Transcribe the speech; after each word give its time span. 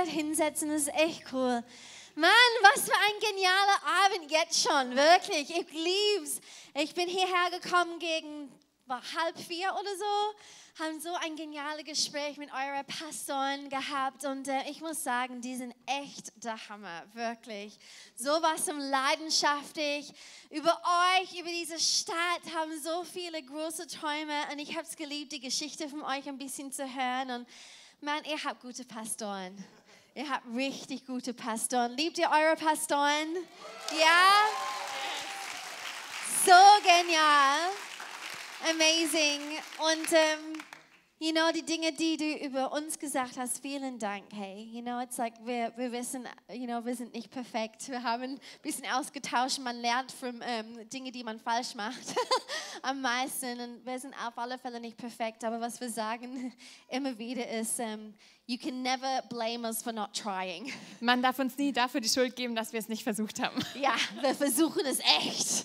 Dort 0.00 0.14
hinsetzen, 0.14 0.70
das 0.70 0.82
ist 0.82 0.94
echt 0.94 1.24
cool. 1.30 1.62
Mann, 2.14 2.30
was 2.62 2.84
für 2.84 2.94
ein 2.94 3.20
genialer 3.20 3.82
Abend 4.06 4.30
jetzt 4.30 4.62
schon, 4.62 4.96
wirklich. 4.96 5.50
Ich 5.50 5.70
lieb's. 5.72 6.40
Ich 6.72 6.94
bin 6.94 7.06
hierher 7.06 7.50
gekommen 7.60 7.98
gegen 7.98 8.50
halb 8.88 9.38
vier 9.38 9.70
oder 9.72 9.96
so 9.98 10.82
haben 10.82 10.98
so 11.00 11.12
ein 11.16 11.36
geniales 11.36 11.84
Gespräch 11.84 12.38
mit 12.38 12.48
euren 12.50 12.86
Pastoren 12.86 13.68
gehabt 13.68 14.24
und 14.24 14.48
äh, 14.48 14.70
ich 14.70 14.80
muss 14.80 15.04
sagen, 15.04 15.42
die 15.42 15.54
sind 15.54 15.74
echt 15.84 16.32
der 16.42 16.56
Hammer, 16.70 17.02
wirklich. 17.12 17.78
So 18.16 18.30
was 18.30 18.68
um 18.70 18.78
leidenschaftlich 18.78 20.10
über 20.48 20.80
euch, 21.20 21.38
über 21.38 21.50
diese 21.50 21.78
Stadt, 21.78 22.54
haben 22.54 22.80
so 22.82 23.04
viele 23.04 23.42
große 23.42 23.86
Träume 23.86 24.34
und 24.50 24.60
ich 24.60 24.74
habe 24.74 24.86
es 24.88 24.96
geliebt, 24.96 25.32
die 25.32 25.40
Geschichte 25.40 25.90
von 25.90 26.02
euch 26.02 26.26
ein 26.26 26.38
bisschen 26.38 26.72
zu 26.72 26.84
hören 26.84 27.30
und 27.32 27.46
man, 28.00 28.24
ihr 28.24 28.42
habt 28.42 28.62
gute 28.62 28.86
Pastoren. 28.86 29.62
Ihr 30.20 30.28
habt 30.28 30.44
richtig 30.54 31.06
gute 31.06 31.32
Pastoren. 31.32 31.96
Liebt 31.96 32.18
ihr 32.18 32.28
eure 32.30 32.54
Pastoren? 32.54 33.36
Ja? 33.98 34.28
So 36.44 36.52
genial. 36.82 37.70
Amazing. 38.68 39.40
Und 39.78 40.12
ähm, 40.12 40.62
You 41.22 41.32
know, 41.32 41.52
die 41.54 41.62
Dinge, 41.62 41.92
die 41.92 42.16
du 42.16 42.46
über 42.46 42.72
uns 42.72 42.98
gesagt 42.98 43.36
hast, 43.36 43.60
vielen 43.60 43.98
Dank. 43.98 44.24
Hey, 44.32 44.70
you 44.72 44.80
know, 44.80 45.02
it's 45.02 45.18
like 45.18 45.34
wir, 45.44 45.70
wir 45.76 45.92
wissen, 45.92 46.26
you 46.50 46.64
know, 46.64 46.82
wir 46.82 46.96
sind 46.96 47.12
nicht 47.12 47.30
perfekt. 47.30 47.90
Wir 47.90 48.02
haben 48.02 48.22
ein 48.22 48.40
bisschen 48.62 48.86
ausgetauscht. 48.90 49.58
Man 49.58 49.76
lernt 49.82 50.10
von 50.12 50.40
ähm, 50.42 50.88
Dingen, 50.88 51.12
die 51.12 51.22
man 51.22 51.38
falsch 51.38 51.74
macht, 51.74 52.14
am 52.82 53.02
meisten. 53.02 53.60
Und 53.60 53.84
wir 53.84 53.98
sind 53.98 54.14
auf 54.14 54.38
alle 54.38 54.56
Fälle 54.56 54.80
nicht 54.80 54.96
perfekt. 54.96 55.44
Aber 55.44 55.60
was 55.60 55.78
wir 55.78 55.90
sagen 55.90 56.54
immer 56.88 57.18
wieder 57.18 57.46
ist, 57.50 57.78
ähm, 57.80 58.14
you 58.50 58.58
can 58.58 58.82
never 58.82 59.22
blame 59.28 59.64
us 59.64 59.80
for 59.80 59.92
not 59.92 60.12
trying. 60.12 60.72
Man 61.00 61.22
darf 61.22 61.38
uns 61.38 61.56
nie 61.56 61.72
dafür 61.72 62.00
die 62.00 62.08
Schuld 62.08 62.34
geben, 62.34 62.56
dass 62.56 62.72
wir 62.72 62.80
es 62.80 62.88
nicht 62.88 63.04
versucht 63.04 63.40
haben. 63.40 63.60
Ja, 63.80 63.94
wir 64.20 64.34
versuchen 64.34 64.84
es 64.84 64.98
echt. 64.98 65.64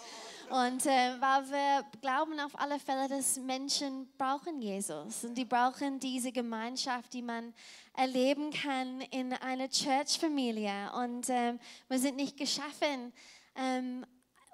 Und 0.49 0.85
äh, 0.85 1.19
weil 1.19 1.49
wir 1.49 1.85
glauben 2.01 2.39
auf 2.39 2.57
alle 2.59 2.79
Fälle, 2.79 3.09
dass 3.09 3.37
Menschen 3.37 4.07
brauchen 4.17 4.61
Jesus 4.61 5.23
und 5.23 5.35
die 5.35 5.43
brauchen 5.43 5.99
diese 5.99 6.31
Gemeinschaft, 6.31 7.11
die 7.13 7.23
man 7.23 7.51
erleben 7.97 8.51
kann 8.51 9.01
in 9.09 9.33
einer 9.33 9.67
Church-Familie. 9.67 10.91
Und 11.03 11.27
ähm, 11.29 11.59
wir 11.89 11.97
sind 11.97 12.15
nicht 12.15 12.37
geschaffen, 12.37 13.11
ähm, 13.55 14.05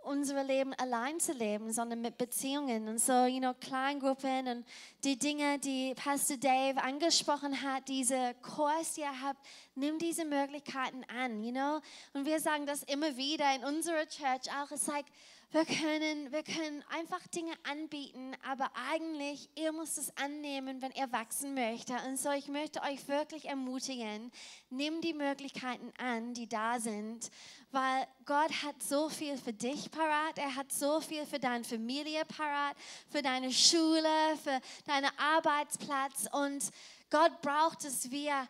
unser 0.03 0.43
Leben 0.43 0.73
allein 0.75 1.19
zu 1.19 1.33
leben, 1.33 1.71
sondern 1.71 2.01
mit 2.01 2.17
Beziehungen 2.17 2.87
und 2.87 2.99
so, 2.99 3.25
you 3.25 3.39
know, 3.39 3.53
Kleingruppen 3.53 4.47
und 4.47 4.65
die 5.03 5.17
Dinge, 5.17 5.59
die 5.59 5.93
Pastor 5.95 6.37
Dave 6.37 6.81
angesprochen 6.81 7.61
hat, 7.61 7.87
diese 7.87 8.33
Kurs, 8.41 8.93
die 8.93 9.01
ihr 9.01 9.21
habt, 9.21 9.39
nimm 9.75 9.97
diese 9.99 10.25
Möglichkeiten 10.25 11.03
an, 11.05 11.43
you 11.43 11.51
know. 11.51 11.79
Und 12.13 12.25
wir 12.25 12.39
sagen 12.39 12.65
das 12.65 12.83
immer 12.83 13.15
wieder 13.17 13.55
in 13.55 13.63
unserer 13.63 14.07
Church 14.07 14.49
auch. 14.61 14.71
Es 14.71 14.81
ist 14.81 14.87
like, 14.87 15.05
wir 15.51 15.65
können, 15.65 16.31
wir 16.31 16.43
können 16.43 16.81
einfach 16.97 17.27
Dinge 17.27 17.51
anbieten, 17.69 18.35
aber 18.49 18.71
eigentlich, 18.89 19.49
ihr 19.55 19.73
müsst 19.73 19.97
es 19.97 20.15
annehmen, 20.15 20.81
wenn 20.81 20.91
ihr 20.93 21.11
wachsen 21.11 21.53
möchtet. 21.53 22.01
Und 22.05 22.17
so, 22.17 22.31
ich 22.31 22.47
möchte 22.47 22.81
euch 22.83 23.05
wirklich 23.09 23.45
ermutigen, 23.49 24.31
nimm 24.69 25.01
die 25.01 25.13
Möglichkeiten 25.13 25.91
an, 25.97 26.33
die 26.33 26.47
da 26.47 26.79
sind, 26.79 27.29
weil 27.71 28.07
Gott 28.25 28.51
hat 28.63 28.81
so 28.81 29.09
viel 29.09 29.37
für 29.37 29.51
dich 29.51 29.91
parat, 29.91 30.37
er 30.37 30.55
hat 30.55 30.71
so 30.71 31.01
viel 31.01 31.25
für 31.25 31.39
deine 31.39 31.65
Familie 31.65 32.23
parat, 32.25 32.77
für 33.09 33.21
deine 33.21 33.51
Schule, 33.51 34.37
für 34.41 34.57
deinen 34.85 35.11
Arbeitsplatz 35.17 36.29
und 36.31 36.63
Gott 37.09 37.41
braucht, 37.41 37.83
dass 37.83 38.09
wir 38.09 38.47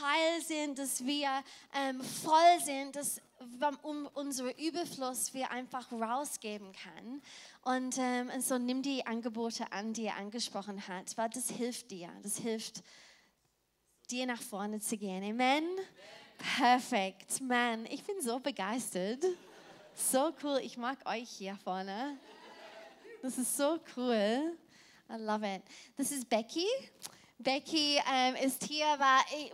heil 0.00 0.40
sind, 0.40 0.78
dass 0.78 1.04
wir 1.04 1.42
ähm, 1.74 2.00
voll 2.00 2.60
sind, 2.62 2.94
dass 2.94 3.20
um 3.82 4.06
unsere 4.14 4.50
Überfluss 4.52 5.34
wir 5.34 5.50
einfach 5.50 5.90
rausgeben 5.92 6.72
kann. 6.72 7.22
Und, 7.62 7.96
ähm, 7.98 8.30
und 8.34 8.44
so 8.44 8.58
nimm 8.58 8.82
die 8.82 9.06
Angebote 9.06 9.70
an, 9.72 9.92
die 9.92 10.06
er 10.06 10.16
angesprochen 10.16 10.86
hat, 10.88 11.16
weil 11.16 11.30
das 11.30 11.50
hilft 11.50 11.90
dir. 11.90 12.10
Das 12.22 12.38
hilft 12.38 12.82
dir 14.10 14.26
nach 14.26 14.40
vorne 14.40 14.80
zu 14.80 14.96
gehen. 14.96 15.22
Amen. 15.24 15.64
Perfekt. 16.56 17.40
Man, 17.40 17.86
ich 17.86 18.02
bin 18.02 18.20
so 18.20 18.38
begeistert. 18.38 19.24
So 19.94 20.32
cool. 20.42 20.60
Ich 20.62 20.76
mag 20.76 20.98
euch 21.08 21.28
hier 21.28 21.56
vorne. 21.62 22.18
Das 23.22 23.38
ist 23.38 23.56
so 23.56 23.78
cool. 23.96 24.56
I 25.08 25.16
love 25.18 25.46
it. 25.46 25.62
Das 25.96 26.10
ist 26.10 26.28
Becky. 26.28 26.66
Becky 27.38 28.00
ähm, 28.10 28.36
ist 28.36 28.64
hier, 28.64 28.86
weil 28.98 29.52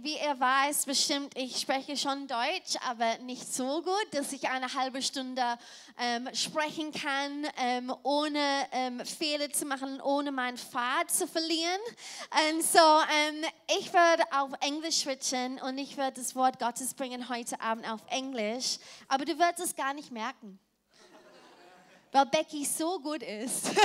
wie 0.00 0.14
ihr 0.14 0.38
weiß, 0.38 0.86
bestimmt, 0.86 1.36
ich 1.36 1.60
spreche 1.60 1.96
schon 1.96 2.26
Deutsch, 2.28 2.76
aber 2.88 3.18
nicht 3.18 3.52
so 3.52 3.82
gut, 3.82 4.06
dass 4.12 4.32
ich 4.32 4.48
eine 4.48 4.72
halbe 4.72 5.02
Stunde 5.02 5.42
ähm, 5.98 6.28
sprechen 6.34 6.92
kann, 6.92 7.46
ähm, 7.58 7.92
ohne 8.02 8.38
ähm, 8.70 9.04
Fehler 9.04 9.50
zu 9.50 9.64
machen, 9.64 10.00
ohne 10.00 10.30
meinen 10.30 10.56
Pfad 10.56 11.10
zu 11.10 11.26
verlieren. 11.26 11.80
Und 12.50 12.62
so, 12.62 12.78
ähm, 12.78 13.44
ich 13.78 13.92
werde 13.92 14.22
auf 14.30 14.50
Englisch 14.60 15.00
switchen 15.00 15.60
und 15.60 15.78
ich 15.78 15.96
werde 15.96 16.20
das 16.20 16.36
Wort 16.36 16.58
Gottes 16.58 16.94
bringen 16.94 17.28
heute 17.28 17.60
Abend 17.60 17.90
auf 17.90 18.00
Englisch, 18.08 18.78
aber 19.08 19.24
du 19.24 19.36
wirst 19.38 19.60
es 19.60 19.74
gar 19.74 19.94
nicht 19.94 20.12
merken. 20.12 20.60
Weil 22.12 22.26
Becky 22.26 22.64
so 22.66 23.00
gut 23.00 23.22
ist. 23.22 23.74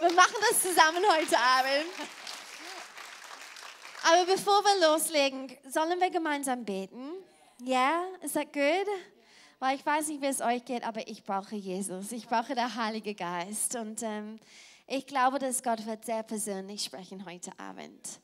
Wir 0.00 0.12
machen 0.12 0.36
das 0.48 0.62
zusammen 0.62 1.04
heute 1.14 1.38
Abend. 1.38 1.92
Aber 4.02 4.24
bevor 4.24 4.64
wir 4.64 4.88
loslegen, 4.88 5.54
sollen 5.68 6.00
wir 6.00 6.08
gemeinsam 6.08 6.64
beten? 6.64 7.10
Ja, 7.62 8.00
yeah? 8.00 8.02
ist 8.22 8.34
das 8.34 8.44
gut? 8.44 8.88
Weil 9.58 9.76
ich 9.76 9.84
weiß 9.84 10.08
nicht, 10.08 10.22
wie 10.22 10.26
es 10.26 10.40
euch 10.40 10.64
geht, 10.64 10.84
aber 10.84 11.06
ich 11.06 11.22
brauche 11.22 11.54
Jesus. 11.54 12.12
Ich 12.12 12.26
brauche 12.26 12.54
den 12.54 12.74
Heiligen 12.74 13.14
Geist. 13.14 13.76
Und 13.76 14.02
ähm, 14.02 14.40
ich 14.86 15.06
glaube, 15.06 15.38
dass 15.38 15.62
Gott 15.62 15.84
wird 15.84 16.06
sehr 16.06 16.22
persönlich 16.22 16.82
sprechen 16.82 17.26
heute 17.26 17.52
Abend. 17.58 18.20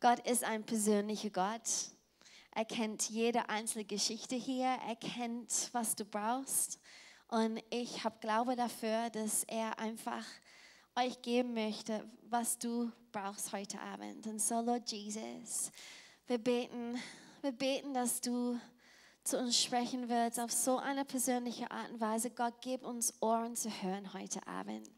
Gott 0.00 0.18
ist 0.28 0.42
ein 0.42 0.64
persönlicher 0.64 1.30
Gott. 1.30 1.70
Er 2.52 2.64
kennt 2.64 3.08
jede 3.10 3.48
einzelne 3.48 3.84
Geschichte 3.84 4.34
hier. 4.34 4.76
Er 4.88 4.96
kennt, 4.96 5.70
was 5.70 5.94
du 5.94 6.04
brauchst. 6.04 6.80
Und 7.32 7.62
ich 7.70 8.04
habe 8.04 8.18
Glaube 8.20 8.56
dafür, 8.56 9.08
dass 9.08 9.44
er 9.44 9.78
einfach 9.78 10.26
euch 10.94 11.22
geben 11.22 11.54
möchte, 11.54 12.06
was 12.28 12.58
du 12.58 12.92
brauchst 13.10 13.54
heute 13.54 13.80
Abend. 13.80 14.26
Und 14.26 14.38
so, 14.38 14.60
Lord 14.60 14.92
Jesus, 14.92 15.72
wir 16.26 16.36
beten, 16.36 17.00
wir 17.40 17.52
beten, 17.52 17.94
dass 17.94 18.20
du 18.20 18.60
zu 19.24 19.38
uns 19.38 19.58
sprechen 19.58 20.10
wirst 20.10 20.38
auf 20.38 20.52
so 20.52 20.76
eine 20.76 21.06
persönliche 21.06 21.70
Art 21.70 21.92
und 21.92 22.02
Weise. 22.02 22.28
Gott, 22.28 22.52
gib 22.60 22.84
uns 22.84 23.14
Ohren 23.22 23.56
zu 23.56 23.70
hören 23.80 24.12
heute 24.12 24.46
Abend. 24.46 24.90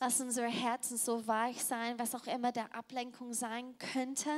Lass 0.00 0.20
unsere 0.20 0.48
Herzen 0.48 0.96
so 0.96 1.28
weich 1.28 1.62
sein, 1.62 1.96
was 1.96 2.12
auch 2.12 2.26
immer 2.26 2.50
der 2.50 2.74
Ablenkung 2.74 3.32
sein 3.32 3.78
könnte. 3.78 4.30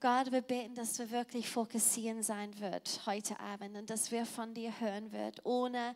Gott, 0.00 0.32
wir 0.32 0.40
beten, 0.40 0.74
dass 0.74 0.98
wir 0.98 1.10
wirklich 1.10 1.50
fokussieren 1.50 2.22
sein 2.22 2.58
wird 2.60 3.02
heute 3.04 3.38
Abend 3.40 3.76
und 3.76 3.90
dass 3.90 4.10
wir 4.10 4.24
von 4.24 4.54
dir 4.54 4.80
hören 4.80 5.12
wird, 5.12 5.44
ohne 5.44 5.94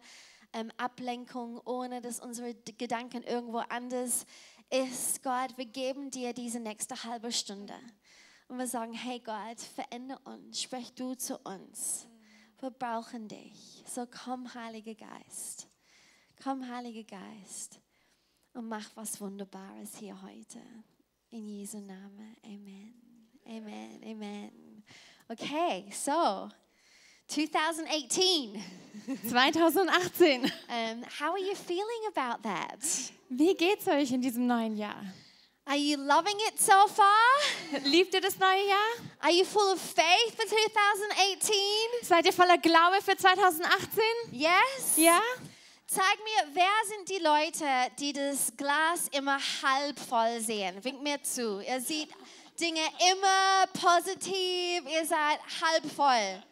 ähm, 0.52 0.70
Ablenkung, 0.76 1.60
ohne 1.64 2.00
dass 2.00 2.20
unsere 2.20 2.54
Gedanken 2.54 3.22
irgendwo 3.22 3.58
anders 3.58 4.26
ist. 4.70 5.22
Gott, 5.22 5.56
wir 5.56 5.66
geben 5.66 6.10
dir 6.10 6.32
diese 6.32 6.60
nächste 6.60 7.04
halbe 7.04 7.32
Stunde. 7.32 7.74
Und 8.48 8.58
wir 8.58 8.66
sagen, 8.66 8.92
hey 8.92 9.20
Gott, 9.20 9.60
verändere 9.60 10.20
uns, 10.24 10.62
sprech 10.62 10.92
du 10.94 11.14
zu 11.14 11.38
uns. 11.38 12.06
Wir 12.60 12.70
brauchen 12.70 13.28
dich. 13.28 13.84
So 13.86 14.06
komm, 14.06 14.52
Heiliger 14.54 14.94
Geist. 14.94 15.68
Komm, 16.42 16.68
Heiliger 16.68 17.04
Geist. 17.04 17.80
Und 18.52 18.68
mach 18.68 18.88
was 18.94 19.20
Wunderbares 19.20 19.96
hier 19.98 20.20
heute. 20.22 20.60
In 21.30 21.46
Jesu 21.46 21.78
Namen. 21.78 22.36
Amen. 22.44 22.94
Amen. 23.44 24.02
Amen. 24.02 24.84
Okay, 25.28 25.90
so 25.90 26.48
2018. 27.28 28.62
2018. 29.28 30.44
Um, 30.68 31.04
how 31.18 31.32
are 31.32 31.38
you 31.38 31.54
feeling 31.54 32.06
about 32.08 32.42
that? 32.42 32.78
Wie 33.28 33.54
geht's 33.54 33.86
euch 33.88 34.12
in 34.12 34.20
diesem 34.20 34.46
neuen 34.46 34.76
Jahr? 34.76 35.02
Are 35.68 35.76
you 35.76 35.96
loving 35.96 36.36
it 36.48 36.60
so 36.60 36.86
far? 36.86 37.82
Liebt 37.84 38.14
ihr 38.14 38.20
das 38.20 38.38
neue 38.38 38.68
Jahr? 38.68 39.08
Are 39.20 39.32
you 39.32 39.44
full 39.44 39.72
of 39.72 39.80
faith 39.80 40.36
for 40.36 40.46
2018? 40.46 41.54
Seid 42.02 42.26
ihr 42.26 42.32
voller 42.32 42.58
Glaube 42.58 43.02
für 43.02 43.16
2018? 43.16 44.02
Yes? 44.30 44.96
Ja? 44.96 45.20
Zeig 45.88 46.18
mir, 46.22 46.54
wer 46.54 46.64
sind 46.86 47.08
die 47.08 47.22
Leute, 47.22 47.64
die 47.98 48.12
das 48.12 48.52
Glas 48.56 49.08
immer 49.10 49.38
halb 49.62 49.98
voll 49.98 50.40
sehen? 50.40 50.82
Wink 50.84 51.02
mir 51.02 51.20
zu. 51.22 51.60
Ihr 51.60 51.80
seht 51.80 52.10
Dinge 52.60 52.80
immer 53.12 53.66
positiv, 53.72 54.82
ihr 54.88 55.04
seid 55.04 55.40
halb 55.60 55.92
voll. 55.92 56.42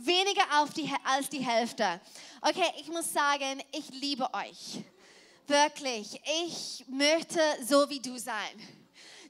Weniger 0.00 0.44
die, 0.76 0.94
als 1.02 1.28
die 1.28 1.40
Hälfte. 1.40 2.00
Okay, 2.40 2.72
ich 2.78 2.86
muss 2.86 3.12
sagen, 3.12 3.60
ich 3.72 3.88
liebe 3.90 4.32
euch. 4.32 4.84
Wirklich. 5.48 6.20
Ich 6.44 6.84
möchte 6.86 7.40
so 7.66 7.90
wie 7.90 7.98
du 7.98 8.16
sein. 8.16 8.62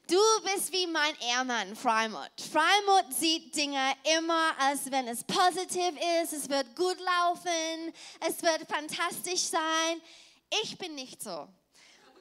Du 0.07 0.19
bist 0.43 0.71
wie 0.71 0.85
mein 0.85 1.15
Ehrmann, 1.31 1.75
Freimut. 1.75 2.29
Freimut 2.51 3.11
sieht 3.11 3.55
Dinge 3.55 3.93
immer, 4.17 4.51
als 4.59 4.91
wenn 4.91 5.07
es 5.07 5.23
positiv 5.23 5.93
ist, 6.21 6.33
es 6.33 6.49
wird 6.49 6.75
gut 6.75 6.97
laufen, 6.99 7.93
es 8.27 8.41
wird 8.43 8.67
fantastisch 8.69 9.41
sein. 9.41 10.01
Ich 10.61 10.77
bin 10.77 10.93
nicht 10.93 11.23
so. 11.23 11.31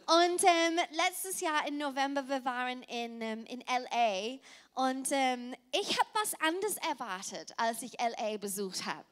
Und 0.06 0.42
ähm, 0.42 0.80
letztes 0.92 1.40
Jahr 1.42 1.68
im 1.68 1.76
November, 1.76 2.26
wir 2.26 2.42
waren 2.42 2.82
in, 2.84 3.20
ähm, 3.20 3.44
in 3.44 3.60
LA 3.60 4.38
und 4.78 5.08
ähm, 5.10 5.56
ich 5.72 5.98
habe 5.98 6.08
was 6.14 6.34
anderes 6.40 6.76
erwartet, 6.76 7.52
als 7.56 7.82
ich 7.82 7.94
LA 8.00 8.36
besucht 8.36 8.86
habe. 8.86 9.04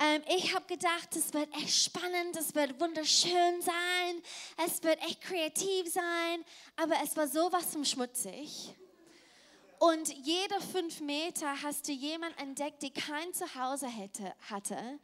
Ähm, 0.00 0.22
ich 0.34 0.54
habe 0.54 0.64
gedacht, 0.64 1.14
es 1.14 1.34
wird 1.34 1.54
echt 1.54 1.84
spannend, 1.84 2.34
es 2.34 2.54
wird 2.54 2.80
wunderschön 2.80 3.60
sein, 3.60 4.22
es 4.64 4.82
wird 4.82 4.98
echt 5.02 5.20
kreativ 5.20 5.92
sein, 5.92 6.42
aber 6.76 6.94
es 7.04 7.14
war 7.14 7.28
sowas 7.28 7.72
zum 7.72 7.84
schmutzig. 7.84 8.74
Und 9.78 10.08
jede 10.24 10.58
fünf 10.72 11.00
Meter 11.02 11.60
hast 11.62 11.88
du 11.88 11.92
jemanden 11.92 12.38
entdeckt, 12.38 12.82
die 12.82 12.92
kein 12.92 13.34
Zuhause 13.34 13.88
hätte, 13.88 14.32
hatte. 14.48 14.98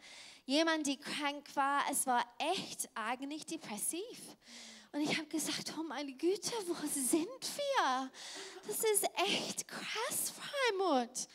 Jemand, 0.46 0.86
die 0.86 0.96
krank 0.96 1.44
war. 1.52 1.82
Es 1.90 2.06
war 2.06 2.24
echt 2.54 2.88
eigentlich 2.94 3.44
depressiv. 3.44 4.22
Und 4.92 5.00
ich 5.02 5.16
habe 5.16 5.26
gesagt, 5.26 5.72
oh 5.78 5.82
meine 5.82 6.12
Güte, 6.12 6.52
wo 6.66 6.74
sind 6.86 7.26
wir? 7.26 8.10
Das 8.66 8.78
ist 8.78 9.04
echt 9.14 9.68
krass, 9.68 10.32
Freimut. 10.34 11.28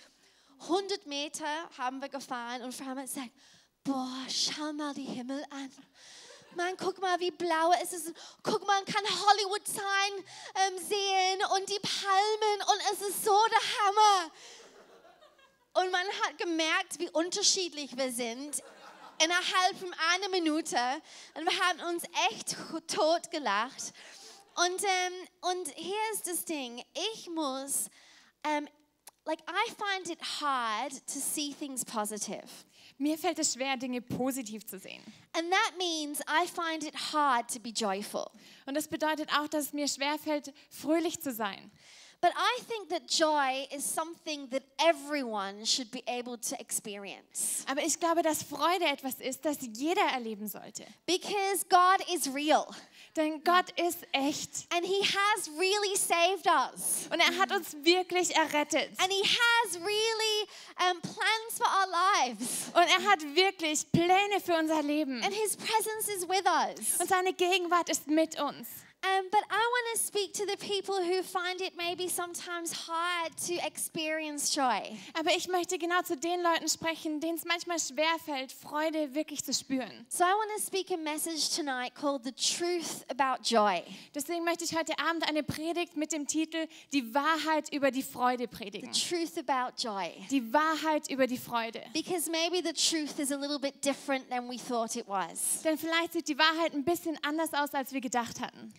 100 0.62 1.06
Meter 1.06 1.46
haben 1.78 2.02
wir 2.02 2.10
gefahren 2.10 2.62
und 2.64 2.74
Freimut 2.74 3.10
sagt, 3.10 3.32
boah, 3.84 4.26
schau 4.30 4.74
mal 4.74 4.94
die 4.94 5.04
Himmel 5.04 5.44
an. 5.52 5.72
Mann, 6.56 6.76
guck 6.78 7.00
mal, 7.00 7.20
wie 7.20 7.32
blau 7.32 7.72
es 7.82 7.94
ist. 7.94 8.14
Guck 8.44 8.66
mal, 8.66 8.82
man 8.82 8.86
kann 8.86 9.04
Hollywood 9.04 9.68
Sign 9.68 10.26
ähm, 10.56 10.78
sehen 10.78 11.42
und 11.56 11.70
die 11.70 11.80
Palmen 11.80 12.62
und 12.70 12.94
es 12.94 13.08
ist 13.08 13.26
so 13.26 13.38
der 13.50 13.78
Hammer. 13.80 14.32
Und 15.76 15.92
man 15.92 16.08
hat 16.22 16.38
gemerkt, 16.38 17.00
wie 17.00 17.10
unterschiedlich 17.10 17.98
wir 17.98 18.12
sind 18.12 18.62
innerhalb 19.24 19.78
von 19.80 19.94
einer 20.14 20.30
Minute. 20.30 20.78
Und 21.36 21.46
wir 21.46 21.60
haben 21.60 21.96
uns 21.96 22.04
echt 22.30 22.56
tot 22.88 23.31
gelacht. 23.31 23.94
Und, 24.56 24.84
ähm, 24.84 25.14
und 25.42 25.68
hier 25.75 25.96
ist 26.14 26.28
das 26.28 26.46
Ding. 26.46 26.84
Ich 27.14 27.30
muss, 27.30 27.90
ähm, 28.44 28.68
like, 29.25 29.40
I 29.42 29.72
find 29.72 30.10
it 30.10 30.20
hard 30.42 30.92
to 31.08 31.20
see 31.20 31.54
things 31.54 31.84
positive. 31.84 32.48
Mir 32.98 33.18
fällt 33.18 33.40
es 33.40 33.54
schwer, 33.54 33.75
Dinge 33.78 34.02
positiv 34.02 34.66
zu 34.66 34.78
sehen. 34.78 35.02
And 35.34 35.50
that 35.52 35.78
means 35.78 36.20
I 36.22 36.48
find 36.48 36.84
it 36.84 36.96
hard 37.14 37.52
to 37.52 37.60
be 37.60 37.70
joyful. 37.70 38.30
Und 38.66 38.75
das 38.75 38.88
bedeutet 38.88 39.30
auch, 39.36 39.48
dass 39.48 39.66
es 39.66 39.74
mir 39.74 39.88
schwer 39.88 40.20
fällt, 40.20 40.54
fröhlich 40.70 41.20
zu 41.20 41.31
sein. 41.31 41.72
But 42.24 42.31
I 42.38 42.62
think 42.70 42.88
that 42.88 43.06
joy 43.06 43.68
is 43.70 43.84
something 43.84 44.48
that 44.52 44.64
everyone 44.80 45.66
should 45.66 45.92
be 45.92 46.04
able 46.08 46.38
to 46.38 46.56
experience. 46.58 47.66
Aber 47.68 47.81
ich 47.84 48.00
glaube, 48.00 48.22
dass 48.22 48.44
Freude 48.44 48.86
etwas 48.86 49.16
ist, 49.16 49.44
das 49.44 49.58
jeder 49.74 50.04
erleben 50.14 50.48
sollte. 50.48 50.86
Because 51.06 51.66
God 51.68 52.00
is 52.16 52.34
real 52.34 52.66
Denn 53.18 53.44
Gott 53.44 53.72
ist 53.78 54.08
echt. 54.14 54.68
and 54.74 54.86
He 54.86 55.04
has 55.04 55.50
really 55.60 55.98
saved 55.98 56.48
us. 56.48 57.10
Und 57.12 57.20
er 57.20 57.38
hat 57.38 57.52
uns 57.52 57.74
wirklich 57.84 58.34
errettet. 58.34 58.92
And 59.00 59.12
He 59.12 59.22
has 59.22 59.75
really 59.81 60.48
um, 60.80 61.02
plans 61.02 61.58
for 61.58 61.68
our 61.68 61.88
lives. 61.92 62.70
Und 62.74 62.88
er 62.88 63.12
hat 63.12 63.22
wirklich 63.36 63.86
Pläne 63.92 64.40
für 64.42 64.58
unser 64.58 64.81
Leben. 64.81 65.22
And 65.25 65.34
His 65.34 65.58
presence 65.58 66.08
is 66.08 66.25
with 66.25 66.46
us. 66.46 67.02
Und 67.02 67.10
seine 67.10 67.34
Gegenwart 67.34 67.90
ist 67.90 68.08
mit 68.08 68.40
uns. 68.40 68.70
Um, 69.06 69.26
but 69.32 69.42
I 69.52 69.58
want 69.60 69.86
to 69.94 70.00
speak 70.00 70.34
to 70.36 70.46
the 70.46 70.56
people 70.58 70.96
who 70.96 71.22
find 71.24 71.60
it 71.60 71.74
maybe 71.76 72.08
sometimes 72.08 72.72
hard 72.88 73.36
to 73.48 73.56
experience 73.68 74.56
joy. 74.56 74.98
Aber 75.14 75.32
ich 75.36 75.50
möchte 75.50 75.78
genau 75.78 76.02
zu 76.04 76.16
den 76.16 76.42
Leuten 76.42 76.70
sprechen, 76.70 77.20
denen 77.20 77.36
es 77.38 77.44
manchmal 77.44 77.80
schwer 77.80 78.18
fällt, 78.24 78.54
Freude 78.54 79.14
wirklich 79.14 79.44
zu 79.44 79.54
spüren. 79.54 79.92
So 80.08 80.24
I 80.24 80.28
want 80.32 80.52
to 80.56 80.62
speak 80.66 80.90
a 80.92 80.98
message 80.98 81.54
tonight 81.54 81.94
called 81.96 82.24
The 82.24 82.32
Truth 82.32 83.04
About 83.10 83.44
Joy. 83.44 83.84
Deswegen 84.16 84.46
möchte 84.46 84.64
ich 84.64 84.74
heute 84.74 84.98
Abend 85.00 85.28
eine 85.28 85.44
Predigt 85.44 85.98
mit 85.98 86.14
dem 86.14 86.26
Titel 86.26 86.66
Die 86.94 87.14
Wahrheit 87.14 87.74
über 87.74 87.92
die 87.92 88.04
Freude 88.04 88.44
The 88.44 88.48
predigen. 88.48 88.92
truth 88.94 89.38
about 89.38 89.74
joy. 89.78 90.12
Die 90.32 90.54
Wahrheit 90.54 91.10
über 91.10 91.28
die 91.28 91.38
Freude. 91.38 91.82
Because 91.94 92.32
maybe 92.32 92.62
the 92.66 92.72
truth 92.74 93.20
is 93.20 93.34
a 93.34 93.36
little 93.36 93.60
bit 93.60 93.84
different 93.84 94.30
than 94.30 94.50
we 94.50 94.56
thought 94.58 94.96
it 94.96 95.08
was. 95.10 95.62
Denn 95.64 95.78
vielleicht 95.78 96.14
sieht 96.14 96.30
die 96.30 96.38
Wahrheit 96.38 96.74
ein 96.74 96.86
bisschen 96.86 97.20
anders 97.22 97.54
aus, 97.54 97.74
als 97.74 97.92
wir 97.92 98.00
gedacht 98.00 98.40
hatten. 98.40 98.74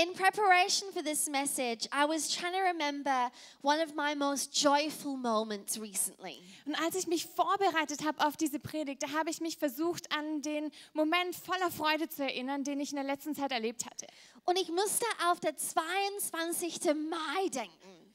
In 0.00 0.14
preparation 0.14 0.90
for 0.94 1.02
this 1.02 1.28
message, 1.28 1.86
I 1.92 2.06
was 2.06 2.34
trying 2.34 2.54
to 2.54 2.60
remember 2.60 3.30
one 3.60 3.80
of 3.80 3.94
my 3.94 4.14
most 4.14 4.54
joyful 4.54 5.14
moments 5.14 5.78
recently. 5.78 6.40
Und 6.64 6.74
als 6.80 6.94
ich 6.94 7.06
mich 7.06 7.26
vorbereitet 7.26 8.02
habe 8.06 8.26
auf 8.26 8.38
diese 8.38 8.58
Predigt, 8.60 9.02
da 9.02 9.10
habe 9.10 9.28
ich 9.28 9.42
mich 9.42 9.58
versucht, 9.58 10.10
an 10.10 10.40
den 10.40 10.70
Moment 10.94 11.36
voller 11.36 11.70
Freude 11.70 12.08
zu 12.08 12.22
erinnern, 12.22 12.64
den 12.64 12.80
ich 12.80 12.92
in 12.92 12.96
der 12.96 13.04
letzten 13.04 13.34
Zeit 13.34 13.52
erlebt 13.52 13.84
hatte. 13.84 14.06
Und 14.46 14.58
ich 14.58 14.70
musste 14.70 15.04
auf 15.30 15.40
der 15.40 15.54
22. 15.58 16.94
Mai 16.94 17.48
denken. 17.50 18.14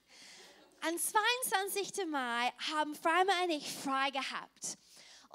Am 0.87 0.97
22. 0.97 2.07
Mai 2.07 2.51
haben 2.73 2.95
Freimer 2.95 3.33
und 3.43 3.51
ich 3.51 3.71
frei 3.71 4.09
gehabt. 4.09 4.79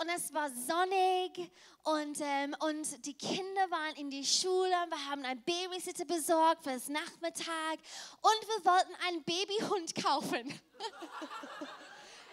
Und 0.01 0.09
es 0.09 0.33
war 0.33 0.49
sonnig 0.49 1.51
und, 1.83 2.19
ähm, 2.23 2.57
und 2.61 3.05
die 3.05 3.13
Kinder 3.13 3.71
waren 3.71 3.95
in 3.97 4.09
die 4.09 4.25
Schule. 4.25 4.75
Wir 4.89 5.11
haben 5.11 5.23
einen 5.27 5.43
Babysitter 5.43 6.07
besorgt 6.07 6.65
für 6.65 6.71
das 6.71 6.89
Nachmittag 6.89 7.79
und 8.23 8.49
wir 8.49 8.65
wollten 8.65 8.95
einen 9.07 9.23
Babyhund 9.25 9.95
kaufen. 10.03 10.39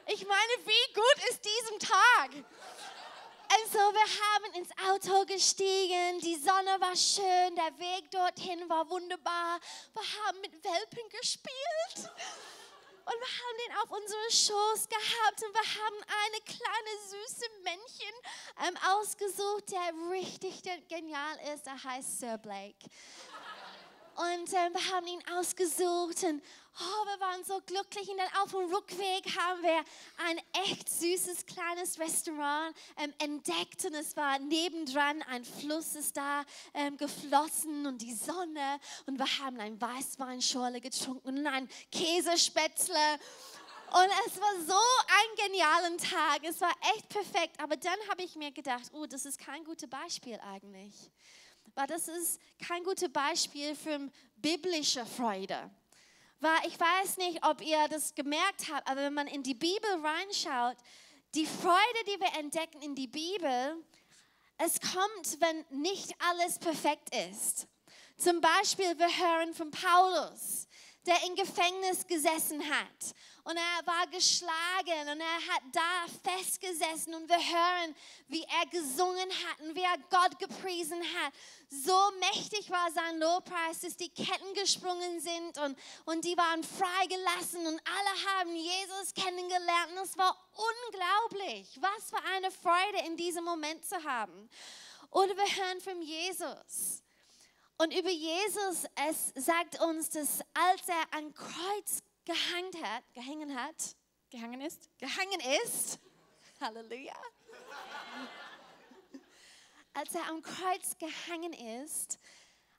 ich 0.08 0.26
meine, 0.26 0.54
wie 0.66 0.94
gut 0.94 1.30
ist 1.30 1.44
diesem 1.44 1.80
Tag? 1.80 2.46
Also 3.50 3.80
wir 3.80 4.00
haben 4.00 4.54
ins 4.54 4.70
Auto 4.90 5.26
gestiegen, 5.26 6.20
die 6.22 6.38
Sonne 6.38 6.80
war 6.80 6.96
schön, 6.96 7.54
der 7.54 7.78
Weg 7.80 8.10
dorthin 8.12 8.70
war 8.70 8.90
wunderbar. 8.90 9.60
Wir 9.94 10.26
haben 10.26 10.40
mit 10.40 10.54
Welpen 10.64 11.10
gespielt. 11.20 12.12
Und 13.08 13.14
wir 13.14 13.34
haben 13.40 13.58
den 13.66 13.78
auf 13.78 13.90
unserem 13.90 14.30
Schoß 14.30 14.90
gehabt 14.90 15.42
und 15.42 15.54
wir 15.54 15.82
haben 15.82 15.96
eine 16.26 16.42
kleine 16.44 16.94
süße 17.08 17.46
Männchen 17.64 18.14
ähm, 18.68 18.78
ausgesucht, 18.92 19.72
der 19.72 20.12
richtig 20.12 20.62
genial 20.90 21.38
ist. 21.54 21.68
Er 21.68 21.82
heißt 21.82 22.20
Sir 22.20 22.38
Blake. 22.38 22.76
Und 24.16 24.52
ähm, 24.52 24.74
wir 24.74 24.94
haben 24.94 25.08
ihn 25.08 25.24
ausgesucht 25.38 26.22
und 26.24 26.44
oh, 26.80 27.06
wir 27.06 27.20
waren 27.20 27.44
so 27.44 27.60
glücklich. 27.66 28.10
Und 28.10 28.18
dann 28.18 28.44
auf 28.44 28.52
dem 28.52 28.74
Rückweg 28.74 29.26
haben 29.38 29.62
wir 29.62 29.84
ein 30.28 30.40
echt 30.66 30.90
süßes 30.90 31.46
kleines 31.46 32.00
Restaurant 32.00 32.76
ähm, 32.98 33.14
entdeckt 33.20 33.86
und 33.86 33.94
es 33.94 34.16
war 34.16 34.40
nebendran 34.40 35.22
ein 35.24 35.46
Fluss 35.46 35.96
ist 35.96 36.18
da 36.18 36.44
ähm, 36.74 36.98
geflossen 36.98 37.86
und 37.86 38.02
die 38.02 38.14
Sonne 38.14 38.80
und 39.06 39.18
wir 39.18 39.40
haben 39.40 39.60
ein 39.60 39.80
Weißweinschorle 39.80 40.82
getrunken 40.82 41.40
und 41.40 41.48
ein 41.48 41.70
Käsespätzle. 41.92 43.20
Und 43.90 44.10
es 44.28 44.40
war 44.40 44.54
so 44.66 44.74
ein 44.74 45.46
genialen 45.48 45.98
Tag. 45.98 46.44
Es 46.44 46.60
war 46.60 46.74
echt 46.94 47.08
perfekt. 47.08 47.58
Aber 47.62 47.78
dann 47.78 47.98
habe 48.10 48.22
ich 48.22 48.36
mir 48.36 48.52
gedacht, 48.52 48.84
oh, 48.92 49.06
das 49.06 49.26
ist 49.26 49.40
kein 49.40 49.64
gutes 49.64 49.90
Beispiel 49.90 50.38
eigentlich. 50.42 51.10
Weil 51.74 51.88
das 51.88 52.10
ist 52.10 52.42
kein 52.68 52.84
gutes 52.84 53.10
Beispiel 53.10 53.76
für 53.76 54.12
biblische 54.36 55.06
Freude. 55.06 55.72
Weil 56.40 56.60
ich 56.68 56.80
weiß 56.80 57.18
nicht, 57.18 57.44
ob 57.46 57.62
ihr 57.62 57.88
das 57.90 58.14
gemerkt 58.14 58.72
habt, 58.72 58.88
aber 58.88 59.02
wenn 59.02 59.14
man 59.14 59.28
in 59.28 59.44
die 59.44 59.56
Bibel 59.56 59.90
reinschaut, 60.04 60.78
die 61.34 61.46
Freude, 61.46 62.04
die 62.06 62.20
wir 62.20 62.40
entdecken 62.40 62.82
in 62.82 62.96
die 62.96 63.08
Bibel, 63.08 63.84
es 64.58 64.80
kommt, 64.80 65.42
wenn 65.42 65.82
nicht 65.82 66.14
alles 66.30 66.60
perfekt 66.60 67.16
ist. 67.32 67.68
Zum 68.18 68.42
Beispiel, 68.42 68.98
wir 68.98 69.08
hören 69.08 69.54
von 69.54 69.70
Paulus, 69.72 70.67
der 71.08 71.24
im 71.26 71.36
Gefängnis 71.36 72.06
gesessen 72.06 72.62
hat 72.70 73.16
und 73.48 73.56
er 73.56 73.88
war 73.88 74.06
geschlagen 74.08 75.10
und 75.10 75.22
er 75.22 75.54
hat 75.54 75.62
da 75.72 76.06
festgesessen 76.30 77.16
und 77.16 77.30
wir 77.30 77.38
hören, 77.38 77.96
wie 78.28 78.44
er 78.44 78.66
gesungen 78.70 79.30
hat 79.30 79.62
und 79.62 79.74
wie 79.74 79.84
er 79.84 79.98
Gott 80.10 80.38
gepriesen 80.38 81.02
hat. 81.02 81.34
So 81.70 81.98
mächtig 82.20 82.70
war 82.70 82.92
sein 82.92 83.20
Lobpreis, 83.20 83.80
dass 83.80 83.96
die 83.96 84.10
Ketten 84.10 84.54
gesprungen 84.54 85.22
sind 85.22 85.58
und, 85.60 85.80
und 86.04 86.26
die 86.26 86.36
waren 86.36 86.62
freigelassen 86.62 87.66
und 87.66 87.80
alle 87.86 88.26
haben 88.36 88.54
Jesus 88.54 89.14
kennengelernt 89.14 89.92
und 89.92 90.04
es 90.04 90.18
war 90.18 90.36
unglaublich, 90.52 91.80
was 91.80 92.10
für 92.10 92.24
eine 92.36 92.52
Freude 92.52 93.08
in 93.08 93.16
diesem 93.16 93.46
Moment 93.46 93.86
zu 93.86 94.04
haben. 94.04 94.50
Oder 95.12 95.38
wir 95.38 95.56
hören 95.56 95.80
von 95.80 96.02
Jesus. 96.02 97.02
Und 97.78 97.94
über 97.94 98.10
Jesus, 98.10 98.86
es 98.96 99.34
sagt 99.36 99.80
uns, 99.82 100.10
dass 100.10 100.42
als 100.54 100.88
er 100.88 101.18
an 101.18 101.32
Kreuz 101.34 102.02
gehangen 102.26 102.84
hat, 102.84 103.04
gehangen 103.14 103.56
hat, 103.56 103.96
Gehangen 104.30 104.62
ist? 104.62 104.90
gehangen 104.98 105.40
ist, 105.64 106.00
Halleluja, 106.60 107.16
als 109.94 110.14
er 110.16 110.28
am 110.28 110.42
Kreuz 110.42 110.98
gehangen 110.98 111.54
ist, 111.84 112.20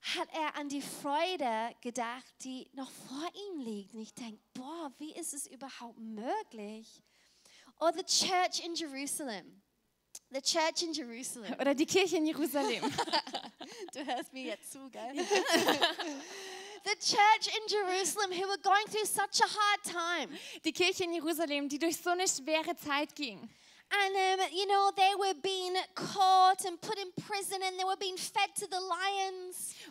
hat 0.01 0.29
er 0.33 0.57
an 0.57 0.69
die 0.69 0.83
Freude 0.83 1.75
gedacht, 1.81 2.35
die 2.45 2.69
noch 2.75 2.91
vor 2.91 3.29
ihm 3.35 3.61
liegt. 3.61 3.95
Und 3.95 4.01
ich 4.01 4.15
denke, 4.15 4.43
boah, 4.53 4.93
wie 4.99 5.13
ist 5.15 5.33
es 5.33 5.47
überhaupt 5.47 5.99
möglich? 5.99 7.03
Or 7.79 7.93
the 7.93 8.05
church 8.05 8.65
in 8.65 8.75
Jerusalem. 8.75 9.63
The 10.31 10.43
church 10.43 10.83
in 10.83 10.93
Jerusalem. 10.93 11.55
Oder 11.59 11.75
die 11.75 11.87
Kirche 11.87 12.17
in 12.17 12.27
Jerusalem. 12.27 12.83
Du 13.93 14.05
hörst 14.05 14.33
mir 14.33 14.45
jetzt 14.45 14.73
zu, 14.73 14.89
gell? 14.91 15.15
the 16.85 16.97
church 17.01 17.49
in 17.49 17.69
Jerusalem 17.69 18.33
who 18.33 18.47
were 18.49 18.59
going 18.63 18.87
through 18.89 19.07
such 19.07 19.41
a 19.41 19.47
hard 19.47 19.83
time. 19.85 20.39
Die 20.65 20.73
Kirche 20.73 21.05
in 21.05 21.13
Jerusalem, 21.13 21.69
die 21.69 21.79
durch 21.79 21.97
so 21.97 22.11
eine 22.11 22.27
schwere 22.29 22.77
Zeit 22.77 23.15
ging. 23.15 23.49
And, 23.91 24.41
um, 24.41 24.47
you 24.53 24.67
know, 24.67 24.91
they 24.95 25.15
were 25.19 25.35
being 25.43 25.75
caught 25.95 26.65
and 26.67 26.79
put 26.81 26.99
in 26.99 27.11
prison 27.25 27.63
and 27.63 27.79
they 27.79 27.85
were 27.85 27.97
being 27.97 28.19
fed 28.19 28.55
to 28.57 28.67
the 28.67 28.81
lions. 28.81 29.38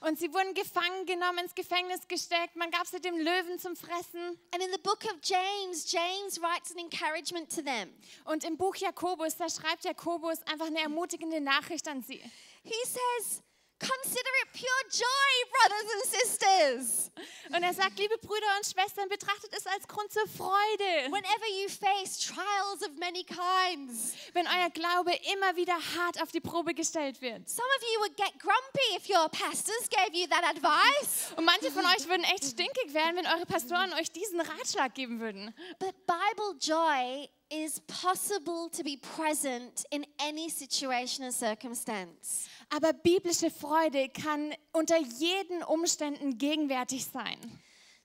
Und 0.02 0.20
sie 0.20 0.34
wurden 0.34 0.54
gefangen 0.54 1.06
genommen, 1.06 1.40
ins 1.40 1.56
Gefängnis 1.56 2.08
gesteckt. 2.08 2.56
Man 2.56 2.72
gab 2.72 2.88
sie 2.88 3.00
dem 3.00 3.18
Löwen 3.18 3.60
zum 3.60 3.76
Fressen. 3.76 4.38
And 4.54 4.64
in 4.64 4.72
the 4.72 4.80
book 4.82 5.04
of 5.06 5.16
James, 5.24 5.92
James 5.92 6.42
writes 6.42 6.72
an 6.72 6.80
encouragement 6.80 7.54
to 7.54 7.62
them. 7.62 7.94
Und 8.26 8.44
im 8.44 8.58
Buch 8.58 8.76
Jakobus, 8.76 9.36
da 9.38 9.50
schreibt 9.50 9.86
Jakobus 9.86 10.42
einfach 10.44 10.68
eine 10.68 10.80
ermutigende 10.80 11.42
Nachricht 11.42 11.88
an 11.88 12.02
sie. 12.02 12.22
He 12.64 12.74
says, 12.86 13.42
Consider 13.80 14.30
it 14.44 14.54
pure 14.54 14.84
joy, 14.90 15.32
brothers 15.52 15.92
and 15.94 16.06
sisters, 16.22 17.12
Und 17.56 17.62
er 17.64 17.74
sagt, 17.74 18.00
liebe 18.00 18.18
Brüder 18.18 18.48
und 18.58 18.66
Schwestern, 18.66 19.08
betrachtet 19.08 19.54
es 19.56 19.68
als 19.68 19.88
Grund 19.88 20.12
zur 20.12 20.28
Freude, 20.28 21.12
whenever 21.12 21.48
you 21.62 21.70
face 21.70 22.18
trials 22.20 22.82
of 22.82 22.98
many 22.98 23.24
kinds. 23.24 24.14
wenn 24.34 24.48
euer 24.48 24.70
Glaube 24.72 25.12
immer 25.34 25.56
wieder 25.56 25.76
hart 25.96 26.22
auf 26.22 26.32
die 26.32 26.42
Probe 26.42 26.74
gestellt 26.74 27.22
wird. 27.22 27.48
Some 27.48 27.68
of 27.78 27.84
you 27.94 28.00
would 28.02 28.18
get 28.18 28.34
grumpy 28.40 28.96
if 28.98 29.08
your 29.10 29.30
pastors 29.30 29.90
gave 29.90 30.12
you 30.18 30.28
that 30.28 30.44
advice. 30.44 31.32
Und 31.36 31.46
manche 31.46 31.72
von 31.72 31.86
euch 31.86 32.08
würden 32.08 32.24
echt 32.24 32.46
stinkig 32.46 32.94
werden, 32.94 33.18
wenn 33.18 33.28
eure 33.28 33.46
Pastoren 33.46 33.94
euch 33.94 34.12
diesen 34.12 34.42
Ratschlag 34.42 34.96
geben 34.96 35.20
würden. 35.20 35.54
But 35.80 35.94
Bible 36.08 36.58
joy 36.60 37.30
is 37.50 37.80
possible 37.82 38.70
to 38.76 38.84
be 38.84 38.98
present 39.16 39.86
in 39.92 40.06
any 40.20 40.50
situation 40.50 41.26
and 41.26 41.34
circumstance. 41.34 42.50
Aber 42.70 42.94
biblische 42.94 43.50
Freude 43.50 44.10
kann 44.10 44.54
unter 44.74 44.98
jeden 44.98 45.64
Umständen 45.64 46.38
gegenwärtig 46.38 47.06
sein. 47.06 47.38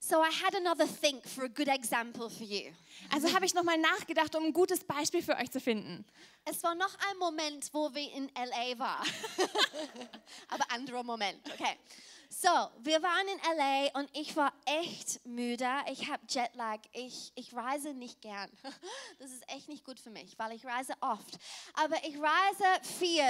So 0.05 0.21
I 0.21 0.31
had 0.31 0.57
another 0.57 0.87
think 0.87 1.25
for 1.29 1.45
a 1.45 1.49
good 1.49 1.69
example 1.69 2.29
for 2.29 2.45
you. 2.45 2.73
Also 3.13 3.33
habe 3.33 3.45
ich 3.47 3.55
nochmal 3.55 3.79
nachgedacht, 3.79 4.35
um 4.35 4.45
ein 4.47 4.53
gutes 4.53 4.83
Beispiel 4.83 5.23
für 5.23 5.37
euch 5.37 5.51
zu 5.51 5.61
finden. 5.61 6.05
Es 6.45 6.61
war 6.65 6.75
noch 6.75 6.93
ein 7.11 7.19
Moment, 7.19 7.73
wo 7.73 7.95
wir 7.95 8.13
in 8.13 8.29
LA 8.35 8.79
waren. 8.81 9.09
Aber 10.49 10.69
anderer 10.73 11.05
Moment, 11.05 11.39
okay. 11.53 11.77
So, 12.29 12.49
wir 12.81 13.01
waren 13.01 13.29
in 13.29 13.39
LA 13.57 14.01
und 14.01 14.11
ich 14.17 14.35
war 14.35 14.53
echt 14.65 15.25
müde. 15.25 15.69
Ich 15.93 16.11
habe 16.11 16.23
Jetlag. 16.29 16.81
Ich, 16.93 17.31
ich 17.37 17.55
reise 17.55 17.95
nicht 17.95 18.21
gern. 18.21 18.51
Das 19.21 19.31
ist 19.31 19.49
echt 19.53 19.69
nicht 19.69 19.85
gut 19.85 20.01
für 20.01 20.11
mich, 20.11 20.37
weil 20.37 20.57
ich 20.57 20.65
reise 20.65 20.95
oft. 21.01 21.39
Aber 21.75 21.97
ich 22.05 22.17
reise 22.17 22.99
viel 22.99 23.23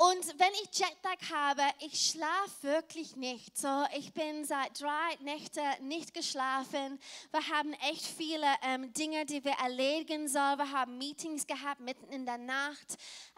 und 0.00 0.38
wenn 0.38 0.52
ich 0.62 0.78
Jetlag 0.78 1.30
habe, 1.30 1.62
ich 1.80 2.12
schlafe 2.12 2.62
wirklich 2.62 3.16
nicht. 3.16 3.58
So, 3.58 3.84
ich 3.98 4.14
bin 4.14 4.46
seit 4.46 4.80
drei 4.80 5.16
Nächten 5.20 5.88
nicht 5.88 6.14
geschlafen. 6.14 6.98
Wir 7.30 7.46
haben 7.48 7.74
echt 7.90 8.06
viele 8.06 8.46
ähm, 8.62 8.90
Dinge, 8.94 9.26
die 9.26 9.44
wir 9.44 9.52
erledigen 9.62 10.26
sollen. 10.26 10.56
Wir 10.56 10.72
haben 10.72 10.96
Meetings 10.96 11.46
gehabt 11.46 11.80
mitten 11.80 12.10
in 12.14 12.24
der 12.24 12.38
Nacht. 12.38 12.96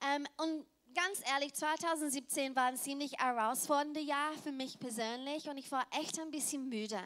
Ähm, 0.08 0.24
und 0.36 0.64
ganz 0.94 1.20
ehrlich, 1.34 1.52
2017 1.52 2.54
war 2.54 2.66
ein 2.66 2.76
ziemlich 2.76 3.14
herausforderndes 3.18 4.06
Jahr 4.06 4.32
für 4.44 4.52
mich 4.52 4.78
persönlich 4.78 5.48
und 5.48 5.58
ich 5.58 5.72
war 5.72 5.84
echt 6.00 6.20
ein 6.20 6.30
bisschen 6.30 6.68
müde. 6.68 7.02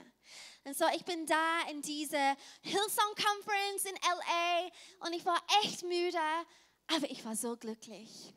Und 0.65 0.77
so, 0.77 0.85
ich 0.95 1.07
bin 1.07 1.25
da 1.25 1.71
in 1.71 1.81
dieser 1.81 2.37
Hillsong 2.61 3.15
Conference 3.15 3.87
in 3.87 3.95
LA 4.03 5.07
und 5.07 5.15
ich 5.15 5.25
war 5.25 5.41
echt 5.65 5.83
müde, 5.83 6.19
aber 6.89 7.11
ich 7.11 7.25
war 7.25 7.35
so 7.35 7.57
glücklich. 7.57 8.36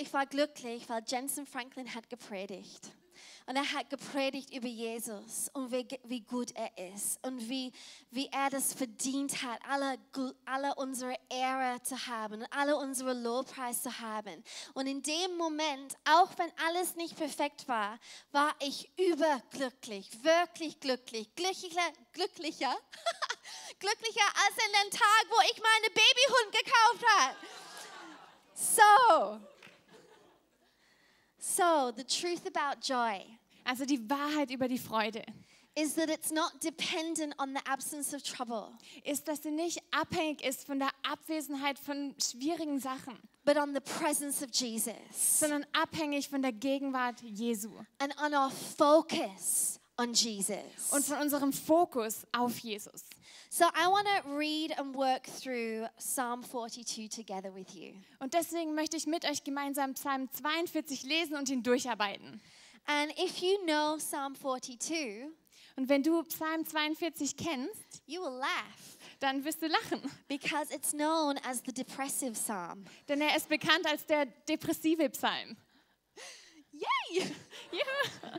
Ich 0.00 0.12
war 0.12 0.26
glücklich, 0.26 0.88
weil 0.88 1.02
Jensen 1.04 1.44
Franklin 1.44 1.92
hat 1.92 2.08
gepredigt. 2.08 2.92
Und 3.46 3.56
er 3.56 3.72
hat 3.72 3.90
gepredigt 3.90 4.54
über 4.54 4.68
Jesus 4.68 5.50
und 5.54 5.72
wie, 5.72 5.88
wie 6.04 6.20
gut 6.20 6.52
er 6.54 6.70
ist 6.94 7.18
und 7.26 7.48
wie, 7.48 7.72
wie 8.10 8.28
er 8.30 8.48
das 8.48 8.74
verdient 8.74 9.42
hat, 9.42 9.58
alle, 9.68 9.98
alle 10.44 10.74
unsere 10.76 11.16
Ehre 11.28 11.82
zu 11.82 12.06
haben 12.06 12.42
und 12.42 12.52
alle 12.52 12.76
unsere 12.76 13.12
Lobpreis 13.12 13.82
zu 13.82 13.98
haben. 13.98 14.44
Und 14.74 14.86
in 14.86 15.02
dem 15.02 15.36
Moment, 15.36 15.96
auch 16.04 16.30
wenn 16.36 16.52
alles 16.68 16.94
nicht 16.94 17.16
perfekt 17.16 17.66
war, 17.66 17.98
war 18.30 18.54
ich 18.60 18.88
überglücklich, 18.96 20.10
wirklich 20.22 20.78
glücklich, 20.78 21.34
glücklicher, 21.34 21.92
glücklicher, 22.12 22.76
glücklicher 23.80 24.28
als 24.46 24.64
in 24.64 24.72
den 24.80 24.90
Tag, 24.92 25.24
wo 25.28 25.40
ich 25.50 25.60
meine 25.60 25.88
Babyhund 25.88 26.52
gekauft 26.52 27.04
habe. 27.16 27.36
So, 28.54 29.57
so 31.38 31.92
the 31.96 32.04
truth 32.04 32.46
about 32.46 32.80
joy 32.82 33.24
Also 33.64 33.84
die 33.84 34.00
Wahrheit 34.08 34.50
über 34.50 34.66
die 34.66 34.78
Freude 34.78 35.22
is 35.76 35.94
that 35.94 36.08
it's 36.08 36.32
not 36.32 36.60
dependent 36.60 37.34
on 37.38 37.54
the 37.54 37.60
absence 37.66 38.12
of 38.12 38.22
trouble, 38.22 38.72
ist, 39.04 39.28
dass 39.28 39.42
sie 39.42 39.50
nicht 39.50 39.80
abhängig 39.92 40.42
ist 40.42 40.66
von 40.66 40.78
der 40.78 40.88
Abwesenheit 41.08 41.78
von 41.78 42.14
schwierigen 42.20 42.80
Sachen, 42.80 43.16
but 43.44 43.56
on 43.56 43.74
the 43.74 43.80
presence 43.80 44.42
of 44.42 44.48
Jesus 44.52 44.94
sondern 45.38 45.64
abhängig 45.72 46.28
von 46.28 46.42
der 46.42 46.52
Gegenwart 46.52 47.20
Jesu 47.22 47.70
and 47.98 48.12
on 48.20 48.34
our 48.34 48.50
focus 48.50 49.78
on 49.98 50.12
Jesus. 50.14 50.90
und 50.90 51.04
von 51.04 51.18
unserem 51.18 51.52
Fokus 51.52 52.26
auf 52.32 52.58
Jesus. 52.58 53.04
So 53.50 53.64
I 53.74 53.88
want 53.88 54.06
to 54.06 54.36
read 54.36 54.72
and 54.78 54.94
work 54.94 55.24
through 55.24 55.86
Psalm 55.98 56.42
42 56.42 57.08
together 57.08 57.50
with 57.54 57.74
you. 57.74 57.94
Und 58.18 58.34
deswegen 58.34 58.74
möchte 58.74 58.96
ich 58.96 59.06
mit 59.06 59.24
euch 59.24 59.42
gemeinsam 59.42 59.94
Psalm 59.94 60.30
42 60.30 61.02
lesen 61.04 61.34
und 61.36 61.48
ihn 61.48 61.62
durcharbeiten. 61.62 62.40
And 62.86 63.10
if 63.18 63.38
you 63.38 63.56
know 63.64 63.96
Psalm 63.96 64.34
42, 64.34 65.30
Und 65.76 65.88
wenn 65.88 66.02
du 66.02 66.22
Psalm 66.24 66.66
42 66.66 67.36
kennst, 67.36 68.02
you 68.06 68.20
will 68.20 68.38
laugh 68.38 68.98
dann 69.20 69.44
wirst 69.44 69.62
du 69.62 69.66
lachen, 69.66 70.00
because 70.28 70.72
it's 70.72 70.92
known 70.92 71.38
as 71.38 71.62
the 71.64 71.72
depressive 71.72 72.32
psalm. 72.32 72.84
denn 73.08 73.20
er 73.20 73.36
ist 73.36 73.48
bekannt 73.48 73.86
als 73.86 74.06
der 74.06 74.26
depressive 74.26 75.08
Psalm. 75.10 75.56
Yay! 76.72 77.34
Ja. 77.72 78.30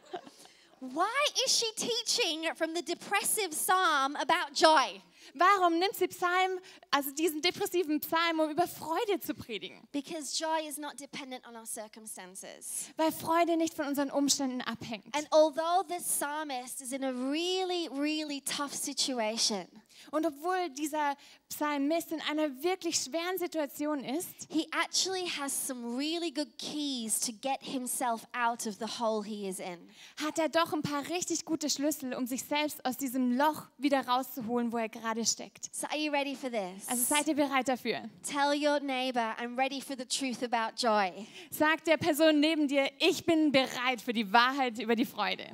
Why 0.79 1.25
is 1.45 1.57
she 1.57 1.67
teaching 1.75 2.49
from 2.55 2.73
the 2.73 2.81
depressive 2.81 3.53
psalm 3.53 4.15
about 4.15 4.53
joy? 4.53 5.01
Warum 5.35 5.77
nimmt 5.79 5.95
sie 5.95 6.07
Psalm, 6.07 6.59
also 6.91 7.11
diesen 7.11 7.41
depressiven 7.41 8.01
Psalm, 8.01 8.39
um 8.39 8.49
über 8.49 8.67
Freude 8.67 9.19
zu 9.19 9.33
predigen? 9.33 9.81
Because 9.91 10.37
joy 10.37 10.67
is 10.67 10.77
not 10.77 10.97
dependent 10.97 11.45
on 11.45 11.55
our 11.55 11.65
circumstances. 11.65 12.89
Weil 12.97 13.11
Freude 13.11 13.57
nicht 13.57 13.73
von 13.73 13.87
unseren 13.87 14.09
Umständen 14.09 14.61
abhängt. 14.61 15.15
And 15.15 15.27
although 15.31 15.83
this 15.87 16.05
psalmist 16.05 16.81
is 16.81 16.93
in 16.93 17.03
a 17.03 17.11
really, 17.11 17.89
really 17.91 18.41
tough 18.41 18.73
situation, 18.73 19.67
Und 20.11 20.25
obwohl 20.25 20.69
dieser 20.71 21.15
Psalmist 21.49 22.11
in 22.11 22.21
einer 22.29 22.63
wirklich 22.63 22.95
schweren 22.97 23.37
Situation 23.37 24.03
ist, 24.03 24.27
he 24.49 24.67
actually 24.83 25.27
has 25.27 25.67
some 25.67 25.97
really 25.97 26.31
good 26.31 26.49
keys 26.57 27.19
to 27.19 27.31
get 27.41 27.59
himself 27.61 28.27
out 28.33 28.65
of 28.67 28.75
the 28.79 28.99
hole 28.99 29.23
he 29.23 29.47
is 29.47 29.59
in. 29.59 29.79
hat 30.23 30.37
er 30.39 30.49
doch 30.49 30.73
ein 30.73 30.81
paar 30.81 31.07
richtig 31.09 31.45
gute 31.45 31.69
Schlüssel, 31.69 32.13
um 32.13 32.25
sich 32.25 32.43
selbst 32.43 32.83
aus 32.85 32.97
diesem 32.97 33.37
Loch 33.37 33.67
wieder 33.77 34.07
rauszuholen, 34.07 34.71
wo 34.71 34.77
er 34.77 34.89
gerade 34.89 35.25
steckt. 35.25 35.73
So, 35.73 35.87
are 35.87 35.97
you 35.97 36.11
ready 36.11 36.35
for 36.35 36.49
this? 36.49 36.87
Also 36.87 37.03
seid 37.03 37.27
ihr 37.27 37.35
bereit 37.35 37.67
dafür? 37.67 38.01
Tell 38.23 38.53
your 38.53 38.79
neighbor, 38.79 39.35
I'm 39.39 39.57
ready 39.57 39.81
for 39.81 39.95
the 39.97 40.05
truth 40.05 40.43
about 40.43 40.75
joy. 40.77 41.27
Sag 41.51 41.83
der 41.85 41.97
Person 41.97 42.39
neben 42.39 42.67
dir, 42.67 42.89
ich 42.99 43.25
bin 43.25 43.51
bereit 43.51 44.01
für 44.01 44.13
die 44.13 44.31
Wahrheit 44.31 44.79
über 44.79 44.95
die 44.95 45.05
Freude. 45.05 45.45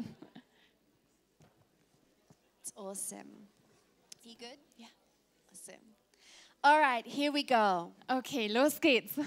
It's 2.62 2.76
awesome. 2.76 3.48
You 4.24 4.36
good? 4.38 4.58
Yeah. 4.78 4.88
Awesome. 5.52 5.82
All 6.68 6.80
right, 6.80 7.06
here 7.06 7.32
we 7.32 7.44
go. 7.44 7.92
Okay, 8.10 8.48
los 8.48 8.80
geht's. 8.80 9.20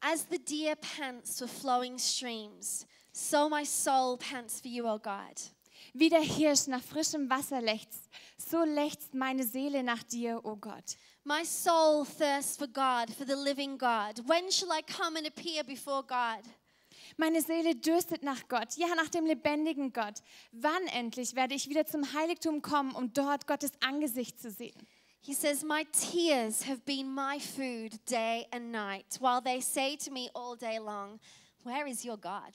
As 0.00 0.26
the 0.26 0.38
deer 0.38 0.76
pants 0.76 1.40
for 1.40 1.48
flowing 1.48 1.98
streams, 1.98 2.86
so 3.10 3.48
my 3.48 3.64
soul 3.64 4.16
pants 4.16 4.60
for 4.60 4.68
you, 4.68 4.86
O 4.86 4.96
God. 4.96 5.42
Wie 5.92 6.08
der 6.08 6.22
Hirsch 6.22 6.68
nach 6.68 6.82
frischem 6.82 7.28
Wasser 7.28 7.60
lechzt, 7.60 8.08
so 8.38 8.62
lechzt 8.62 9.12
meine 9.12 9.42
Seele 9.42 9.82
nach 9.82 10.04
dir, 10.04 10.40
o 10.44 10.54
Gott. 10.54 10.96
My 11.24 11.42
soul 11.44 12.04
thirsts 12.04 12.56
for 12.56 12.68
God, 12.68 13.10
for 13.10 13.26
the 13.26 13.34
living 13.34 13.76
God. 13.76 14.20
When 14.28 14.48
shall 14.52 14.70
I 14.70 14.82
come 14.82 15.16
and 15.16 15.26
appear 15.26 15.64
before 15.64 16.04
God? 16.04 16.44
Meine 17.16 17.42
Seele 17.42 17.74
dürstet 17.74 18.22
nach 18.22 18.46
Gott, 18.46 18.76
ja 18.76 18.94
nach 18.94 19.08
dem 19.08 19.26
lebendigen 19.26 19.92
Gott. 19.92 20.22
Wann 20.52 20.86
endlich 20.92 21.34
werde 21.34 21.56
ich 21.56 21.68
wieder 21.68 21.86
zum 21.86 22.12
Heiligtum 22.12 22.62
kommen, 22.62 22.94
um 22.94 23.12
dort 23.12 23.48
Gottes 23.48 23.72
Angesicht 23.80 24.40
zu 24.40 24.52
sehen? 24.52 24.86
He 25.26 25.34
says, 25.34 25.64
My 25.64 25.84
tears 25.90 26.62
have 26.62 26.86
been 26.86 27.12
my 27.12 27.40
food 27.40 27.98
day 28.06 28.46
and 28.52 28.70
night, 28.70 29.16
while 29.18 29.40
they 29.40 29.60
say 29.60 29.96
to 29.96 30.12
me 30.12 30.30
all 30.36 30.54
day 30.54 30.78
long, 30.78 31.18
Where 31.64 31.88
is 31.88 32.04
your 32.04 32.16
God? 32.16 32.52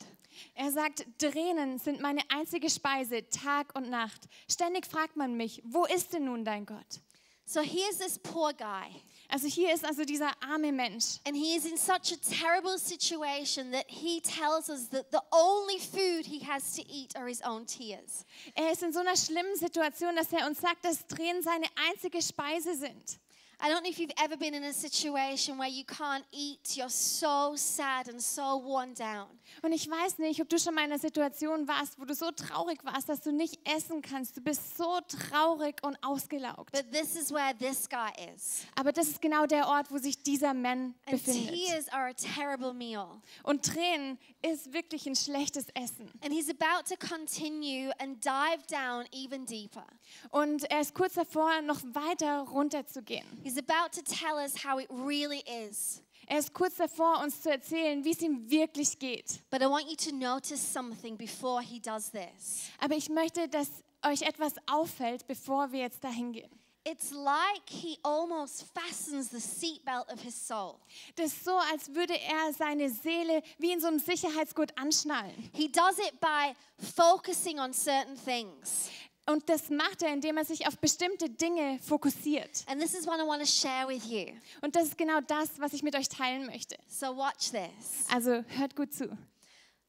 Er 0.55 0.71
sagt, 0.71 1.05
Tränen 1.17 1.79
sind 1.79 1.99
meine 1.99 2.21
einzige 2.29 2.69
Speise, 2.69 3.29
Tag 3.29 3.73
und 3.75 3.89
Nacht. 3.89 4.29
Ständig 4.49 4.85
fragt 4.85 5.17
man 5.17 5.35
mich, 5.35 5.61
wo 5.65 5.83
ist 5.83 6.13
denn 6.13 6.23
nun 6.23 6.45
dein 6.45 6.65
Gott? 6.65 7.01
So 7.45 7.59
here's 7.59 7.97
this 7.97 8.17
poor 8.17 8.53
guy, 8.53 8.87
Also 9.33 9.47
hier 9.47 9.73
ist 9.73 9.85
also 9.85 10.03
dieser 10.03 10.31
arme 10.41 10.73
Mensch. 10.73 11.19
and 11.25 11.37
he 11.37 11.55
is 11.55 11.65
in 11.65 11.77
such 11.77 12.11
a 12.11 12.17
terrible 12.17 12.77
situation 12.77 13.71
that 13.71 13.85
he 13.87 14.19
tells 14.19 14.69
us 14.69 14.89
that 14.89 15.09
the 15.11 15.21
only 15.31 15.79
food 15.79 16.25
he 16.25 16.39
has 16.45 16.75
to 16.75 16.81
eat 16.89 17.15
are 17.15 17.27
his 17.27 17.41
own 17.43 17.65
tears. 17.65 18.25
Er 18.55 18.73
ist 18.73 18.83
in 18.83 18.91
so 18.91 18.99
einer 18.99 19.15
schlimmen 19.15 19.55
Situation, 19.55 20.17
dass 20.17 20.33
er 20.33 20.45
uns 20.47 20.59
sagt, 20.59 20.83
dass 20.83 21.07
Tränen 21.07 21.41
seine 21.41 21.67
einzige 21.89 22.21
Speise 22.21 22.75
sind. 22.75 23.20
I 23.63 23.69
don't 23.69 23.83
know 23.83 23.89
if 23.89 23.99
you've 23.99 24.11
ever 24.17 24.37
been 24.37 24.55
in 24.55 24.63
a 24.63 24.73
situation 24.73 25.57
where 25.59 25.69
you 25.69 25.83
can't 25.85 26.23
eat, 26.31 26.75
you're 26.75 26.89
so 26.89 27.53
sad 27.55 28.09
and 28.09 28.19
so 28.19 28.57
worn 28.63 28.93
down. 28.95 29.27
Und 29.61 29.71
ich 29.73 29.87
weiß 29.89 30.17
nicht, 30.17 30.41
ob 30.41 30.49
du 30.49 30.57
schon 30.57 30.73
mal 30.73 30.85
in 30.85 30.91
einer 30.91 30.99
Situation 30.99 31.67
warst, 31.67 31.99
wo 31.99 32.05
du 32.05 32.15
so 32.15 32.31
traurig 32.31 32.83
warst, 32.83 33.09
dass 33.09 33.21
du 33.21 33.31
nicht 33.31 33.59
essen 33.67 34.01
kannst. 34.01 34.35
Du 34.37 34.41
bist 34.41 34.77
so 34.77 34.99
traurig 35.07 35.75
und 35.83 35.95
ausgelaugt. 36.03 36.71
But 36.71 36.91
this 36.91 37.15
is 37.15 37.31
where 37.31 37.53
this 37.57 37.87
guy 37.87 38.09
is. 38.33 38.61
Aber 38.75 38.91
das 38.91 39.09
ist 39.09 39.21
genau 39.21 39.45
der 39.45 39.67
Ort, 39.67 39.91
wo 39.91 39.97
sich 39.97 40.23
dieser 40.23 40.53
Mann 40.53 40.95
And 41.05 41.11
befindet. 41.23 41.53
tears 41.53 41.89
are 41.89 42.09
a 42.09 42.13
terrible 42.13 42.73
meal. 42.73 43.21
Und 43.43 43.63
Tränen 43.65 44.17
ist 44.41 44.73
wirklich 44.73 45.05
ein 45.05 45.15
schlechtes 45.15 45.65
Essen. 45.75 46.09
And 46.23 46.33
he's 46.33 46.49
about 46.49 46.85
to 46.89 46.95
continue 46.97 47.91
and 47.99 48.23
dive 48.25 48.65
down 48.69 49.05
even 49.11 49.45
deeper. 49.45 49.85
Und 50.31 50.63
er 50.71 50.81
ist 50.81 50.95
kurz 50.95 51.13
davor, 51.13 51.61
noch 51.61 51.81
weiter 51.83 52.39
runterzugehen. 52.49 53.25
He's 53.43 53.50
about 53.57 53.91
to 53.93 54.01
tell 54.01 54.37
us 54.37 54.63
how 54.63 54.79
it 54.79 54.87
really 54.89 55.43
is. 55.67 56.01
Er 56.27 56.39
ist 56.39 56.53
kurz 56.53 56.77
davor, 56.77 57.19
uns 57.21 57.41
zu 57.41 57.51
erzählen, 57.51 58.05
wie 58.05 58.11
es 58.11 58.21
ihm 58.21 58.49
wirklich 58.49 58.97
geht. 58.99 59.41
But 59.49 59.61
I 59.61 59.65
want 59.65 59.89
you 59.89 59.95
to 60.09 60.15
notice 60.15 60.61
something 60.61 61.17
before 61.17 61.61
he 61.61 61.79
does 61.79 62.11
this. 62.11 62.69
Aber 62.79 62.95
ich 62.95 63.09
möchte, 63.09 63.49
dass 63.49 63.69
euch 64.05 64.21
etwas 64.21 64.53
auffällt, 64.67 65.27
bevor 65.27 65.71
wir 65.71 65.81
jetzt 65.81 66.03
dahin 66.03 66.31
gehen. 66.31 66.49
It's 66.83 67.11
like 67.11 67.69
he 67.69 67.99
almost 68.01 68.65
fastens 68.73 69.29
the 69.29 69.39
seatbelt 69.39 70.11
of 70.11 70.19
his 70.21 70.33
soul. 70.33 70.79
Das 71.15 71.27
ist 71.27 71.43
so, 71.43 71.55
als 71.71 71.93
würde 71.93 72.17
er 72.19 72.53
seine 72.53 72.89
Seele 72.89 73.43
wie 73.59 73.71
in 73.71 73.79
so 73.79 73.87
einem 73.87 73.99
Sicherheitsgurt 73.99 74.75
anschnallen. 74.79 75.51
He 75.53 75.71
does 75.71 75.99
it 75.99 76.19
by 76.19 76.55
focusing 76.79 77.59
on 77.59 77.71
certain 77.71 78.15
things. 78.15 78.89
Und 79.27 79.47
das 79.49 79.69
macht 79.69 80.01
er, 80.01 80.13
indem 80.13 80.37
er 80.37 80.45
sich 80.45 80.67
auf 80.67 80.77
bestimmte 80.79 81.29
Dinge 81.29 81.79
fokussiert. 81.81 82.63
And 82.67 82.81
this 82.81 82.93
is 82.93 83.05
what 83.05 83.19
I 83.19 83.27
want 83.27 83.41
to 83.41 83.47
share 83.47 83.87
with 83.87 84.05
you. 84.05 84.33
Und 84.61 84.75
das 84.75 84.85
ist 84.85 84.97
genau 84.97 85.21
das, 85.21 85.49
was 85.59 85.73
ich 85.73 85.83
mit 85.83 85.95
euch 85.95 86.09
teilen 86.09 86.47
möchte. 86.47 86.75
So 86.87 87.15
watch 87.15 87.51
this. 87.51 88.07
Also 88.11 88.43
hört 88.47 88.75
gut 88.75 88.93
zu. 88.93 89.17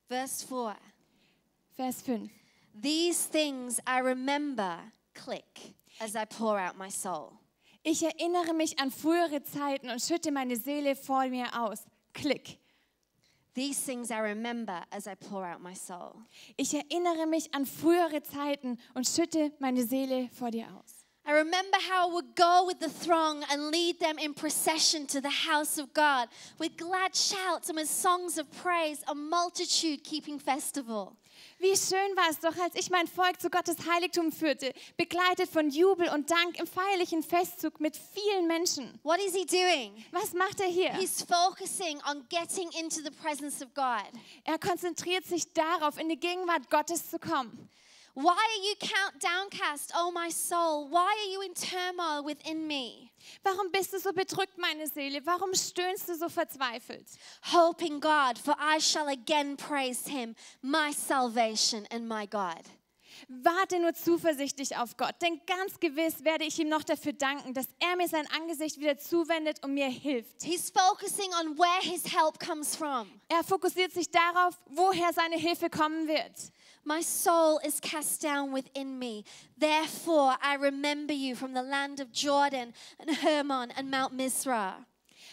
Verse 0.08 0.46
4. 0.46 0.76
Vers 1.76 2.02
5. 2.02 2.30
These 2.74 3.30
things 3.30 3.78
I 3.88 4.00
remember, 4.00 4.78
click, 5.14 5.74
as 5.98 6.14
I 6.14 6.26
pour 6.26 6.58
out 6.58 6.76
my 6.76 6.90
soul. 6.90 7.32
Ich 7.82 8.02
erinnere 8.02 8.54
mich 8.54 8.78
an 8.78 8.90
frühere 8.90 9.42
Zeiten 9.42 9.90
und 9.90 10.00
schütte 10.00 10.30
meine 10.30 10.56
Seele 10.56 10.94
vor 10.94 11.26
mir 11.26 11.48
aus. 11.60 11.84
Klick. 12.12 12.61
These 13.54 13.80
things 13.80 14.10
I 14.10 14.18
remember 14.18 14.82
as 14.90 15.06
I 15.06 15.14
pour 15.14 15.44
out 15.44 15.60
my 15.60 15.74
soul. 15.74 16.22
Ich 16.56 16.72
erinnere 16.74 17.26
mich 17.26 17.54
an 17.54 17.66
frühere 17.66 18.22
Zeiten 18.22 18.78
und 18.94 19.06
schütte 19.06 19.52
meine 19.58 19.84
Seele 19.84 20.30
vor 20.32 20.50
dir 20.50 20.66
aus. 20.78 21.02
I 21.24 21.32
remember 21.32 21.78
how 21.78 22.08
I 22.08 22.12
would 22.12 22.34
go 22.34 22.64
with 22.66 22.80
the 22.80 22.88
throng 22.88 23.44
and 23.48 23.70
lead 23.70 24.00
them 24.00 24.18
in 24.18 24.34
procession 24.34 25.06
to 25.08 25.20
the 25.20 25.30
house 25.30 25.78
of 25.78 25.92
God 25.94 26.28
with 26.58 26.76
glad 26.76 27.14
shouts 27.14 27.68
and 27.68 27.76
with 27.76 27.88
songs 27.88 28.38
of 28.38 28.50
praise, 28.50 29.04
a 29.06 29.14
multitude 29.14 30.02
keeping 30.02 30.40
festival. 30.40 31.16
Wie 31.58 31.76
schön 31.76 32.16
war 32.16 32.28
es 32.30 32.40
doch, 32.40 32.56
als 32.62 32.74
ich 32.74 32.90
mein 32.90 33.06
Volk 33.06 33.40
zu 33.40 33.50
Gottes 33.50 33.76
Heiligtum 33.86 34.32
führte, 34.32 34.72
begleitet 34.96 35.48
von 35.48 35.70
Jubel 35.70 36.08
und 36.08 36.30
Dank 36.30 36.58
im 36.58 36.66
feierlichen 36.66 37.22
Festzug 37.22 37.80
mit 37.80 37.96
vielen 37.96 38.46
Menschen. 38.46 38.98
What 39.02 39.20
is 39.20 39.34
he 39.34 39.46
doing? 39.46 40.04
Was 40.10 40.32
macht 40.32 40.60
er 40.60 40.68
hier? 40.68 40.92
He's 40.94 41.22
focusing 41.22 42.00
on 42.10 42.26
getting 42.28 42.70
into 42.80 43.00
the 43.02 43.10
presence 43.10 43.62
of 43.62 43.72
God. 43.74 44.10
Er 44.44 44.58
konzentriert 44.58 45.24
sich 45.24 45.52
darauf, 45.52 45.98
in 45.98 46.08
die 46.08 46.18
Gegenwart 46.18 46.68
Gottes 46.70 47.10
zu 47.10 47.18
kommen. 47.18 47.68
Why 48.14 48.32
are 48.34 48.62
you 48.62 48.74
count 48.78 49.22
downcast, 49.22 49.90
O 49.94 50.10
my 50.10 50.28
soul? 50.28 50.86
Why 50.88 51.16
are 51.18 51.30
you 51.32 51.40
in 51.40 51.54
turmoil 51.54 52.22
within 52.22 52.66
me? 52.66 53.10
Warum 53.42 53.72
bist 53.72 53.94
du 53.94 53.98
so 53.98 54.12
bedrückt, 54.12 54.58
meine 54.58 54.86
Seele? 54.86 55.24
Warum 55.24 55.54
stöhnst 55.54 56.10
du 56.10 56.14
so 56.14 56.28
verzweifelt? 56.28 57.06
Hope 57.44 57.82
in 57.82 58.00
God, 58.00 58.38
for 58.38 58.54
I 58.60 58.80
shall 58.80 59.08
again 59.08 59.56
praise 59.56 60.06
him, 60.06 60.34
my 60.60 60.92
salvation 60.92 61.86
and 61.90 62.06
my 62.06 62.26
God. 62.26 62.68
Warte 63.28 63.78
nur 63.78 63.94
zuversichtlich 63.94 64.76
auf 64.76 64.96
Gott, 64.98 65.14
denn 65.22 65.40
ganz 65.46 65.80
gewiss 65.80 66.22
werde 66.22 66.44
ich 66.44 66.58
ihm 66.58 66.68
noch 66.68 66.82
dafür 66.82 67.14
danken, 67.14 67.54
dass 67.54 67.68
er 67.78 67.96
mir 67.96 68.08
sein 68.08 68.26
Angesicht 68.30 68.78
wieder 68.78 68.98
zuwendet 68.98 69.64
und 69.64 69.72
mir 69.72 69.88
hilft. 69.88 70.42
He's 70.42 70.70
focusing 70.70 71.30
on 71.40 71.56
where 71.56 71.80
his 71.80 72.04
help 72.12 72.38
comes 72.38 72.76
from. 72.76 73.08
Er 73.28 73.42
fokussiert 73.42 73.92
sich 73.92 74.10
darauf, 74.10 74.58
woher 74.66 75.12
seine 75.14 75.36
Hilfe 75.36 75.70
kommen 75.70 76.08
wird. 76.08 76.52
My 76.84 77.00
soul 77.00 77.60
is 77.64 77.80
cast 77.80 78.20
down 78.20 78.52
within 78.52 78.98
me. 78.98 79.24
Therefore, 79.56 80.36
I 80.42 80.56
remember 80.56 81.12
you 81.12 81.36
from 81.36 81.54
the 81.54 81.62
land 81.62 82.00
of 82.00 82.12
Jordan 82.12 82.72
and 82.98 83.10
Hermon 83.16 83.70
and 83.76 83.90
Mount 83.90 84.16
Mizra. 84.16 84.74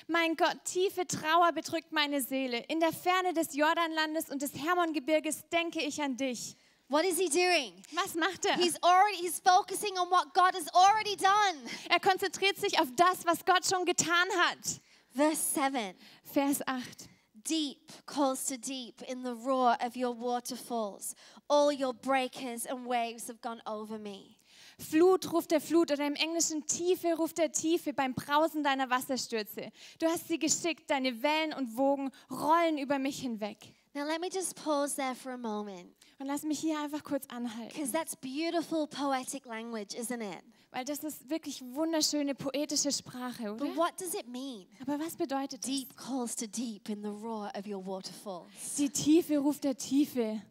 Mein 0.08 0.36
Gott, 0.36 0.66
tiefe 0.66 1.06
Trauer 1.06 1.52
bedrückt 1.52 1.92
meine 1.92 2.22
Seele. 2.22 2.64
In 2.68 2.80
der 2.80 2.92
Ferne 2.92 3.34
des 3.34 3.56
Jordanlandes 3.56 4.30
und 4.30 4.42
des 4.42 4.54
Hermongebirges 4.54 5.44
denke 5.52 5.82
ich 5.82 6.02
an 6.02 6.16
dich. 6.18 6.56
What 6.88 7.06
is 7.06 7.20
he 7.20 7.30
doing? 7.30 7.74
Was 7.94 8.16
macht 8.16 8.46
er? 8.46 8.56
He's 8.56 8.76
already 8.82 9.18
he's 9.18 9.40
focusing 9.40 9.96
on 10.00 10.10
what 10.10 10.34
God 10.34 10.56
has 10.56 10.68
already 10.74 11.16
done. 11.16 11.58
Er 11.90 12.00
konzentriert 12.00 12.58
sich 12.58 12.80
auf 12.80 12.88
das, 12.96 13.26
was 13.26 13.46
Gott 13.46 13.66
schon 13.66 13.86
getan 13.86 14.28
hat. 14.38 14.82
Verse 15.16 15.54
7. 15.54 15.94
Vers 16.24 16.68
8. 16.68 17.08
Deep 17.50 17.92
calls 18.06 18.46
to 18.46 18.58
deep 18.58 19.02
in 19.08 19.24
the 19.24 19.34
roar 19.34 19.76
of 19.82 19.96
your 19.96 20.14
waterfalls. 20.14 21.16
All 21.50 21.72
your 21.72 21.94
breakers 21.96 22.68
and 22.68 22.86
waves 22.86 23.28
have 23.28 23.42
gone 23.42 23.60
over 23.66 23.98
me. 23.98 24.38
Flut 24.78 25.26
ruft 25.34 25.50
der 25.50 25.60
Flut 25.60 25.92
oder 25.92 26.06
im 26.06 26.14
Englischen 26.14 26.66
Tiefe 26.68 27.16
ruft 27.18 27.40
der 27.40 27.52
Tiefe 27.52 27.92
beim 27.92 28.14
Brausen 28.14 28.64
deiner 28.64 28.90
Wasserstürze. 28.92 29.72
Du 29.98 30.06
hast 30.06 30.28
sie 30.28 30.38
geschickt, 30.38 30.92
deine 30.92 31.24
Wellen 31.24 31.54
und 31.54 31.76
Wogen 31.76 32.12
rollen 32.30 32.78
über 32.78 33.00
mich 33.00 33.20
hinweg. 33.20 33.58
Now, 33.96 34.06
let 34.06 34.22
me 34.22 34.30
just 34.32 34.56
pause 34.56 34.96
there 34.96 35.16
for 35.16 35.32
a 35.32 35.38
moment 35.38 35.96
Und 36.20 36.28
lass 36.28 36.44
mich 36.44 36.60
hier 36.60 36.80
einfach 36.80 37.04
kurz 37.04 37.26
anhalten, 37.30 37.74
because 37.74 37.92
that's 37.92 38.16
beautiful 38.16 38.86
poetic 38.86 39.48
language, 39.48 39.96
isn't 39.96 40.22
it? 40.22 40.44
Weil 40.72 40.86
das 40.86 41.04
ist 41.04 41.30
wirklich 41.30 41.62
wunderschöne 41.62 42.36
poetische 42.36 42.92
Sprache, 42.92 43.54
oder? 43.54 43.66
But 43.66 43.76
what 43.76 44.00
does 44.00 44.14
it 44.14 44.28
mean? 44.28 44.66
Aber 44.82 45.00
was 45.00 45.16
bedeutet 45.16 45.64
das? 45.64 45.70
Deep 45.70 45.96
calls 45.98 46.36
to 46.36 46.46
deep 46.48 46.90
in 46.90 47.02
the 47.02 47.10
roar 47.10 47.52
of 47.56 47.66
your 47.66 47.86
waterfalls. 47.86 48.76
Die 48.78 48.90
Tiefe 48.90 49.38
ruft 49.40 49.64
der 49.64 49.76
Tiefe. 49.76 50.42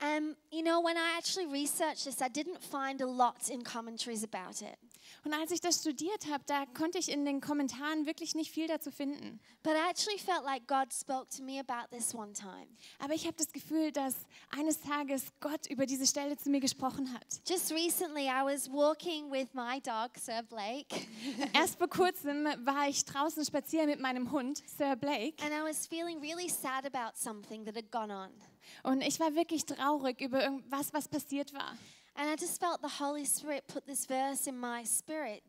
Um, 0.00 0.34
you 0.50 0.62
know, 0.62 0.80
when 0.80 0.96
I 0.96 1.16
actually 1.16 1.46
researched 1.46 2.04
this, 2.04 2.20
I 2.20 2.28
didn't 2.28 2.60
find 2.60 3.00
a 3.00 3.06
lot 3.06 3.48
in 3.50 3.62
commentaries 3.62 4.24
about 4.24 4.60
it. 4.60 4.76
Und 5.24 5.32
als 5.34 5.50
ich 5.50 5.60
das 5.60 5.80
studiert 5.80 6.26
habe, 6.30 6.44
da 6.46 6.66
konnte 6.66 6.98
ich 6.98 7.10
in 7.10 7.24
den 7.24 7.40
Kommentaren 7.40 8.06
wirklich 8.06 8.34
nicht 8.34 8.50
viel 8.50 8.66
dazu 8.66 8.90
finden. 8.90 9.40
But 9.62 9.74
I 9.74 9.90
actually 9.90 10.18
felt 10.18 10.44
like 10.44 10.66
God 10.66 10.92
spoke 10.92 11.28
to 11.36 11.42
me 11.42 11.60
about 11.60 11.94
this 11.96 12.14
one 12.14 12.32
time. 12.32 12.66
Aber 12.98 13.14
ich 13.14 13.26
habe 13.26 13.36
das 13.36 13.52
Gefühl, 13.52 13.92
dass 13.92 14.14
eines 14.50 14.80
Tages 14.80 15.26
Gott 15.40 15.68
über 15.70 15.86
diese 15.86 16.06
Stelle 16.06 16.36
zu 16.36 16.50
mir 16.50 16.60
gesprochen 16.60 17.12
hat. 17.12 17.26
Just 17.48 17.72
recently, 17.72 18.26
I 18.26 18.42
was 18.44 18.70
walking 18.70 19.30
with 19.30 19.48
my 19.54 19.80
dog, 19.80 20.10
Sir 20.18 20.42
Blake, 20.42 21.06
Erst 21.54 21.78
vor 21.78 21.88
kurzem 21.88 22.44
war 22.64 22.88
ich 22.88 23.04
draußen 23.04 23.44
spazieren 23.44 23.88
mit 23.88 24.00
meinem 24.00 24.30
Hund, 24.32 24.62
Sir 24.66 24.96
Blake, 24.96 25.42
and 25.42 25.52
I 25.52 25.62
was 25.68 25.86
feeling 25.86 26.20
really 26.20 26.48
sad 26.48 26.84
about 26.86 27.16
something 27.16 27.64
that 27.64 27.76
had 27.76 27.90
gone 27.90 28.12
on. 28.12 28.30
und 28.84 29.02
ich 29.02 29.20
war 29.20 29.34
wirklich 29.34 29.64
traurig 29.64 30.20
über 30.20 30.42
irgendwas, 30.42 30.92
was 30.92 31.08
passiert 31.08 31.52
war. 31.52 31.76
And 32.14 32.28
I 32.28 32.36
just 32.36 32.60
felt 32.60 32.82
the 32.82 32.88
Holy 32.88 33.24
Spirit 33.24 33.64
put 33.68 33.86
this 33.86 34.06
verse 34.06 34.46
in 34.46 34.58
my 34.58 34.84
spirit. 34.84 35.42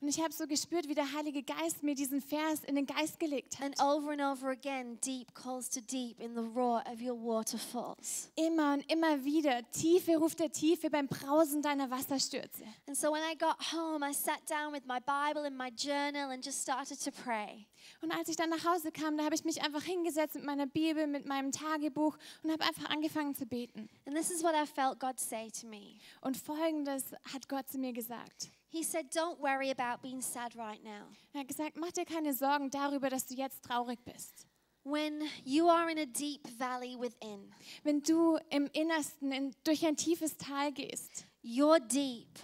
Und 0.00 0.06
ich 0.08 0.20
habe 0.20 0.32
so 0.32 0.46
gespürt, 0.46 0.86
wie 0.86 0.94
der 0.94 1.12
Heilige 1.12 1.42
Geist 1.42 1.82
mir 1.82 1.96
diesen 1.96 2.20
Vers 2.20 2.62
in 2.64 2.76
den 2.76 2.86
Geist 2.86 3.18
gelegt 3.18 3.58
hat. 3.58 3.64
And 3.64 3.80
over 3.80 4.12
and 4.12 4.20
over 4.20 4.50
again, 4.50 4.96
deep 5.04 5.34
calls 5.34 5.68
to 5.70 5.80
deep 5.80 6.20
in 6.20 6.36
the 6.36 6.42
roar 6.54 6.84
of 6.86 7.00
your 7.00 7.16
waterfalls. 7.16 8.30
Immer 8.36 8.74
und 8.74 8.92
immer 8.92 9.24
wieder, 9.24 9.68
Tiefe 9.72 10.16
ruft 10.16 10.38
der 10.38 10.52
Tiefe 10.52 10.88
beim 10.88 11.08
Brausen 11.08 11.62
deiner 11.62 11.90
Wasserstürze. 11.90 12.62
And 12.86 12.96
so 12.96 13.10
when 13.10 13.22
I 13.22 13.34
got 13.34 13.56
home, 13.72 14.04
I 14.08 14.12
sat 14.14 14.46
down 14.48 14.72
with 14.72 14.86
my 14.86 15.00
Bible 15.00 15.44
and 15.44 15.56
my 15.56 15.70
journal 15.70 16.30
and 16.30 16.44
just 16.44 16.62
started 16.62 17.00
to 17.02 17.10
pray. 17.10 17.66
Und 18.00 18.12
als 18.12 18.28
ich 18.28 18.36
dann 18.36 18.50
nach 18.50 18.64
Hause 18.64 18.92
kam, 18.92 19.16
da 19.16 19.24
habe 19.24 19.34
ich 19.34 19.44
mich 19.44 19.62
einfach 19.62 19.82
hingesetzt 19.82 20.34
mit 20.34 20.44
meiner 20.44 20.66
Bibel, 20.66 21.06
mit 21.06 21.26
meinem 21.26 21.52
Tagebuch 21.52 22.16
und 22.42 22.52
habe 22.52 22.64
einfach 22.64 22.90
angefangen 22.90 23.34
zu 23.34 23.46
beten. 23.46 23.88
And 24.06 24.16
this 24.16 24.30
is 24.30 24.42
what 24.42 24.54
I 24.54 24.66
felt 24.66 25.00
God 25.00 25.18
say 25.18 25.50
to 25.60 25.66
me. 25.66 25.98
Und 26.20 26.36
folgendes 26.36 27.12
hat 27.32 27.48
Gott 27.48 27.68
zu 27.68 27.78
mir 27.78 27.92
gesagt. 27.92 28.50
He 28.70 28.82
said, 28.82 29.10
Don't 29.14 29.38
worry 29.40 29.70
about 29.70 30.02
being 30.02 30.20
sad 30.20 30.54
right 30.56 30.82
now. 30.84 31.08
Er 31.32 31.40
hat 31.40 31.48
gesagt, 31.48 31.76
mach 31.76 31.90
dir 31.92 32.04
keine 32.04 32.34
Sorgen 32.34 32.70
darüber, 32.70 33.08
dass 33.08 33.26
du 33.26 33.34
jetzt 33.34 33.64
traurig 33.64 33.98
bist. 34.04 34.46
When 34.84 35.22
you 35.44 35.68
are 35.68 35.90
in 35.90 35.98
a 35.98 36.06
deep 36.06 36.46
valley 36.58 36.96
within, 36.98 37.52
Wenn 37.82 38.02
du 38.02 38.38
im 38.50 38.68
Innersten 38.72 39.32
in, 39.32 39.54
durch 39.64 39.84
ein 39.86 39.96
tiefes 39.96 40.36
Tal 40.36 40.72
gehst, 40.72 41.26
your 41.42 41.78
deep 41.80 42.38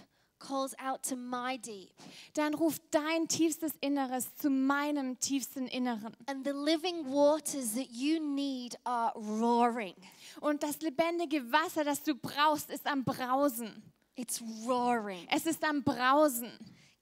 calls 0.47 0.73
out 0.79 1.01
to 1.03 1.15
my 1.15 1.57
deep. 1.57 1.91
dann 2.33 2.53
ruft 2.53 2.81
dein 2.91 3.27
tiefstes 3.27 3.73
Inneres 3.81 4.35
zu 4.35 4.49
meinem 4.49 5.19
tiefsten 5.19 5.67
Inneren. 5.67 6.15
And 6.27 6.45
the 6.45 6.51
living 6.51 7.05
waters 7.05 7.73
that 7.73 7.89
you 7.91 8.19
need 8.19 8.77
are 8.83 9.13
roaring. 9.15 9.95
Und 10.41 10.63
das 10.63 10.81
lebendige 10.81 11.51
Wasser, 11.51 11.83
das 11.83 12.03
du 12.03 12.15
brauchst, 12.15 12.69
ist 12.69 12.85
am 12.85 13.03
Brausen. 13.03 13.83
It's 14.15 14.41
roaring. 14.65 15.27
Es 15.29 15.45
ist 15.45 15.63
am 15.63 15.83
Brausen. 15.83 16.51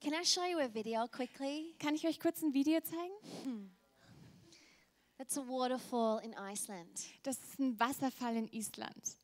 Can 0.02 0.14
I 0.14 0.26
show 0.26 0.44
you 0.44 0.60
a 0.60 0.74
video 0.74 1.08
quickly? 1.08 1.76
Kann 1.80 1.96
ich 1.96 2.06
euch 2.06 2.20
kurz 2.20 2.42
ein 2.42 2.54
Video 2.54 2.82
zeigen? 2.82 3.72
That's 5.18 5.38
a 5.38 5.42
waterfall 5.42 6.20
in 6.24 6.34
Iceland. 6.34 6.90
Das 7.24 7.38
ist 7.38 7.60
ein 7.60 7.80
Wasserfall 7.80 8.36
in 8.36 8.48
Island. 8.50 9.18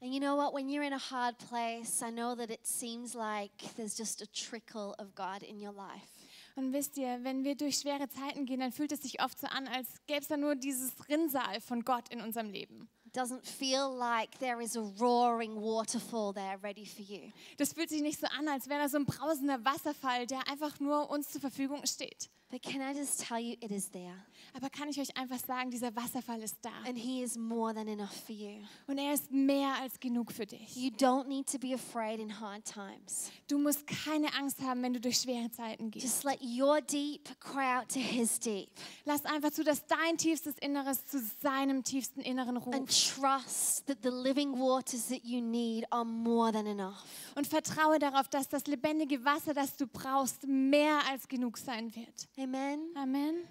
And 0.00 0.14
you 0.14 0.20
know 0.20 0.36
what? 0.36 0.54
When 0.54 0.68
you're 0.68 0.84
in 0.84 0.92
a 0.92 0.98
hard 0.98 1.38
place, 1.38 2.02
I 2.02 2.10
know 2.10 2.36
that 2.36 2.50
it 2.50 2.64
seems 2.64 3.16
like 3.16 3.50
there's 3.76 3.96
just 3.96 4.22
a 4.22 4.26
trickle 4.26 4.94
of 4.98 5.14
God 5.14 5.42
in 5.42 5.60
your 5.60 5.72
life. 5.72 6.06
Und 6.54 6.72
wisst 6.72 6.96
ihr, 6.98 7.22
wenn 7.22 7.44
wir 7.44 7.56
durch 7.56 7.78
schwere 7.78 8.08
Zeiten 8.08 8.44
gehen, 8.44 8.60
dann 8.60 8.72
fühlt 8.72 8.92
es 8.92 9.02
sich 9.02 9.22
oft 9.22 9.38
so 9.38 9.46
an, 9.48 9.68
als 9.68 9.88
gäbe 10.06 10.20
es 10.20 10.28
da 10.28 10.36
nur 10.36 10.54
dieses 10.54 10.92
Rinnsal 11.08 11.60
von 11.60 11.84
Gott 11.84 12.08
in 12.10 12.20
unserem 12.20 12.50
Leben. 12.50 12.88
It 13.06 13.16
doesn't 13.16 13.44
feel 13.44 13.88
like 13.88 14.38
there 14.38 14.62
is 14.62 14.76
a 14.76 14.82
roaring 15.00 15.56
waterfall 15.56 16.32
there 16.32 16.58
ready 16.62 16.84
for 16.84 17.02
you. 17.02 17.32
Das 17.56 17.72
fühlt 17.72 17.88
sich 17.88 18.02
nicht 18.02 18.20
so 18.20 18.26
an, 18.38 18.48
als 18.48 18.68
wäre 18.68 18.82
da 18.82 18.88
so 18.88 18.98
ein 18.98 19.06
brausender 19.06 19.64
Wasserfall, 19.64 20.26
der 20.26 20.48
einfach 20.48 20.78
nur 20.78 21.10
uns 21.10 21.30
zur 21.30 21.40
Verfügung 21.40 21.86
steht. 21.86 22.28
But 22.50 22.62
can 22.62 22.80
I 22.80 22.94
just 22.98 23.20
tell 23.26 23.38
you, 23.38 23.56
it 23.60 23.70
is 23.70 23.90
there. 23.90 24.14
Aber 24.54 24.70
kann 24.70 24.88
ich 24.88 24.98
euch 24.98 25.14
einfach 25.18 25.38
sagen, 25.38 25.70
dieser 25.70 25.94
Wasserfall 25.94 26.42
ist 26.42 26.56
da. 26.62 26.70
And 26.86 26.96
He 26.96 27.22
is 27.22 27.36
more 27.36 27.74
than 27.74 27.88
enough 27.88 28.14
for 28.24 28.34
you. 28.34 28.62
Und 28.86 28.96
er 28.96 29.12
ist 29.12 29.30
mehr 29.30 29.74
als 29.82 30.00
genug 30.00 30.32
für 30.32 30.46
dich. 30.46 30.74
You 30.74 30.90
don't 30.90 31.26
need 31.26 31.46
to 31.52 31.58
be 31.58 31.74
afraid 31.74 32.18
in 32.20 32.40
hard 32.40 32.64
times. 32.64 33.30
Du 33.48 33.58
musst 33.58 33.86
keine 33.86 34.32
Angst 34.34 34.62
haben, 34.62 34.82
wenn 34.82 34.94
du 34.94 35.00
durch 35.00 35.18
schwere 35.18 35.50
Zeiten 35.50 35.90
gehst. 35.90 36.06
Just 36.06 36.24
let 36.24 36.40
your 36.42 36.80
deep 36.80 37.28
cry 37.38 37.76
out 37.78 37.88
to 37.90 38.00
His 38.00 38.40
deep 38.40 38.70
Lass 39.04 39.26
einfach 39.26 39.50
zu, 39.50 39.62
dass 39.62 39.86
dein 39.86 40.16
tiefstes 40.16 40.54
Inneres 40.58 41.04
zu 41.04 41.20
seinem 41.42 41.84
tiefsten 41.84 42.22
Inneren 42.22 42.56
and 42.56 42.66
ruft. 42.66 43.14
trust 43.14 43.86
that 43.86 43.98
the 44.02 44.08
living 44.10 44.58
waters 44.58 45.08
that 45.08 45.22
you 45.22 45.42
need 45.42 45.84
are 45.90 46.04
more 46.04 46.50
than 46.50 46.66
enough. 46.66 47.04
Und 47.34 47.46
vertraue 47.46 47.98
darauf, 47.98 48.28
dass 48.28 48.48
das 48.48 48.66
lebendige 48.66 49.22
Wasser, 49.22 49.52
das 49.52 49.76
du 49.76 49.86
brauchst, 49.86 50.46
mehr 50.46 51.00
als 51.10 51.28
genug 51.28 51.58
sein 51.58 51.94
wird. 51.94 52.28
Amen. 52.38 52.92
Amen. 52.96 53.48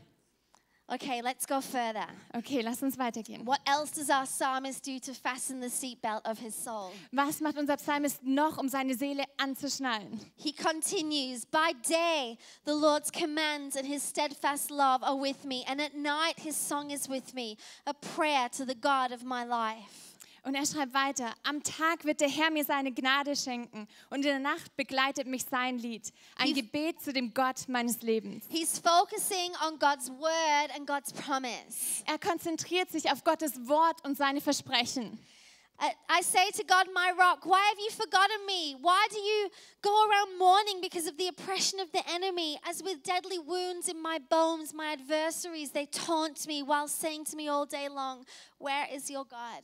Okay, 0.90 1.22
let's 1.22 1.46
go 1.46 1.60
further. 1.60 2.06
Okay, 2.34 2.62
lass 2.62 2.82
uns 2.82 2.96
weitergehen. 2.96 3.44
What 3.44 3.60
else 3.68 3.92
does 3.92 4.10
our 4.10 4.26
psalmist 4.26 4.86
do 4.86 4.98
to 5.00 5.14
fasten 5.14 5.60
the 5.60 5.68
seatbelt 5.68 6.22
of 6.24 6.40
his 6.40 6.56
soul? 6.56 6.94
Was 7.12 7.42
macht 7.42 7.58
unser 7.58 7.76
Psalmist 7.78 8.24
noch, 8.24 8.58
um 8.58 8.70
seine 8.70 8.96
Seele 8.96 9.26
anzuschnallen? 9.38 10.18
He 10.38 10.54
continues, 10.54 11.44
By 11.44 11.74
day, 11.86 12.38
the 12.64 12.74
Lord's 12.74 13.12
commands 13.12 13.76
and 13.76 13.86
his 13.86 14.02
steadfast 14.02 14.72
love 14.72 15.04
are 15.04 15.18
with 15.18 15.44
me, 15.44 15.66
and 15.68 15.82
at 15.82 15.94
night, 15.94 16.40
his 16.40 16.56
song 16.56 16.92
is 16.92 17.10
with 17.10 17.34
me, 17.34 17.58
a 17.86 17.94
prayer 17.94 18.48
to 18.56 18.64
the 18.64 18.76
God 18.76 19.12
of 19.12 19.26
my 19.26 19.44
life. 19.44 20.07
Und 20.48 20.56
er 20.56 20.66
schreibt 20.66 20.94
weiter, 20.94 21.36
am 21.44 21.62
Tag 21.62 22.06
wird 22.06 22.22
der 22.22 22.30
Herr 22.30 22.50
mir 22.50 22.64
seine 22.64 22.94
Gnade 22.94 23.36
schenken 23.36 23.86
und 24.10 24.20
in 24.20 24.22
der 24.22 24.40
Nacht 24.40 24.78
begleitet 24.78 25.28
mich 25.28 25.44
sein 25.44 25.78
Lied, 25.78 26.14
ein 26.38 26.48
Wie- 26.48 26.62
Gebet 26.62 27.02
zu 27.02 27.12
dem 27.12 27.34
Gott 27.34 27.68
meines 27.68 28.02
Lebens. 28.02 28.46
He's 28.48 28.80
focusing 28.80 29.52
on 29.68 29.78
God's 29.78 30.10
word 30.10 30.74
and 30.74 30.88
God's 30.88 31.12
promise. 31.12 32.02
Er 32.06 32.18
konzentriert 32.18 32.90
sich 32.90 33.12
auf 33.12 33.26
Gottes 33.26 33.68
Wort 33.68 34.02
und 34.06 34.16
seine 34.16 34.40
Versprechen. 34.40 35.20
I 36.10 36.24
say 36.24 36.50
to 36.54 36.64
God, 36.64 36.88
my 36.94 37.12
rock, 37.12 37.46
why 37.46 37.60
have 37.70 37.78
you 37.78 37.92
forgotten 37.92 38.46
me? 38.48 38.76
Why 38.82 39.06
do 39.12 39.20
you 39.20 39.50
go 39.84 39.92
around 40.10 40.40
mourning 40.40 40.82
because 40.82 41.08
of 41.08 41.18
the 41.18 41.28
oppression 41.28 41.80
of 41.80 41.92
the 41.92 42.02
enemy? 42.10 42.58
As 42.68 42.82
with 42.82 43.04
deadly 43.04 43.38
wounds 43.38 43.88
in 43.88 44.02
my 44.02 44.18
bones, 44.30 44.74
my 44.74 44.94
adversaries, 44.94 45.72
they 45.72 45.86
taunt 45.86 46.48
me 46.48 46.64
while 46.64 46.88
saying 46.88 47.26
to 47.26 47.36
me 47.36 47.48
all 47.48 47.66
day 47.68 47.90
long, 47.90 48.26
Where 48.58 48.88
is 48.92 49.12
your 49.12 49.26
God? 49.26 49.62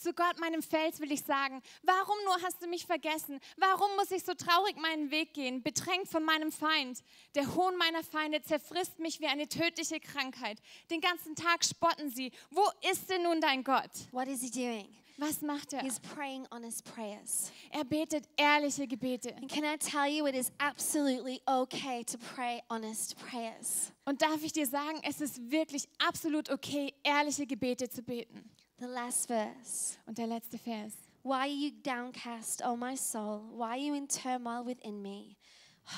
Zu 0.00 0.14
Gott, 0.14 0.40
meinem 0.40 0.62
Fels, 0.62 0.98
will 1.00 1.12
ich 1.12 1.24
sagen, 1.24 1.60
warum 1.82 2.16
nur 2.24 2.40
hast 2.40 2.62
du 2.62 2.66
mich 2.66 2.86
vergessen? 2.86 3.38
Warum 3.58 3.94
muss 3.96 4.10
ich 4.10 4.24
so 4.24 4.32
traurig 4.32 4.78
meinen 4.78 5.10
Weg 5.10 5.34
gehen, 5.34 5.62
bedrängt 5.62 6.08
von 6.08 6.24
meinem 6.24 6.50
Feind? 6.50 7.04
Der 7.34 7.54
Hohn 7.54 7.76
meiner 7.76 8.02
Feinde 8.02 8.40
zerfrisst 8.40 8.98
mich 8.98 9.20
wie 9.20 9.26
eine 9.26 9.46
tödliche 9.46 10.00
Krankheit. 10.00 10.58
Den 10.90 11.02
ganzen 11.02 11.34
Tag 11.34 11.66
spotten 11.66 12.08
sie. 12.08 12.32
Wo 12.50 12.62
ist 12.90 13.10
denn 13.10 13.24
nun 13.24 13.42
dein 13.42 13.62
Gott? 13.62 13.90
What 14.10 14.26
is 14.26 14.40
he 14.40 14.50
doing? 14.50 14.88
Was 15.18 15.42
macht 15.42 15.74
er? 15.74 15.82
He's 15.82 16.00
praying 16.00 16.46
honest 16.50 16.82
prayers. 16.94 17.52
Er 17.70 17.84
betet 17.84 18.24
ehrliche 18.38 18.86
Gebete. 18.86 19.36
And 19.36 19.50
can 19.50 19.64
I 19.64 19.76
tell 19.76 20.06
you, 20.06 20.26
it 20.26 20.34
is 20.34 20.50
absolutely 20.56 21.42
okay 21.46 22.04
to 22.04 22.16
pray 22.34 22.62
honest 22.70 23.18
prayers. 23.18 23.92
Und 24.06 24.22
darf 24.22 24.42
ich 24.42 24.54
dir 24.54 24.66
sagen, 24.66 24.98
es 25.02 25.20
ist 25.20 25.50
wirklich 25.50 25.86
absolut 25.98 26.48
okay, 26.48 26.94
ehrliche 27.02 27.46
Gebete 27.46 27.90
zu 27.90 28.02
beten. 28.02 28.50
The 28.80 28.86
last 28.86 29.28
verse. 29.28 29.98
Und 30.06 30.16
der 30.16 30.26
letzte 30.26 30.56
Vers. 30.56 30.94
Why 31.22 31.32
are 31.32 31.46
you 31.46 31.70
downcast, 31.82 32.62
O 32.64 32.76
my 32.76 32.96
soul? 32.96 33.42
Why 33.52 33.72
are 33.72 33.78
you 33.78 33.94
in 33.94 34.08
turmoil 34.08 34.64
within 34.64 35.02
me? 35.02 35.36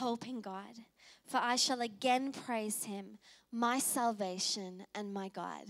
Hope 0.01 0.27
in 0.27 0.43
God, 0.43 0.85
for 1.25 1.39
I 1.41 1.57
shall 1.57 1.81
again 1.81 2.33
praise 2.33 2.83
him, 2.83 3.21
my 3.53 3.79
salvation 3.79 4.85
and 4.95 5.15
my 5.15 5.29
God. 5.29 5.69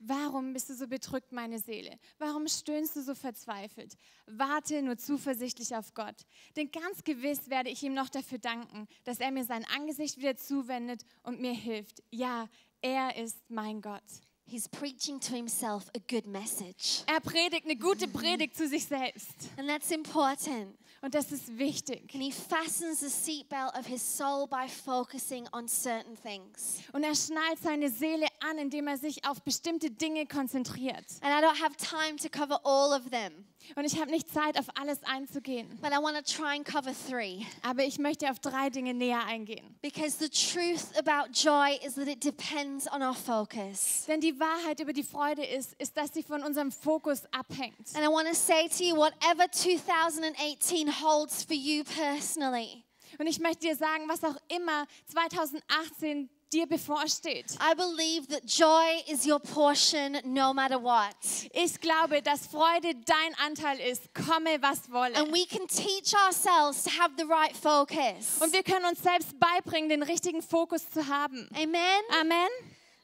Warum 0.00 0.52
bist 0.52 0.70
du 0.70 0.74
so 0.74 0.88
bedrückt, 0.88 1.30
meine 1.30 1.60
Seele? 1.60 2.00
Warum 2.18 2.48
stöhnst 2.48 2.96
du 2.96 3.02
so 3.02 3.14
verzweifelt? 3.14 3.96
Warte 4.26 4.82
nur 4.82 4.98
zuversichtlich 4.98 5.76
auf 5.76 5.94
Gott. 5.94 6.26
Denn 6.56 6.68
ganz 6.72 7.04
gewiss 7.04 7.48
werde 7.48 7.70
ich 7.70 7.80
ihm 7.84 7.94
noch 7.94 8.08
dafür 8.08 8.38
danken, 8.38 8.88
dass 9.04 9.20
er 9.20 9.30
mir 9.30 9.44
sein 9.44 9.64
Angesicht 9.72 10.18
wieder 10.18 10.36
zuwendet 10.36 11.04
und 11.22 11.40
mir 11.40 11.54
hilft. 11.54 12.02
Ja, 12.10 12.48
er 12.82 13.16
ist 13.16 13.38
mein 13.48 13.80
Gott. 13.80 14.02
He's 14.46 14.68
preaching 14.68 15.18
to 15.20 15.34
himself 15.34 15.90
a 15.94 15.98
good 15.98 16.26
message. 16.26 17.02
Er 17.06 17.20
predigt 17.20 17.64
eine 17.64 17.76
gute 17.76 18.06
Predigt 18.06 18.56
zu 18.56 18.68
sich 18.68 18.84
selbst. 18.84 19.34
And 19.56 19.68
that's 19.68 19.90
important. 19.90 20.76
Und 21.00 21.14
das 21.14 21.32
ist 21.32 21.58
wichtig. 21.58 22.14
And 22.14 22.22
he 22.22 22.30
fastens 22.30 23.00
the 23.00 23.10
seatbelt 23.10 23.74
of 23.78 23.86
his 23.86 24.02
soul 24.02 24.46
by 24.46 24.66
focusing 24.66 25.46
on 25.52 25.68
certain 25.68 26.16
things. 26.16 26.80
Und 26.92 27.04
er 27.04 27.14
schnallt 27.14 27.58
seine 27.62 27.90
Seele 27.90 28.26
an, 28.42 28.58
indem 28.58 28.86
er 28.88 28.98
sich 28.98 29.24
auf 29.26 29.42
bestimmte 29.42 29.90
Dinge 29.90 30.26
konzentriert. 30.26 31.04
And 31.22 31.32
I 31.32 31.44
don't 31.44 31.60
have 31.62 31.76
time 31.76 32.16
to 32.16 32.28
cover 32.28 32.60
all 32.64 32.92
of 32.98 33.10
them, 33.10 33.46
Und 33.76 33.84
ich 33.84 34.00
habe 34.00 34.10
nicht 34.10 34.30
Zeit, 34.32 34.58
auf 34.58 34.66
alles 34.74 35.02
einzugehen. 35.04 35.68
but 35.80 35.92
I 35.92 35.96
want 36.02 36.16
to 36.16 36.22
try 36.22 36.56
and 36.56 36.64
cover 36.64 36.92
three. 37.08 37.44
Aber 37.62 37.84
ich 37.84 37.98
möchte 37.98 38.30
auf 38.30 38.38
drei 38.40 38.70
Dinge 38.70 38.94
näher 38.94 39.24
eingehen. 39.26 39.76
Because 39.82 40.16
the 40.18 40.28
truth 40.28 40.96
about 40.98 41.30
joy 41.32 41.78
is 41.86 41.94
that 41.94 42.08
it 42.08 42.22
depends 42.24 42.86
on 42.92 43.02
our 43.02 43.14
focus. 43.14 44.04
Denn 44.06 44.20
die 44.20 44.38
Wahrheit 44.38 44.80
über 44.80 44.92
die 44.92 45.02
Freude 45.04 45.44
ist, 45.44 45.74
ist, 45.74 45.96
dass 45.96 46.12
sie 46.12 46.22
von 46.22 46.42
unserem 46.42 46.72
Fokus 46.72 47.22
abhängt. 47.32 47.94
And 47.94 48.04
I 48.04 48.08
want 48.08 48.28
to 48.28 48.34
say 48.34 48.68
to 48.68 48.84
you, 48.84 48.96
whatever 48.96 49.50
2018 49.50 50.88
holds 51.02 51.42
for 51.44 51.54
you 51.56 51.84
personally, 51.84 52.84
Und 53.18 53.28
ich 53.28 53.38
möchte 53.38 53.66
dir 53.68 53.76
sagen, 53.76 54.08
was 54.08 54.24
auch 54.24 54.36
immer 54.48 54.86
2018 55.06 56.28
dir 56.54 56.66
bevorsteht. 56.66 57.56
I 57.60 57.74
believe 57.74 58.28
that 58.28 58.44
joy 58.46 59.02
is 59.12 59.26
your 59.26 59.40
portion 59.40 60.18
no 60.24 60.54
matter 60.54 60.80
what. 60.80 61.14
Ich 61.52 61.80
glaube, 61.80 62.22
dass 62.22 62.46
Freude 62.46 62.94
dein 63.04 63.34
Anteil 63.44 63.80
ist, 63.80 64.14
komme 64.14 64.62
was 64.62 64.90
wolle. 64.90 65.16
And 65.16 65.32
we 65.32 65.46
can 65.46 65.66
teach 65.66 66.14
ourselves 66.14 66.84
to 66.84 66.90
have 66.90 67.12
the 67.18 67.24
right 67.24 67.56
focus. 67.56 68.40
Und 68.40 68.52
wir 68.52 68.62
können 68.62 68.86
uns 68.86 69.02
selbst 69.02 69.38
beibringen, 69.38 69.88
den 69.88 70.02
richtigen 70.02 70.42
Fokus 70.42 70.88
zu 70.90 71.06
haben. 71.06 71.48
Amen? 71.54 72.02
Amen. 72.20 72.48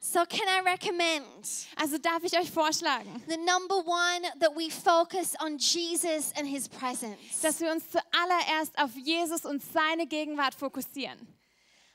So, 0.03 0.21
can 0.21 0.49
I 0.49 0.61
recommend 0.67 1.67
Also 1.77 1.99
darf 1.99 2.25
ich 2.25 2.39
euch 2.39 2.51
vorschlagen, 2.51 3.23
the 3.29 3.37
number 3.37 3.77
one 3.77 4.23
that 4.41 4.57
we 4.57 4.71
focus 4.71 5.35
on 5.45 5.59
Jesus 5.59 6.33
and 6.39 6.49
his 6.49 6.71
presence? 6.71 7.19
dass 7.43 7.61
wir 7.61 7.71
uns 7.71 7.85
zuallererst 7.91 8.79
auf 8.79 8.91
Jesus 8.97 9.45
und 9.45 9.63
seine 9.63 10.07
Gegenwart 10.07 10.55
fokussieren. 10.55 11.19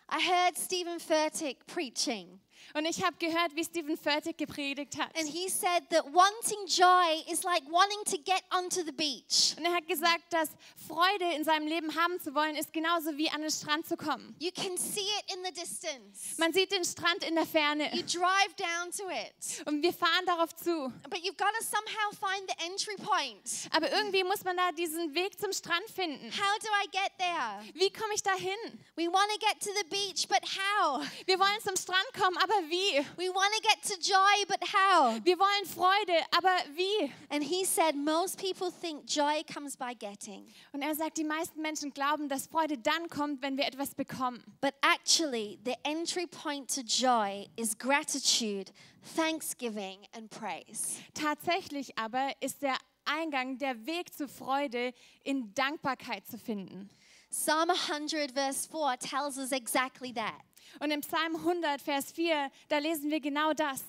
I 0.08 0.22
heard 0.22 0.58
Stephen 0.58 1.00
Furtick 1.00 1.58
preaching, 1.68 2.40
Und 2.74 2.86
ich 2.86 3.04
habe 3.04 3.16
gehört, 3.18 3.56
wie 3.56 3.64
Stephen 3.64 3.98
Furtick 3.98 4.38
gepredigt 4.38 4.98
hat. 5.00 5.10
and 5.18 5.28
he 5.28 5.50
said 5.50 5.84
that 5.90 6.06
wanting 6.14 6.66
joy 6.68 7.24
is 7.32 7.44
like 7.44 7.64
wanting 7.70 8.04
to 8.06 8.18
get 8.24 8.44
onto 8.52 8.84
the 8.84 8.92
beach. 8.92 9.56
Und 9.58 9.66
er 9.66 9.74
hat 9.74 9.88
gesagt, 9.88 10.32
dass 10.32 10.50
Freude 10.88 11.34
in 11.36 11.44
seinem 11.44 11.68
Leben 11.68 11.96
haben 11.96 12.20
zu 12.20 12.34
wollen, 12.36 12.56
ist 12.56 12.74
genauso 12.74 13.16
wie 13.18 13.30
an 13.30 13.42
den 13.42 13.52
Strand 13.52 13.88
zu 13.88 13.96
kommen. 13.98 14.36
You 14.40 14.52
can 14.52 14.78
see 14.78 15.00
it 15.20 15.36
in 15.36 15.44
the 15.46 15.52
distance. 15.52 16.36
Man 16.38 16.54
sieht 16.54 16.72
den 16.72 16.84
Strand 16.84 17.24
in 17.24 17.36
der 17.36 17.46
Ferne 17.46 17.90
You 17.96 18.02
drive 18.04 18.54
down 18.58 18.92
to 18.98 19.10
it, 19.10 19.66
und 19.68 19.82
wir 19.82 19.94
fahren 19.94 20.26
darauf 20.26 20.56
zu. 20.56 20.92
but 21.10 21.20
you've 21.20 21.38
got 21.38 21.54
to 21.60 21.64
somehow 21.64 22.12
find 22.12 22.50
the 22.50 22.66
entry 22.66 22.96
point. 22.98 23.70
Aber 23.72 23.92
irgendwie 23.92 24.24
muss 24.24 24.44
man 24.44 24.58
da 24.58 24.72
diesen 24.72 25.14
Weg 25.16 25.40
zum 25.40 25.54
Strand 25.54 25.86
finden. 25.94 26.32
How 26.32 26.60
do 26.60 26.68
I 26.84 26.88
get 26.92 27.12
there? 27.18 27.64
Wie 27.74 27.90
komme 27.92 28.14
ich 28.14 28.24
da 28.24 28.34
hin? 28.36 28.58
We 28.96 29.08
want 29.12 29.30
to 29.32 29.40
get 29.40 29.60
to 29.62 29.70
the 29.78 29.88
beach, 29.90 30.28
but 30.28 30.42
how? 30.44 31.06
Wir 31.26 31.40
wollen 31.40 31.60
zum 31.64 31.76
Strand 31.76 32.06
kommen, 32.14 32.38
aber 32.46 32.70
wie? 32.70 33.00
We 33.18 33.34
want 33.34 33.52
to 33.56 33.62
get 33.62 33.82
to 33.84 33.96
joy, 34.00 34.46
but 34.48 34.62
how? 34.62 35.20
Wir 35.24 35.38
wollen 35.40 35.66
Freude, 35.66 36.14
aber 36.32 36.56
wie? 36.76 37.12
And 37.30 37.44
he 37.44 37.66
said, 37.66 37.96
most 37.96 38.38
people 38.38 38.70
think 38.72 39.08
joy 39.08 39.44
comes 39.52 39.76
by 39.76 39.96
getting, 39.96 40.46
Und 40.72 40.84
er 40.84 40.94
sagt, 40.94 41.18
die 41.18 41.24
meisten 41.24 41.60
Menschen 41.62 41.92
glauben, 41.92 42.30
dass 42.30 42.46
Freude 42.48 42.78
dann 42.78 43.10
kommt, 43.10 43.42
wenn 43.42 43.58
wir 43.58 43.66
etwas 43.66 43.96
bekommen. 43.96 44.44
but 44.62 44.74
actually, 44.82 45.60
the 45.66 45.74
entry 45.84 46.28
point 46.28 46.70
to 46.74 46.82
joy 46.82 47.48
is 47.56 47.76
gratitude, 47.78 48.72
thanksgiving, 49.16 50.06
and 50.14 50.30
praise. 50.30 51.00
Tatsächlich 51.16 51.98
aber 51.98 52.32
ist 52.42 52.62
der 52.62 52.78
Eingang, 53.06 53.58
der 53.58 53.86
Weg 53.86 54.14
zur 54.14 54.28
Freude 54.28 54.94
in 55.24 55.54
Dankbarkeit 55.56 56.28
zu 56.28 56.38
finden. 56.38 56.90
Psalm 57.32 57.70
100, 57.70 58.32
verse 58.32 58.68
4 58.70 58.98
tells 59.00 59.38
us 59.38 59.52
exactly 59.52 60.14
that. 60.14 60.34
Und 60.80 60.92
im 60.92 61.02
Psalm 61.02 61.36
100, 61.36 61.82
Vers 61.82 62.12
4, 62.12 62.52
da 62.70 62.78
lesen 62.78 63.12
wir 63.12 63.20
genau 63.20 63.54
das. 63.54 63.84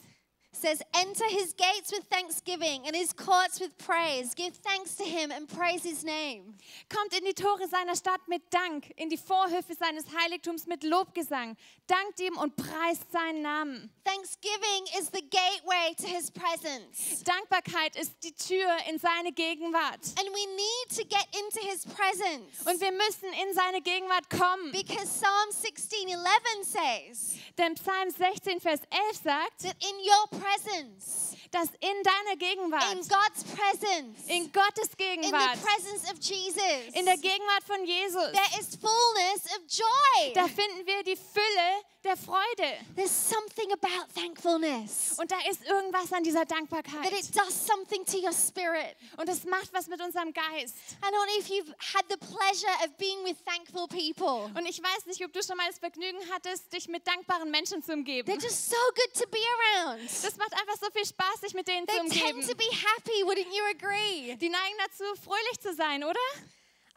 Says, 0.60 0.80
Enter 0.94 1.26
his 1.28 1.52
gates 1.52 1.92
with 1.92 2.04
thanksgiving 2.10 2.86
and 2.86 2.96
his 2.96 3.12
courts 3.12 3.60
with 3.60 3.76
praise. 3.76 4.34
Give 4.34 4.54
thanks 4.54 4.94
to 4.96 5.04
him 5.04 5.30
and 5.30 5.46
praise 5.46 5.82
his 5.82 6.02
name. 6.02 6.54
Kommt 6.88 7.12
in 7.12 7.24
die 7.24 7.34
Tore 7.34 7.68
seiner 7.68 7.94
Stadt 7.94 8.26
mit 8.26 8.42
Dank, 8.50 8.90
in 8.96 9.10
die 9.10 9.18
Vorhöfe 9.18 9.74
seines 9.74 10.06
Heiligtums 10.16 10.66
mit 10.66 10.82
Lobgesang. 10.82 11.56
Dankt 11.86 12.20
ihm 12.20 12.38
und 12.38 12.56
preist 12.56 13.12
seinen 13.12 13.42
Namen. 13.42 13.90
Thanksgiving 14.04 14.86
is 14.98 15.10
the 15.12 15.20
gateway 15.20 15.94
to 15.98 16.06
his 16.06 16.30
presence. 16.30 17.22
Dankbarkeit 17.24 17.94
ist 17.96 18.14
die 18.24 18.32
Tür 18.32 18.70
in 18.88 18.98
seine 18.98 19.32
Gegenwart. 19.32 20.00
And 20.18 20.28
we 20.32 20.46
need 20.56 20.96
to 20.96 21.04
get 21.04 21.26
into 21.36 21.60
his 21.60 21.84
presence. 21.84 22.64
Und 22.64 22.80
wir 22.80 22.92
müssen 22.92 23.28
in 23.42 23.52
seine 23.54 23.82
Gegenwart 23.82 24.30
kommen. 24.30 24.72
Because 24.72 25.06
Psalm 25.06 25.50
16 25.50 26.08
11 26.08 26.24
says 26.62 27.36
Denn 27.58 27.74
Psalm 27.74 28.10
16, 28.10 28.60
Vers 28.60 28.80
11 28.90 29.22
sagt, 29.22 29.66
that 29.66 29.76
in 29.82 29.96
your 30.00 30.38
presence, 30.46 31.36
dass 31.50 31.68
in 31.80 32.02
deiner 32.02 32.32
in 32.32 32.38
Gegenwart, 32.38 32.84
God's 33.08 33.44
presence, 33.44 34.26
in 34.28 34.50
Gottes 34.52 34.88
in 34.88 35.22
the 35.22 35.30
Gegenwart, 35.30 35.58
presence 35.62 36.10
of 36.10 36.18
Jesus, 36.20 36.94
in 36.94 37.04
der 37.04 37.16
Gegenwart 37.16 37.64
von 37.64 37.84
Jesus, 37.84 38.32
there 38.32 38.60
is 38.60 38.76
fullness 38.76 39.44
of 39.56 39.66
joy. 39.68 40.32
da 40.34 40.46
finden 40.46 40.86
wir 40.86 41.02
die 41.04 41.16
Fülle 41.16 41.82
der 42.06 42.16
Freude. 42.16 42.72
There's 42.96 43.10
something 43.10 43.70
about 43.72 44.06
thankfulness 44.14 45.18
Und 45.18 45.30
da 45.30 45.36
ist 45.50 45.64
irgendwas 45.64 46.12
an 46.12 46.22
dieser 46.22 46.40
that 46.46 46.50
Dankbarkeit. 46.52 47.12
it 47.12 47.34
does 47.36 47.54
something 47.66 48.04
to 48.06 48.18
your 48.18 48.32
spirit. 48.32 48.96
Und 49.16 49.28
es 49.28 49.44
macht 49.44 49.72
was 49.72 49.86
mit 49.88 50.00
unserem 50.00 50.32
Geist. 50.32 50.74
I 51.02 51.06
don't 51.06 51.12
know 51.12 51.38
if 51.38 51.48
you've 51.48 51.74
had 51.94 52.04
the 52.08 52.16
pleasure 52.16 52.72
of 52.84 52.96
being 52.98 53.22
with 53.24 53.36
thankful 53.44 53.86
people. 53.88 54.50
Und 54.58 54.66
ich 54.66 54.82
weiß 54.82 55.06
nicht, 55.06 55.24
ob 55.24 55.32
du 55.32 55.42
schon 55.42 55.56
mal 55.56 55.66
das 55.68 55.78
Vergnügen 55.78 56.18
hattest, 56.32 56.72
dich 56.72 56.88
mit 56.88 57.06
dankbaren 57.06 57.50
Menschen 57.50 57.82
zu 57.82 57.92
umgeben. 57.92 58.30
They're 58.30 58.42
just 58.42 58.70
so 58.70 58.76
good 58.94 59.14
to 59.22 59.28
be 59.28 59.38
around. 59.84 60.02
Das 60.06 60.36
macht 60.36 60.52
einfach 60.52 60.76
so 60.80 60.90
viel 60.92 61.04
Spaß, 61.06 61.40
sich 61.42 61.54
mit 61.54 61.66
denen 61.68 61.86
zu 61.86 61.94
They 61.94 62.08
tend 62.08 62.12
to 62.12 62.52
umgeben. 62.52 62.56
be 62.56 62.64
happy, 62.76 63.22
wouldn't 63.24 63.52
you 63.54 63.64
agree? 63.70 64.36
Die 64.36 64.48
neigen 64.48 64.76
dazu, 64.78 65.04
fröhlich 65.22 65.60
zu 65.60 65.74
sein, 65.74 66.04
oder? 66.04 66.20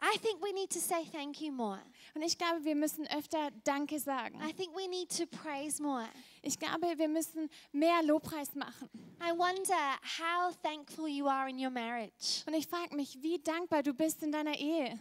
I 0.02 0.16
think 0.18 0.40
we 0.42 0.52
need 0.52 0.70
to 0.72 0.78
say 0.78 1.04
thank 1.12 1.40
you 1.42 1.52
more. 1.52 1.78
Und 2.14 2.22
ich 2.22 2.36
glaube, 2.38 2.64
wir 2.64 2.74
müssen 2.74 3.06
öfter 3.06 3.50
Danke 3.64 3.98
sagen. 3.98 4.40
I 4.42 4.52
think 4.52 4.74
we 4.74 4.88
need 4.88 5.16
to 5.16 5.26
praise 5.26 5.82
more. 5.82 6.08
Ich 6.42 6.58
glaube, 6.58 6.86
wir 6.96 7.08
müssen 7.08 7.48
mehr 7.72 8.02
Lobpreis 8.02 8.54
machen. 8.54 8.88
I 9.20 9.30
wonder 9.32 9.98
how 10.18 10.54
thankful 10.62 11.08
you 11.08 11.26
are 11.26 11.48
in 11.48 11.58
your 11.58 11.70
marriage. 11.70 12.42
Und 12.46 12.54
ich 12.54 12.66
frage 12.66 12.96
mich, 12.96 13.18
wie 13.22 13.38
dankbar 13.38 13.82
du 13.82 13.92
bist 13.92 14.22
in 14.22 14.32
deiner 14.32 14.58
Ehe. 14.58 14.98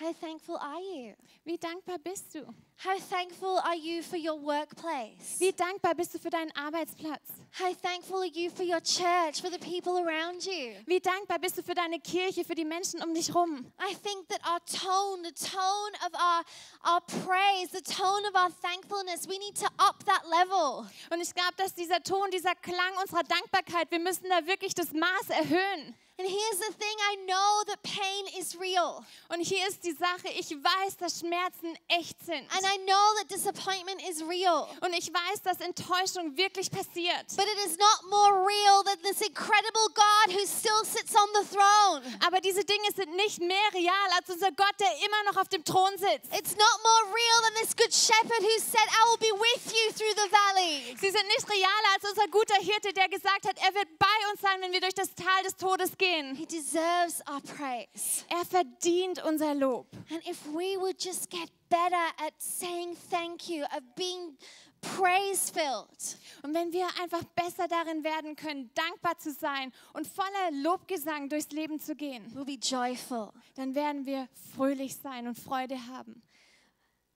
How 0.00 0.14
thankful 0.14 0.56
are 0.56 0.80
you? 0.80 1.14
Wie 1.44 1.58
dankbar 1.58 1.98
bist 1.98 2.34
du? 2.34 2.40
How 2.78 2.98
thankful 3.10 3.58
are 3.58 3.76
you 3.76 4.02
for 4.02 4.16
your 4.16 4.40
workplace? 4.40 5.38
Wie 5.38 5.52
dankbar 5.52 5.94
bist 5.94 6.14
du 6.14 6.18
für 6.18 6.30
deinen 6.30 6.50
Arbeitsplatz? 6.56 7.28
How 7.58 7.74
thankful 7.82 8.20
are 8.20 8.32
you 8.32 8.48
for 8.48 8.64
your 8.64 8.80
church, 8.80 9.42
for 9.42 9.50
the 9.50 9.58
people 9.58 9.98
around 9.98 10.46
you? 10.46 10.72
Wie 10.86 11.00
dankbar 11.00 11.38
bist 11.38 11.58
du 11.58 11.62
für 11.62 11.74
deine 11.74 12.00
Kirche, 12.00 12.46
für 12.46 12.54
die 12.54 12.64
Menschen 12.64 13.02
um 13.02 13.12
dich 13.12 13.34
rum? 13.34 13.70
I 13.78 13.94
think 13.94 14.26
that 14.30 14.40
our 14.48 14.60
tone, 14.64 15.22
the 15.22 15.34
tone 15.34 15.92
of 16.06 16.14
our, 16.14 16.44
our 16.90 17.00
praise, 17.02 17.70
the 17.70 17.82
tone 17.82 18.26
of 18.26 18.34
our 18.34 18.48
thankfulness, 18.62 19.28
we 19.28 19.36
need 19.36 19.54
to 19.56 19.66
up 19.76 20.02
that 20.06 20.22
level. 20.24 20.88
Und 21.10 21.20
ich 21.20 21.34
glaube, 21.34 21.56
dass 21.58 21.74
dieser 21.74 22.02
Ton, 22.02 22.30
dieser 22.30 22.54
Klang 22.54 22.96
unserer 23.02 23.24
Dankbarkeit, 23.24 23.90
wir 23.90 23.98
müssen 23.98 24.30
da 24.30 24.46
wirklich 24.46 24.72
das 24.72 24.92
Maß 24.92 25.28
erhöhen. 25.28 25.94
And 26.20 26.28
here's 26.28 26.60
the 26.60 26.74
thing 26.76 26.96
I 27.00 27.16
know 27.24 27.64
that 27.68 27.82
pain 27.82 28.26
is 28.36 28.54
real. 28.60 29.02
Und 29.30 29.40
hier 29.40 29.66
ist 29.66 29.82
die 29.84 29.92
Sache, 29.96 30.28
ich 30.36 30.50
weiß, 30.50 30.98
dass 30.98 31.20
Schmerzen 31.20 31.72
echt 31.88 32.22
sind. 32.26 32.44
And 32.52 32.60
I 32.60 32.76
know 32.84 33.04
that 33.16 33.30
disappointment 33.30 34.02
is 34.06 34.20
real. 34.28 34.68
Und 34.82 34.92
ich 34.92 35.08
weiß, 35.08 35.40
dass 35.40 35.60
Enttäuschung 35.60 36.36
wirklich 36.36 36.70
passiert. 36.70 37.24
But 37.36 37.46
it 37.48 37.56
is 37.64 37.78
not 37.78 38.10
more 38.10 38.44
real 38.44 38.84
than 38.84 39.00
this 39.00 39.22
incredible 39.22 39.88
God 39.96 40.36
who 40.36 40.44
still 40.44 40.84
sits 40.84 41.16
on 41.16 41.28
the 41.40 41.56
throne. 41.56 42.04
Aber 42.20 42.42
diese 42.42 42.66
Dinge 42.66 42.92
sind 42.94 43.16
nicht 43.16 43.40
mehr 43.40 43.72
real 43.72 44.08
als 44.18 44.28
unser 44.28 44.52
Gott, 44.52 44.76
der 44.78 44.92
immer 45.00 45.32
noch 45.32 45.40
auf 45.40 45.48
dem 45.48 45.64
Thron 45.64 45.96
sitzt. 45.96 46.28
It's 46.36 46.52
not 46.52 46.76
more 46.84 47.16
real 47.16 47.38
than 47.48 47.54
this 47.64 47.74
good 47.74 47.94
shepherd 47.94 48.44
who 48.44 48.60
said, 48.60 48.84
I 48.92 49.08
will 49.08 49.24
be 49.24 49.32
with 49.40 49.72
you 49.72 49.88
through 49.96 50.16
the 50.20 50.28
valley. 50.28 50.96
Sie 51.00 51.08
sind 51.08 51.26
nicht 51.28 51.48
realer 51.48 51.90
als 51.94 52.04
unser 52.04 52.28
guter 52.28 52.60
Hirte, 52.60 52.92
der 52.92 53.08
gesagt 53.08 53.48
hat, 53.48 53.56
er 53.56 53.72
wird 53.72 53.88
bei 53.98 54.30
uns 54.30 54.42
sein, 54.42 54.60
wenn 54.60 54.72
wir 54.72 54.82
durch 54.82 54.92
das 54.92 55.14
Tal 55.14 55.42
des 55.44 55.56
Todes 55.56 55.96
gehen. 55.96 56.09
He 56.34 56.46
deserves 56.46 57.22
our 57.28 57.40
praise. 57.40 58.24
Er 58.28 58.44
verdient 58.44 59.22
unser 59.24 59.54
Lob. 59.54 59.86
And 60.10 60.26
if 60.26 60.44
we 60.46 60.76
would 60.78 60.96
just 60.98 61.30
get 61.30 61.48
better 61.68 62.04
at 62.18 62.32
saying 62.38 62.96
thank 63.10 63.48
you, 63.48 63.64
of 63.64 63.82
being 63.96 64.36
praise 64.80 65.50
filled, 65.50 66.16
Und 66.42 66.54
wenn 66.54 66.72
wir 66.72 66.86
einfach 67.00 67.22
besser 67.36 67.68
darin 67.68 68.02
werden 68.02 68.34
können, 68.34 68.70
dankbar 68.74 69.18
zu 69.18 69.30
sein 69.32 69.72
und 69.92 70.06
voller 70.06 70.50
Lobgesang 70.62 71.28
durchs 71.28 71.50
Leben 71.50 71.78
zu 71.78 71.94
gehen, 71.94 72.24
we'll 72.34 72.44
be 72.44 72.58
joyful. 72.60 73.30
dann 73.54 73.74
werden 73.74 74.06
wir 74.06 74.28
fröhlich 74.56 74.96
sein 74.96 75.26
und 75.28 75.38
Freude 75.38 75.86
haben. 75.86 76.22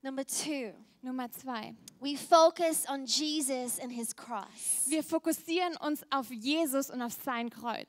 Number 0.02 0.26
two, 0.26 0.74
Nummer 1.00 1.30
zwei. 1.30 1.74
we 2.00 2.16
focus 2.16 2.84
on 2.88 3.06
Jesus 3.06 3.80
and 3.80 3.90
his 3.90 4.14
cross. 4.14 4.84
Wir 4.86 5.02
fokussieren 5.02 5.76
uns 5.78 6.02
auf 6.10 6.30
Jesus 6.30 6.90
und 6.90 7.00
auf 7.00 7.14
sein 7.24 7.48
Kreuz. 7.48 7.88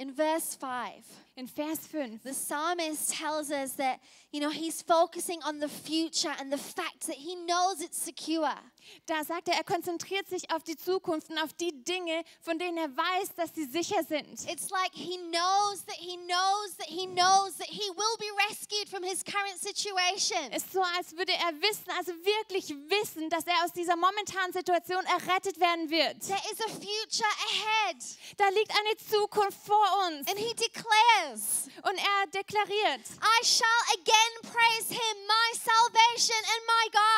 In 0.00 0.14
verse 0.14 0.56
5, 0.56 1.04
In 1.40 1.46
Vers 1.46 1.86
5. 1.86 2.22
the 2.22 2.34
psalmist 2.34 3.14
tells 3.14 3.50
us 3.50 3.72
that, 3.76 4.00
you 4.30 4.40
know, 4.40 4.50
he's 4.50 4.82
focusing 4.82 5.40
on 5.42 5.58
the 5.58 5.68
future 5.68 6.34
and 6.38 6.52
the 6.52 6.58
fact 6.58 7.06
that 7.06 7.16
he 7.16 7.34
knows 7.34 7.80
it's 7.80 7.96
secure. 7.96 8.52
Da 9.06 9.24
sagt 9.24 9.48
er, 9.48 9.54
er 9.54 9.64
konzentriert 9.64 10.28
sich 10.28 10.50
auf 10.50 10.62
die 10.64 10.76
Zukunft 10.76 11.30
und 11.30 11.38
auf 11.38 11.52
die 11.54 11.72
Dinge, 11.84 12.24
von 12.42 12.58
denen 12.58 12.76
er 12.76 12.94
weiß, 12.94 13.34
dass 13.36 13.54
sie 13.54 13.64
sicher 13.64 14.02
sind. 14.04 14.50
It's 14.50 14.68
like 14.70 14.92
he 14.92 15.16
knows 15.30 15.82
that 15.86 15.96
he 15.96 16.18
knows 16.26 16.76
that 16.76 16.88
he 16.88 17.06
knows 17.06 17.56
that 17.56 17.68
he 17.68 17.88
will 17.96 18.16
be 18.18 18.30
rescued 18.48 18.88
from 18.90 19.02
his 19.02 19.24
current 19.24 19.58
situation. 19.58 20.52
Es 20.52 20.64
ist 20.64 20.72
so, 20.72 20.82
als 20.82 21.16
würde 21.16 21.32
er 21.32 21.52
wissen, 21.62 21.90
also 21.96 22.12
wirklich 22.12 22.68
wissen, 22.88 23.30
dass 23.30 23.46
er 23.46 23.64
aus 23.64 23.72
dieser 23.72 23.96
momentanen 23.96 24.52
Situation 24.52 25.04
errettet 25.06 25.58
werden 25.58 25.88
wird. 25.88 26.20
There 26.20 26.42
is 26.52 26.60
a 26.60 26.68
future 26.68 27.32
ahead. 27.48 27.96
Da 28.36 28.48
liegt 28.50 28.70
eine 28.70 28.96
Zukunft 28.96 29.58
vor 29.64 29.86
uns. 30.06 30.28
And 30.28 30.38
he 30.38 30.52
declares, 30.54 31.29
Und 31.30 31.96
er 31.96 32.26
deklariert, 32.32 33.06
I 33.22 33.44
shall 33.44 33.80
again 33.94 34.34
praise 34.42 34.88
him, 34.90 35.14
my 35.26 35.48
salvation 35.54 36.36
and 36.36 36.62
my 36.66 36.86
God. 36.90 37.10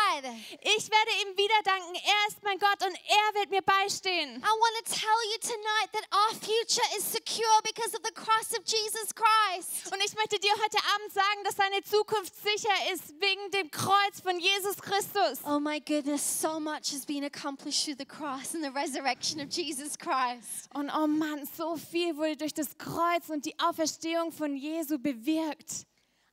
ich 0.61 0.91
werde 0.91 1.11
ihm 1.23 1.37
wieder 1.37 1.63
danken. 1.65 1.95
Er 1.95 2.29
ist 2.29 2.43
mein 2.43 2.59
Gott 2.59 2.83
und 2.85 2.95
er 2.95 3.41
wird 3.41 3.51
mir 3.51 3.63
beistehen. 3.63 4.37
I 4.37 4.53
want 4.53 4.75
to 4.85 4.93
tell 4.93 5.21
you 5.33 5.39
tonight 5.41 5.89
that 5.93 6.07
our 6.13 6.35
future 6.37 6.87
is 6.99 7.05
secure 7.05 7.59
because 7.65 7.95
of 7.97 8.03
the 8.05 8.13
cross 8.13 8.53
of 8.53 8.65
Jesus 8.67 9.15
Christ. 9.15 9.93
Und 9.93 10.03
ich 10.05 10.15
möchte 10.15 10.39
dir 10.39 10.53
heute 10.53 10.79
Abend 10.95 11.13
sagen, 11.13 11.45
dass 11.45 11.57
deine 11.57 11.83
Zukunft 11.83 12.35
sicher 12.37 12.93
ist 12.93 13.19
wegen 13.21 13.51
dem 13.53 13.71
Kreuz 13.71 14.21
von 14.23 14.39
Jesus 14.39 14.77
Christus. 14.77 15.41
Oh 15.47 15.59
my 15.59 15.81
goodness, 15.81 16.23
so 16.23 16.61
much 16.61 16.93
has 16.93 17.07
been 17.07 17.25
accomplished 17.25 17.85
through 17.85 17.97
the 17.99 18.07
cross 18.07 18.55
and 18.55 18.63
the 18.63 18.73
resurrection 18.73 19.41
of 19.41 19.49
Jesus 19.49 19.97
Christ. 19.97 20.69
Und 20.75 20.91
oh 20.91 21.07
Mann, 21.07 21.49
so 21.57 21.77
viel 21.77 22.17
wurde 22.17 22.37
durch 22.37 22.55
das 22.55 22.77
Kreuz 22.77 23.29
und 23.29 23.45
die 23.45 23.59
Auferstehung 23.59 23.92
von 24.31 24.57
Jesu 24.57 24.99
bewirkt. 24.99 25.87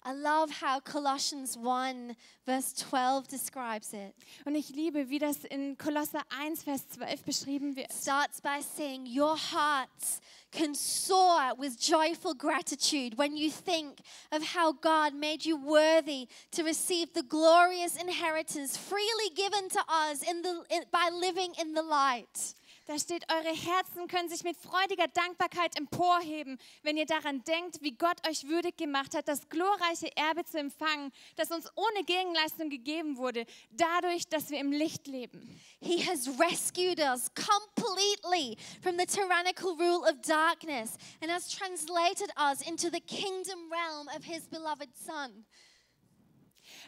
I 0.05 0.13
love 0.13 0.49
how 0.49 0.79
Colossians 0.79 1.57
1, 1.57 2.15
verse 2.45 2.73
12 2.73 3.27
describes 3.27 3.93
it. 3.93 4.15
Und 4.45 4.55
ich 4.55 4.69
liebe, 4.69 5.09
wie 5.09 5.19
das 5.19 5.43
in 5.43 5.77
Kolosser 5.77 6.23
1, 6.29 6.63
Vers 6.63 6.87
12 6.87 7.23
beschrieben 7.23 7.75
wird. 7.75 7.91
starts 7.91 8.39
by 8.39 8.61
saying, 8.61 9.05
Your 9.05 9.35
hearts 9.35 10.21
can 10.51 10.73
soar 10.73 11.53
with 11.57 11.77
joyful 11.77 12.33
gratitude 12.33 13.17
when 13.17 13.35
you 13.35 13.51
think 13.51 13.99
of 14.31 14.41
how 14.41 14.71
God 14.71 15.13
made 15.13 15.45
you 15.45 15.57
worthy 15.57 16.27
to 16.51 16.63
receive 16.63 17.13
the 17.13 17.23
glorious 17.23 17.97
inheritance 17.97 18.77
freely 18.77 19.29
given 19.35 19.67
to 19.69 19.79
us 19.89 20.23
in 20.23 20.41
the, 20.41 20.63
in, 20.71 20.83
by 20.91 21.09
living 21.11 21.53
in 21.59 21.73
the 21.73 21.83
light. 21.83 22.53
Da 22.89 22.97
steht, 22.97 23.31
eure 23.31 23.55
Herzen 23.55 24.07
können 24.07 24.29
sich 24.29 24.43
mit 24.43 24.57
freudiger 24.57 25.07
Dankbarkeit 25.07 25.77
emporheben, 25.77 26.57
wenn 26.81 26.97
ihr 26.97 27.05
daran 27.05 27.43
denkt, 27.43 27.83
wie 27.83 27.91
Gott 27.91 28.27
euch 28.27 28.47
würdig 28.47 28.77
gemacht 28.77 29.13
hat, 29.13 29.27
das 29.27 29.47
glorreiche 29.47 30.09
Erbe 30.17 30.43
zu 30.43 30.57
empfangen, 30.57 31.11
das 31.35 31.51
uns 31.51 31.69
ohne 31.75 32.03
Gegenleistung 32.03 32.71
gegeben 32.71 33.17
wurde, 33.17 33.45
dadurch, 33.69 34.27
dass 34.27 34.49
wir 34.49 34.57
im 34.59 34.71
Licht 34.71 35.05
leben. 35.05 35.61
He 35.79 36.03
has 36.03 36.27
rescued 36.39 36.97
us 36.97 37.29
completely 37.35 38.57
from 38.81 38.97
the 38.97 39.05
tyrannical 39.05 39.75
rule 39.77 40.09
of 40.09 40.19
darkness 40.23 40.97
and 41.21 41.31
has 41.31 41.47
translated 41.47 42.31
us 42.37 42.67
into 42.67 42.89
the 42.89 43.01
kingdom 43.01 43.71
realm 43.71 44.07
of 44.17 44.23
his 44.23 44.47
beloved 44.47 44.89
Son. 44.95 45.45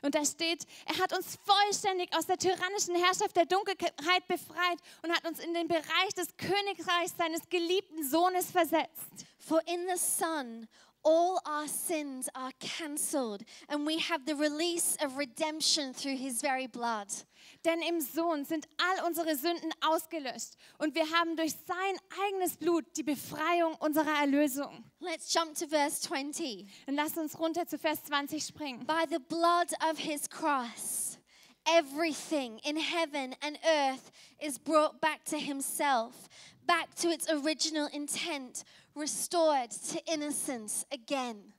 Und 0.02 0.16
da 0.16 0.26
steht, 0.26 0.66
er 0.86 0.98
hat 0.98 1.16
uns 1.16 1.38
vollständig 1.46 2.16
aus 2.16 2.26
der 2.26 2.38
tyrannischen 2.38 2.96
Herrschaft 2.96 3.36
der 3.36 3.46
Dunkelheit 3.46 4.28
befreit 4.28 4.80
und 5.04 5.12
hat 5.12 5.28
uns 5.28 5.40
in 5.40 5.54
den 5.54 5.68
Bereich 5.68 6.14
des 6.16 6.36
Königreichs 6.38 7.16
seines 7.18 7.48
geliebten 7.50 8.04
Sohnes 8.08 8.50
versetzt. 8.52 9.26
For 9.38 9.62
in 9.68 9.88
the 9.88 9.98
Son, 9.98 10.68
all 11.04 11.40
our 11.46 11.68
sins 11.68 12.30
are 12.34 12.52
cancelled, 12.60 13.44
and 13.68 13.86
we 13.86 13.98
have 13.98 14.26
the 14.26 14.36
release 14.36 14.98
of 15.04 15.18
redemption 15.18 15.94
through 15.94 16.18
his 16.18 16.42
very 16.42 16.68
blood. 16.68 17.08
Denn 17.64 17.82
im 17.84 18.02
Sohn 18.02 18.44
sind 18.44 18.68
all 18.78 19.06
unsere 19.06 19.36
Sünden 19.36 19.72
ausgelöscht 19.82 20.56
und 20.80 20.96
wir 20.96 21.12
haben 21.12 21.36
durch 21.36 21.54
sein 21.68 21.96
eigenes 22.28 22.58
Blut 22.58 22.86
die 22.98 23.04
Befreiung 23.04 23.76
unserer 23.76 24.20
Erlösung. 24.20 24.84
Let's 25.00 25.32
jump 25.32 25.54
to 25.56 25.68
verse 25.68 26.02
20. 26.02 26.66
Und 26.88 26.96
lasst 26.96 27.18
uns 27.18 27.38
runter 27.40 27.68
zu 27.68 27.78
Vers 27.78 28.04
20 28.06 28.44
springen. 28.44 28.86
By 28.88 29.06
the 29.10 29.20
blood 29.20 29.72
of 29.92 30.00
his 30.00 30.28
cross, 30.28 31.20
everything 31.66 32.60
in 32.64 32.78
heaven 32.78 33.36
and 33.42 33.60
earth 33.64 34.12
is 34.40 34.58
brought 34.58 35.00
back 35.00 35.24
to 35.26 35.38
himself, 35.38 36.16
back 36.66 36.96
to 36.96 37.10
its 37.10 37.30
original 37.30 37.88
intent, 37.94 38.64
restored 38.96 39.70
to 39.92 40.00
innocence 40.12 40.84
again. 40.92 41.54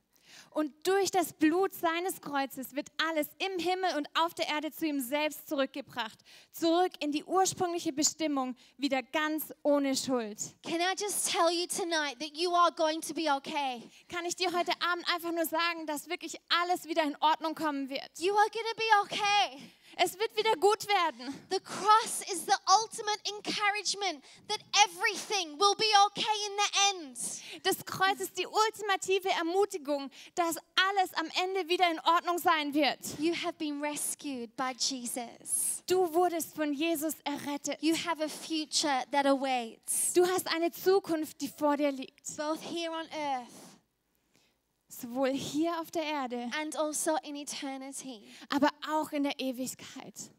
Und 0.53 0.71
durch 0.87 1.09
das 1.11 1.33
Blut 1.33 1.73
seines 1.73 2.21
Kreuzes 2.21 2.75
wird 2.75 2.87
alles 3.09 3.27
im 3.39 3.59
Himmel 3.59 3.97
und 3.97 4.07
auf 4.13 4.33
der 4.33 4.47
Erde 4.47 4.71
zu 4.71 4.85
ihm 4.85 4.99
selbst 4.99 5.47
zurückgebracht. 5.47 6.19
Zurück 6.51 6.91
in 6.99 7.11
die 7.11 7.23
ursprüngliche 7.23 7.91
Bestimmung, 7.91 8.55
wieder 8.77 9.01
ganz 9.01 9.53
ohne 9.63 9.95
Schuld. 9.95 10.37
Can 10.63 10.79
I 10.79 10.93
just 10.97 11.31
tell 11.31 11.49
you 11.49 11.65
tonight 11.67 12.19
that 12.19 12.37
you 12.37 12.53
are 12.53 12.71
going 12.71 13.01
to 13.01 13.13
be 13.13 13.31
okay? 13.31 13.81
Kann 14.09 14.25
ich 14.25 14.35
dir 14.35 14.51
heute 14.53 14.71
Abend 14.81 15.07
einfach 15.13 15.31
nur 15.31 15.45
sagen, 15.45 15.87
dass 15.87 16.07
wirklich 16.07 16.37
alles 16.61 16.85
wieder 16.85 17.03
in 17.03 17.15
Ordnung 17.19 17.55
kommen 17.55 17.89
wird. 17.89 18.09
You 18.19 18.33
are 18.35 18.49
to 18.49 18.75
be 18.75 18.83
okay. 19.03 19.61
Es 19.97 20.17
wird 20.17 20.35
wieder 20.35 20.55
gut 20.55 20.87
werden. 20.87 21.33
The 21.51 21.59
cross 21.59 22.21
is 22.31 22.45
the 22.45 22.55
ultimate 22.81 23.19
encouragement 23.27 24.23
that 24.47 24.59
everything 24.85 25.57
will 25.59 25.75
be 25.75 25.85
okay 26.07 26.37
in 26.47 26.57
the 26.57 26.69
end. 26.89 27.63
Das 27.63 27.85
Kreuz 27.85 28.19
ist 28.19 28.37
die 28.37 28.47
ultimative 28.47 29.29
Ermutigung, 29.29 30.09
dass 30.35 30.55
alles 30.75 31.13
am 31.15 31.27
Ende 31.43 31.67
wieder 31.69 31.89
in 31.91 31.99
Ordnung 32.01 32.39
sein 32.39 32.73
wird. 32.73 32.99
You 33.19 33.33
have 33.35 33.53
been 33.53 33.81
rescued 33.81 34.55
by 34.55 34.71
Jesus. 34.77 35.83
Du 35.87 36.11
wurdest 36.13 36.55
von 36.55 36.73
Jesus 36.73 37.13
errettet. 37.23 37.77
You 37.81 37.95
have 37.95 38.23
a 38.23 38.29
future 38.29 39.03
that 39.11 39.25
awaits, 39.25 40.13
Du 40.13 40.25
hast 40.25 40.47
eine 40.47 40.71
Zukunft, 40.71 41.39
die 41.41 41.47
vor 41.49 41.77
dir 41.77 41.91
liegt. 41.91 42.35
both 42.37 42.59
here 42.61 42.91
on 42.91 43.05
earth 43.11 43.47
Sowohl 45.03 45.31
hier 45.31 45.79
auf 45.81 45.91
der 45.91 46.03
Erde, 46.03 46.49
and 46.61 46.75
also 46.77 47.17
in 47.23 47.35
eternity. 47.35 48.21
aber 48.49 48.69
auch 48.89 49.11
in 49.11 49.23
der 49.23 49.39
Ewigkeit. 49.39 50.31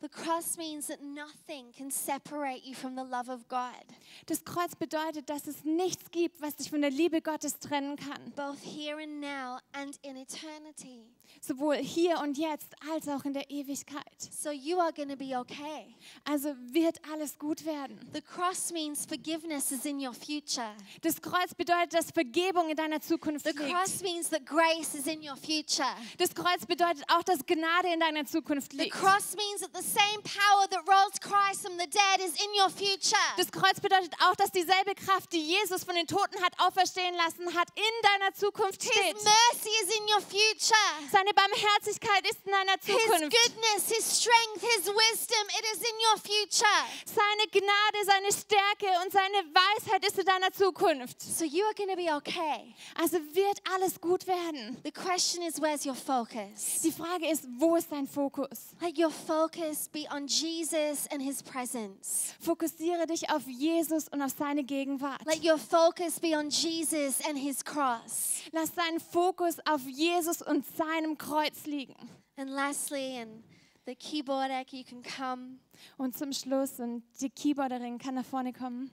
The 0.00 0.08
cross 0.10 0.58
means 0.58 0.88
that 0.88 1.00
nothing 1.02 1.72
can 1.72 1.90
separate 1.90 2.62
you 2.66 2.74
from 2.74 2.94
the 2.94 3.02
love 3.04 3.30
of 3.30 3.48
God, 3.48 3.84
Das 4.26 4.44
Kreuz 4.44 4.76
bedeutet, 4.76 5.28
dass 5.30 5.46
es 5.46 5.64
nichts 5.64 6.10
gibt, 6.10 6.42
was 6.42 6.56
dich 6.56 6.68
von 6.68 6.82
der 6.82 6.90
Liebe 6.90 7.22
Gottes 7.22 7.58
trennen 7.58 7.96
kann. 7.96 8.32
both 8.36 8.58
here 8.62 8.98
and 9.02 9.20
now 9.20 9.58
and 9.72 9.96
in 10.02 10.16
eternity. 10.16 11.06
Sowohl 11.40 11.76
hier 11.76 12.18
und 12.20 12.38
jetzt 12.38 12.74
als 12.92 13.06
auch 13.08 13.24
in 13.24 13.34
der 13.34 13.50
Ewigkeit. 13.50 14.04
So 14.18 14.50
you 14.50 14.78
are 14.78 14.92
going 14.92 15.08
to 15.10 15.16
be 15.16 15.36
okay. 15.38 15.94
Also 16.24 16.54
wird 16.72 16.98
alles 17.12 17.38
gut 17.38 17.64
werden. 17.66 17.98
The 18.14 18.22
cross 18.22 18.72
means 18.72 19.04
forgiveness 19.06 19.70
is 19.72 19.84
in 19.84 19.98
your 20.00 20.14
future. 20.14 20.74
Das 21.02 21.20
Kreuz 21.20 21.54
bedeutet, 21.54 21.94
dass 21.94 22.10
Vergebung 22.10 22.68
in 22.70 22.76
deiner 22.76 23.00
Zukunft 23.00 23.44
The 23.46 23.52
liegt. 23.56 23.70
cross 23.74 24.00
means 24.02 24.30
that 24.30 24.46
grace 24.46 24.94
is 24.94 25.06
in 25.06 25.20
your 25.22 25.36
future. 25.36 25.86
Das 26.18 26.34
Kreuz 26.34 26.64
bedeutet 26.66 27.04
auch, 27.08 27.22
dass 27.22 27.44
Gnade 27.44 27.88
in 27.92 28.00
deiner 28.00 28.24
Zukunft 28.24 28.70
The 28.72 28.78
liegt. 28.78 28.94
cross 28.94 29.34
means 29.36 29.60
that 29.60 29.70
the 29.74 29.82
same 29.86 30.22
power 30.22 30.68
that 30.70 30.80
rose 30.88 31.18
Christ 31.20 31.62
from 31.66 31.78
the 31.78 31.86
dead 31.86 32.26
is 32.26 32.32
in 32.42 32.50
your 32.60 32.70
future. 32.70 33.16
Das 33.36 33.50
Kreuz 33.52 33.80
bedeutet 33.80 34.14
auch, 34.26 34.34
dass 34.36 34.50
dieselbe 34.50 34.94
Kraft, 34.94 35.32
die 35.32 35.40
Jesus 35.42 35.84
von 35.84 35.94
den 35.94 36.06
Toten 36.06 36.40
hat 36.42 36.54
auferstehen 36.58 37.14
lassen 37.16 37.52
hat, 37.54 37.68
in 37.74 37.82
deiner 38.02 38.32
Zukunft 38.34 38.82
His 38.82 38.92
steht. 38.92 39.14
mercy 39.14 39.70
is 39.82 39.96
in 39.96 40.04
your 40.14 40.20
future. 40.22 40.74
Seine 41.14 41.32
Barmherzigkeit 41.32 42.28
ist 42.28 42.40
in 42.44 42.50
deiner 42.50 42.72
His 42.82 42.96
Zukunft. 42.96 43.30
goodness, 43.30 43.88
His 43.88 44.20
strength, 44.20 44.60
His 44.60 44.86
wisdom, 44.88 45.46
it 45.60 45.64
is 45.72 45.78
in 45.78 45.96
your 46.10 46.18
future. 46.18 46.82
Seine 47.06 47.46
Gnade, 47.52 48.04
seine 48.04 48.32
Stärke 48.32 48.90
und 49.04 49.12
seine 49.12 49.46
Weisheit 49.54 50.04
ist 50.04 50.18
in 50.18 50.26
deiner 50.26 50.50
Zukunft. 50.52 51.22
So 51.22 51.44
you 51.44 51.62
are 51.66 51.74
going 51.74 51.88
to 51.88 51.94
be 51.94 52.12
okay. 52.12 52.74
Also 53.00 53.18
wird 53.32 53.62
alles 53.72 54.00
gut 54.00 54.26
werden. 54.26 54.76
The 54.82 54.90
question 54.90 55.44
is, 55.44 55.60
where's 55.60 55.86
your 55.86 55.94
focus? 55.94 56.80
Die 56.82 56.90
Frage 56.90 57.30
ist, 57.30 57.44
wo 57.58 57.76
ist 57.76 57.92
dein 57.92 58.08
Fokus? 58.08 58.74
Let 58.80 58.98
your 58.98 59.12
focus 59.12 59.88
be 59.88 60.08
on 60.10 60.26
Jesus 60.26 61.06
and 61.12 61.22
His 61.22 61.44
presence. 61.44 62.34
Fokussiere 62.40 63.06
dich 63.06 63.30
auf 63.30 63.42
Jesus 63.46 64.08
und 64.08 64.20
auf 64.20 64.32
seine 64.36 64.64
Gegenwart. 64.64 65.24
Let 65.26 65.44
your 65.44 65.58
focus 65.58 66.18
be 66.18 66.36
on 66.36 66.50
Jesus 66.50 67.20
and 67.28 67.38
His 67.38 67.64
cross. 67.64 68.42
Lass 68.50 68.74
deinen 68.74 68.98
Fokus 68.98 69.58
auf 69.64 69.82
Jesus 69.86 70.42
und 70.42 70.66
seinem 71.04 71.18
Kreuz 71.18 71.66
liegen. 71.66 71.94
And 72.36 72.50
lastly, 72.50 73.18
and 73.18 73.44
the 73.86 73.94
keyboard 73.94 74.50
you 74.72 74.84
can 74.84 75.02
come. 75.02 75.58
Und 75.98 76.16
zum 76.16 76.32
Schluss, 76.32 76.80
und 76.80 77.02
die 77.20 77.30
Keyboarderin 77.30 77.98
kann 77.98 78.14
nach 78.14 78.24
vorne 78.24 78.52
kommen. 78.52 78.90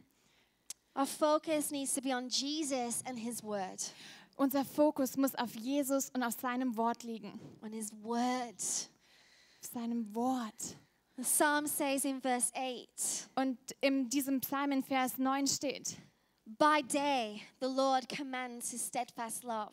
Our 0.93 1.06
focus 1.06 1.71
needs 1.71 1.93
to 1.93 2.02
be 2.02 2.13
on 2.13 2.28
Jesus 2.28 3.02
and 3.06 3.17
His 3.17 3.41
Word. 3.41 3.93
Unser 4.36 4.65
Fokus 4.65 5.15
muss 5.15 5.36
auf 5.36 5.56
Jesus 5.56 6.10
und 6.10 6.24
auf 6.24 6.34
seinem 6.34 6.76
Wort 6.76 7.04
liegen. 7.04 7.39
On 7.62 7.71
His 7.71 7.91
Word. 8.02 8.60
Auf 9.62 9.69
seinem 9.74 10.13
Wort. 10.13 10.76
The 11.15 11.24
psalm 11.24 11.67
says 11.67 12.04
in 12.04 12.21
verse 12.21 12.52
8 12.56 13.30
Und 13.36 13.58
in 13.80 14.10
diesem 14.10 14.41
Psalm 14.41 14.71
in 14.71 14.84
Vers 14.84 15.17
9 15.17 15.47
steht, 15.47 15.97
By 16.45 16.82
day, 16.82 17.43
the 17.62 17.67
Lord 17.67 18.10
commands 18.10 18.71
His 18.71 18.86
steadfast 18.88 19.43
love, 19.43 19.71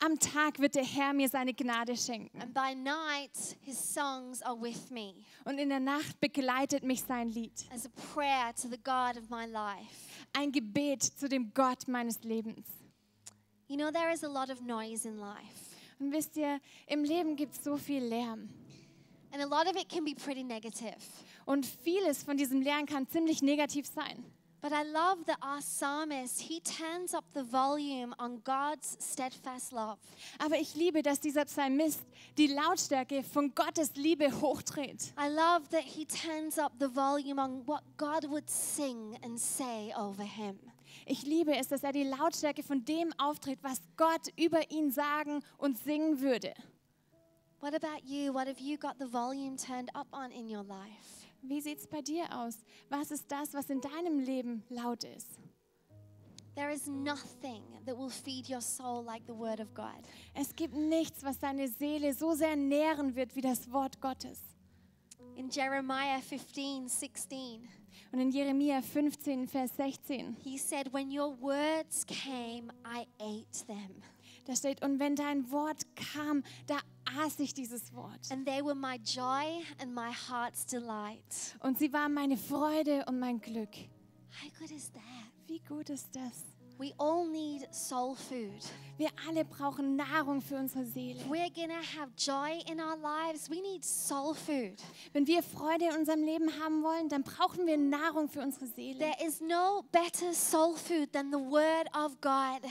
am 0.00 0.18
Tag 0.18 0.58
wird 0.60 0.74
der 0.74 0.84
Herr 0.84 1.12
mir 1.12 1.28
seine 1.28 1.52
Gnade 1.54 1.96
schenken. 1.96 2.40
and 2.40 2.52
by 2.54 2.74
night, 2.74 3.56
His 3.62 3.78
songs 3.94 4.42
are 4.42 4.60
with 4.60 4.90
me 4.90 5.14
Und 5.44 5.58
in 5.58 5.68
der 5.68 5.80
Nacht 5.80 6.20
begleitet 6.20 6.84
mich 6.84 7.02
sein 7.02 7.28
Lied. 7.30 7.52
as 7.72 7.86
a 7.86 7.90
prayer 8.14 8.54
to 8.54 8.68
the 8.68 8.78
God 8.82 9.16
of 9.16 9.28
my 9.30 9.44
life. 9.46 10.08
Ein 10.32 10.52
Gebet 10.52 11.02
zu 11.02 11.28
dem 11.28 11.52
Gott 11.54 11.88
meines 11.88 12.22
Lebens. 12.22 12.66
You 13.66 13.76
know, 13.76 13.90
there 13.90 14.12
is 14.12 14.22
a 14.24 14.28
lot 14.28 14.50
of 14.50 14.60
noise 14.62 15.06
in 15.06 15.16
life, 15.18 15.76
Und 15.98 16.12
wisst 16.12 16.36
ihr, 16.36 16.60
im 16.86 17.04
Leben 17.04 17.36
gibt 17.36 17.54
es 17.54 17.64
so 17.64 17.76
viel 17.76 18.02
Lärm. 18.04 18.48
and 19.32 19.42
a 19.42 19.46
lot 19.46 19.66
of 19.68 19.76
it 19.76 19.88
can 19.90 20.04
be 20.04 20.14
pretty 20.14 20.42
negative. 20.42 20.96
Und 21.44 21.66
vieles 21.66 22.22
von 22.22 22.36
diesem 22.36 22.62
Lärm 22.62 22.86
kann 22.86 23.06
ziemlich 23.08 23.42
negativ 23.42 23.86
sein. 23.86 24.24
But 24.60 24.72
I 24.72 24.82
love 24.82 25.24
that 25.26 25.38
our 25.40 25.60
psalmist, 25.60 26.40
he 26.40 26.60
turns 26.60 27.14
up 27.14 27.24
the 27.32 27.44
volume 27.44 28.12
on 28.18 28.40
God's 28.42 28.96
steadfast 28.98 29.72
love. 29.72 29.98
Aber 30.38 30.56
ich 30.56 30.74
liebe, 30.74 31.02
dass 31.02 31.20
dieser 31.20 31.44
Psalmist 31.44 32.00
die 32.36 32.48
Lautstärke 32.48 33.22
von 33.22 33.54
Gottes 33.54 33.94
Liebe 33.94 34.40
hochdreht. 34.40 35.12
I 35.16 35.28
love 35.28 35.68
that 35.70 35.84
he 35.84 36.04
turns 36.04 36.58
up 36.58 36.72
the 36.80 36.88
volume 36.88 37.40
on 37.40 37.64
what 37.66 37.82
God 37.96 38.28
would 38.28 38.50
sing 38.50 39.16
and 39.22 39.38
say 39.38 39.92
over 39.96 40.24
him. 40.24 40.58
Ich 41.06 41.22
liebe 41.22 41.56
es, 41.56 41.68
dass 41.68 41.84
er 41.84 41.92
die 41.92 42.04
Lautstärke 42.04 42.64
von 42.64 42.84
dem 42.84 43.12
auftritt, 43.16 43.62
was 43.62 43.80
Gott 43.96 44.28
über 44.36 44.70
ihn 44.70 44.90
sagen 44.90 45.42
und 45.56 45.78
singen 45.78 46.20
würde. 46.20 46.52
What 47.60 47.74
about 47.74 48.04
you? 48.04 48.32
What 48.32 48.48
have 48.48 48.60
you 48.60 48.76
got 48.76 48.98
the 48.98 49.06
volume 49.06 49.56
turned 49.56 49.90
up 49.94 50.08
on 50.12 50.30
in 50.32 50.48
your 50.48 50.64
life? 50.64 51.17
Wie 51.42 51.60
sieht 51.60 51.78
es 51.78 51.86
bei 51.86 52.02
dir 52.02 52.24
aus? 52.36 52.58
Was 52.88 53.10
ist 53.10 53.30
das, 53.30 53.54
was 53.54 53.70
in 53.70 53.80
deinem 53.80 54.18
Leben 54.18 54.62
laut 54.68 55.04
ist? 55.04 55.38
There 56.54 56.72
is 56.72 56.88
nothing 56.88 57.62
that 57.86 57.96
will 57.96 58.10
feed 58.10 58.50
your 58.50 58.60
soul 58.60 59.04
like 59.04 59.22
the 59.26 59.32
Word 59.32 59.60
of 59.60 59.72
God. 59.74 60.02
Es 60.34 60.54
gibt 60.56 60.74
nichts, 60.74 61.22
was 61.22 61.38
deine 61.38 61.68
Seele 61.68 62.12
so 62.12 62.34
sehr 62.34 62.56
nähren 62.56 63.14
wird 63.14 63.36
wie 63.36 63.40
das 63.40 63.70
Wort 63.70 64.00
Gottes. 64.00 64.40
In 65.36 65.48
Jeremiah 65.50 66.20
15 66.20 66.88
16, 66.88 67.68
Und 68.10 68.20
in 68.20 68.30
Jeremia 68.30 68.80
15, 68.80 69.46
Vers 69.46 69.76
16, 69.76 70.36
he 70.42 70.58
said, 70.58 70.92
When 70.92 71.10
your 71.10 71.36
words 71.40 72.04
came, 72.06 72.72
I 72.84 73.06
ate 73.20 73.66
them, 73.66 74.02
da 74.48 74.56
steht, 74.56 74.82
und 74.82 74.98
wenn 74.98 75.14
dein 75.14 75.50
Wort 75.50 75.82
kam, 76.14 76.42
da 76.66 76.78
aß 77.20 77.38
ich 77.40 77.52
dieses 77.52 77.94
Wort. 77.94 78.18
and 78.30 78.46
they 78.46 78.64
were 78.64 78.74
my 78.74 78.96
joy 78.96 79.62
and 79.78 79.94
my 79.94 80.10
heart's 80.10 80.64
delight. 80.64 81.54
Und 81.60 81.78
sie 81.78 81.92
waren 81.92 82.14
meine 82.14 82.38
Freude 82.38 83.04
und 83.06 83.18
mein 83.18 83.40
Glück. 83.42 83.76
How 84.42 84.50
good 84.58 84.70
is 84.70 84.90
that? 84.92 85.02
Wie 85.46 85.60
gut 85.60 85.90
ist 85.90 86.16
das? 86.16 86.46
We 86.78 86.94
all 86.96 87.26
need 87.26 87.66
soul 87.74 88.14
food. 88.14 88.64
Wir 88.96 89.10
alle 89.26 89.44
brauchen 89.44 89.96
Nahrung 89.96 90.40
für 90.40 90.56
unsere 90.56 90.84
Seele. 90.86 91.20
We're 91.28 91.52
to 91.52 91.98
have 91.98 92.12
joy 92.16 92.62
in 92.70 92.80
our 92.80 92.96
lives, 92.96 93.50
we 93.50 93.60
need 93.60 93.84
soul 93.84 94.32
food. 94.32 94.78
Wenn 95.12 95.26
wir 95.26 95.42
Freude 95.42 95.86
in 95.86 95.96
unserem 95.96 96.22
Leben 96.22 96.48
haben 96.62 96.82
wollen, 96.82 97.08
dann 97.08 97.22
brauchen 97.22 97.66
wir 97.66 97.76
Nahrung 97.76 98.28
für 98.28 98.40
unsere 98.40 98.66
Seele. 98.66 98.98
There 98.98 99.26
is 99.26 99.40
no 99.40 99.82
better 99.92 100.32
soul 100.32 100.74
food 100.76 101.12
than 101.12 101.32
the 101.32 101.38
Word 101.38 101.88
of 101.94 102.18
God. 102.20 102.62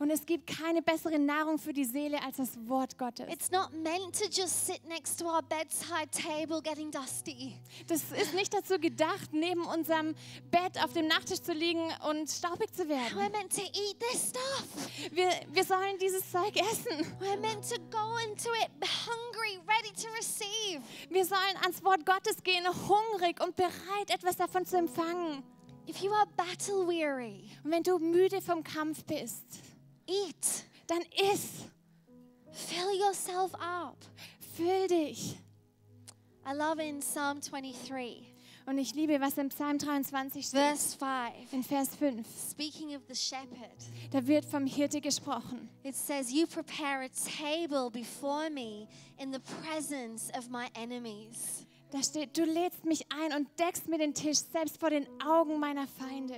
Und 0.00 0.08
es 0.10 0.24
gibt 0.24 0.46
keine 0.46 0.80
bessere 0.80 1.18
Nahrung 1.18 1.58
für 1.58 1.74
die 1.74 1.84
Seele 1.84 2.22
als 2.22 2.38
das 2.38 2.56
Wort 2.66 2.96
Gottes. 2.96 3.26
It's 3.30 3.50
not 3.50 3.70
meant 3.74 4.18
to 4.18 4.24
just 4.32 4.66
sit 4.66 4.82
next 4.88 5.18
to 5.20 5.26
our 5.26 5.42
bedside 5.42 6.08
table 6.10 6.62
getting 6.62 6.90
dusty. 6.90 7.54
Das 7.86 8.04
ist 8.10 8.32
nicht 8.32 8.54
dazu 8.54 8.78
gedacht, 8.78 9.32
neben 9.32 9.66
unserem 9.66 10.14
Bett 10.50 10.82
auf 10.82 10.94
dem 10.94 11.06
Nachttisch 11.06 11.42
zu 11.42 11.52
liegen 11.52 11.92
und 12.08 12.30
staubig 12.30 12.72
zu 12.72 12.84
We're 12.84 12.88
werden. 12.88 13.30
meant 13.30 13.54
to 13.54 13.60
eat 13.60 14.00
this 14.10 14.30
stuff. 14.30 15.12
Wir, 15.12 15.28
wir 15.52 15.64
sollen 15.64 15.98
dieses 16.00 16.22
Zeug 16.32 16.56
essen. 16.56 17.06
We're 17.20 17.38
meant 17.38 17.68
to 17.68 17.76
go 17.90 18.16
into 18.26 18.48
it 18.54 18.70
hungry, 19.06 19.60
ready 19.68 19.92
to 20.02 20.08
receive. 20.16 20.80
Wir 21.10 21.26
sollen 21.26 21.56
ans 21.60 21.84
Wort 21.84 22.06
Gottes 22.06 22.42
gehen, 22.42 22.64
hungrig 22.88 23.38
und 23.44 23.54
bereit, 23.54 24.08
etwas 24.08 24.36
davon 24.36 24.64
zu 24.64 24.78
empfangen. 24.78 25.42
If 25.86 25.98
you 25.98 26.10
are 26.12 26.26
battle 26.36 26.86
weary, 26.86 27.50
Und 27.64 27.72
wenn 27.72 27.82
du 27.82 27.98
müde 27.98 28.40
vom 28.40 28.62
Kampf 28.62 29.04
bist, 29.04 29.44
eat. 30.10 30.64
dann 30.86 31.02
iss, 31.32 31.64
Fill 32.52 32.98
yourself 32.98 33.54
up. 33.54 33.96
füll 34.56 34.88
dich. 34.88 35.36
I 36.44 36.52
love 36.54 36.80
in 36.82 37.00
Psalm 37.00 37.40
23, 37.40 38.26
Und 38.66 38.78
ich 38.78 38.94
liebe, 38.94 39.20
was 39.20 39.38
im 39.38 39.48
Psalm 39.50 39.78
23 39.78 40.44
steht, 40.46 40.60
verse 40.60 40.96
5, 40.98 41.52
in 41.52 41.62
Vers 41.62 41.94
5. 41.96 42.26
speaking 42.50 42.94
of 42.96 43.02
the 43.08 43.14
shepherd. 43.14 43.76
Da 44.10 44.26
wird 44.26 44.44
vom 44.44 44.66
Hirte 44.66 45.00
gesprochen. 45.00 45.68
It 45.84 45.94
says, 45.94 46.30
You 46.32 46.46
prepare 46.46 47.02
a 47.04 47.08
table 47.08 47.90
before 47.90 48.50
me 48.50 48.88
in 49.18 49.32
the 49.32 49.40
presence 49.62 50.30
of 50.36 50.48
my 50.50 50.66
enemies. 50.74 51.66
Da 51.92 52.02
steht, 52.02 52.36
du 52.36 52.44
lädst 52.44 52.84
mich 52.84 53.04
ein 53.12 53.32
und 53.32 53.48
deckst 53.58 53.88
mir 53.88 53.98
den 53.98 54.14
Tisch 54.14 54.38
selbst 54.52 54.78
vor 54.78 54.90
den 54.90 55.06
Augen 55.20 55.58
meiner 55.58 55.86
Feinde. 55.86 56.36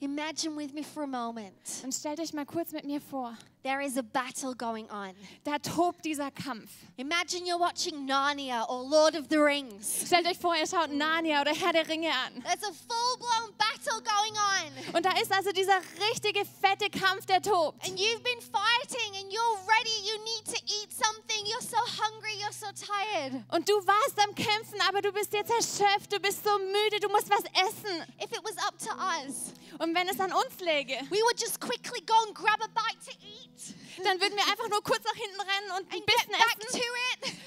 Imagine 0.00 0.56
with 0.56 0.72
me 0.74 0.84
for 0.84 1.02
a 1.02 1.06
moment. 1.06 1.56
Und 1.82 1.92
stellt 1.92 2.20
euch 2.20 2.32
mal 2.32 2.46
kurz 2.46 2.70
mit 2.70 2.84
mir 2.84 3.00
vor, 3.00 3.36
There 3.68 3.82
is 3.82 3.98
a 3.98 4.02
battle 4.02 4.54
going 4.54 4.88
on. 4.88 5.12
da 5.44 5.58
tobt 5.58 6.02
dieser 6.02 6.30
Kampf. 6.30 6.70
Imagine 6.96 7.44
you're 7.44 7.58
watching 7.58 8.08
Narnia 8.08 8.66
or 8.66 8.82
Lord 8.82 9.14
of 9.14 9.28
the 9.28 9.36
Rings. 9.36 10.06
Stellt 10.06 10.26
euch 10.26 10.38
vor, 10.38 10.56
ihr 10.56 10.66
schaut 10.66 10.90
Narnia 10.90 11.42
oder 11.42 11.52
Herr 11.52 11.74
der 11.74 11.86
Ringe 11.86 12.08
an. 12.08 12.42
There's 12.42 12.62
a 12.62 12.72
full 12.72 13.18
blown 13.18 13.52
battle 13.58 14.00
going 14.00 14.32
on. 14.32 14.94
Und 14.94 15.04
da 15.04 15.10
ist 15.20 15.30
also 15.30 15.52
dieser 15.52 15.76
richtige 16.10 16.46
fette 16.46 16.88
Kampf, 16.88 17.26
der 17.26 17.42
tobt. 17.42 17.86
And 17.86 17.98
you've 17.98 18.22
been 18.22 18.40
fighting 18.40 19.12
and 19.20 19.30
you're 19.30 19.58
ready. 19.68 19.96
You 20.08 20.16
need 20.24 20.46
to 20.46 20.62
eat 20.64 20.90
something. 20.90 21.44
You're 21.44 21.60
so 21.60 21.76
hungry. 21.76 22.40
You're 22.40 22.50
so 22.50 22.72
tired. 22.72 23.44
Und 23.50 23.68
du 23.68 23.74
warst 23.86 24.18
am 24.26 24.34
Kämpfen, 24.34 24.80
aber 24.88 25.02
du 25.02 25.12
bist 25.12 25.34
jetzt 25.34 25.50
erschöpft, 25.50 26.10
du 26.10 26.18
bist 26.20 26.42
so 26.42 26.56
müde, 26.58 27.00
du 27.02 27.10
musst 27.10 27.28
was 27.28 27.44
essen. 27.52 28.02
If 28.16 28.32
it 28.32 28.40
was 28.42 28.56
up 28.66 28.78
to 28.78 28.94
us, 28.96 29.52
Und 29.78 29.94
wenn 29.94 30.08
es 30.08 30.18
an 30.18 30.32
uns 30.32 30.58
läge, 30.60 30.96
we 31.10 31.22
would 31.22 31.38
just 31.38 31.60
quickly 31.60 32.00
go 32.06 32.14
and 32.26 32.34
grab 32.34 32.60
a 32.60 32.68
bite 32.68 32.98
to 33.04 33.12
eat 33.20 33.57
dann 34.04 34.20
würden 34.20 34.36
wir 34.36 34.46
einfach 34.46 34.68
nur 34.68 34.82
kurz 34.82 35.04
nach 35.04 35.14
hinten 35.14 35.40
rennen 35.40 35.70
und 35.78 35.92
ein 35.92 36.04
bisschen 36.04 36.34
essen 36.34 36.58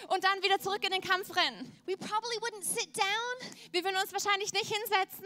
und 0.09 0.23
dann 0.23 0.43
wieder 0.43 0.59
zurück 0.59 0.83
in 0.83 0.91
den 0.91 1.01
Kampf 1.01 1.35
rennen. 1.35 1.71
We 1.85 1.95
probably 1.97 2.37
wouldn't 2.37 2.63
sit 2.63 2.95
down. 2.95 3.53
Wir 3.71 3.83
würden 3.83 3.97
uns 3.97 4.11
wahrscheinlich 4.11 4.51
nicht 4.53 4.67
hinsetzen. 4.67 5.25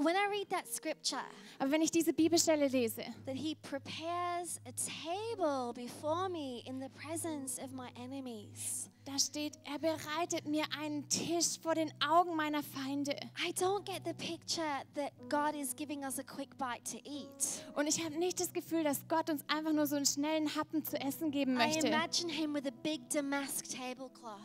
But 0.00 0.06
when 0.06 0.16
I 0.16 0.28
read 0.30 0.48
that 0.48 0.66
scripture, 0.66 1.20
Aber 1.58 1.72
wenn 1.72 1.82
ich 1.82 1.90
diese 1.90 2.14
Bibelstelle 2.14 2.68
lese, 2.68 3.02
that 3.26 3.36
he 3.36 3.54
prepares 3.56 4.58
a 4.66 4.72
table 4.72 5.74
before 5.74 6.30
me 6.30 6.62
in 6.64 6.80
the 6.80 6.88
presence 6.88 7.58
of 7.62 7.72
my 7.72 7.90
enemies. 8.02 8.88
da 9.04 9.18
steht, 9.18 9.58
er 9.64 9.78
bereitet 9.78 10.46
mir 10.46 10.64
einen 10.78 11.06
Tisch 11.10 11.58
vor 11.60 11.74
den 11.74 11.92
Augen 12.00 12.34
meiner 12.34 12.62
Feinde. 12.62 13.12
I 13.46 13.52
don't 13.52 13.84
get 13.84 14.02
the 14.06 14.14
picture 14.14 14.64
that 14.94 15.12
God 15.28 15.54
is 15.54 15.76
giving 15.76 16.02
us 16.02 16.18
a 16.18 16.22
quick 16.22 16.56
bite 16.56 16.84
to 16.84 16.96
eat. 17.04 17.62
Und 17.74 17.86
ich 17.86 18.02
habe 18.02 18.18
nicht 18.18 18.40
das 18.40 18.54
Gefühl, 18.54 18.84
dass 18.84 19.06
Gott 19.06 19.28
uns 19.28 19.42
einfach 19.48 19.72
nur 19.74 19.86
so 19.86 19.96
einen 19.96 20.06
schnellen 20.06 20.54
Happen 20.56 20.82
zu 20.82 20.98
essen 20.98 21.30
geben 21.30 21.52
I 21.52 21.66
möchte. 21.66 21.88
imagine 21.88 22.32
him 22.32 22.54
with 22.54 22.66
a 22.66 22.72
big 22.82 23.06
damask 23.10 23.68
tablecloth. 23.68 24.40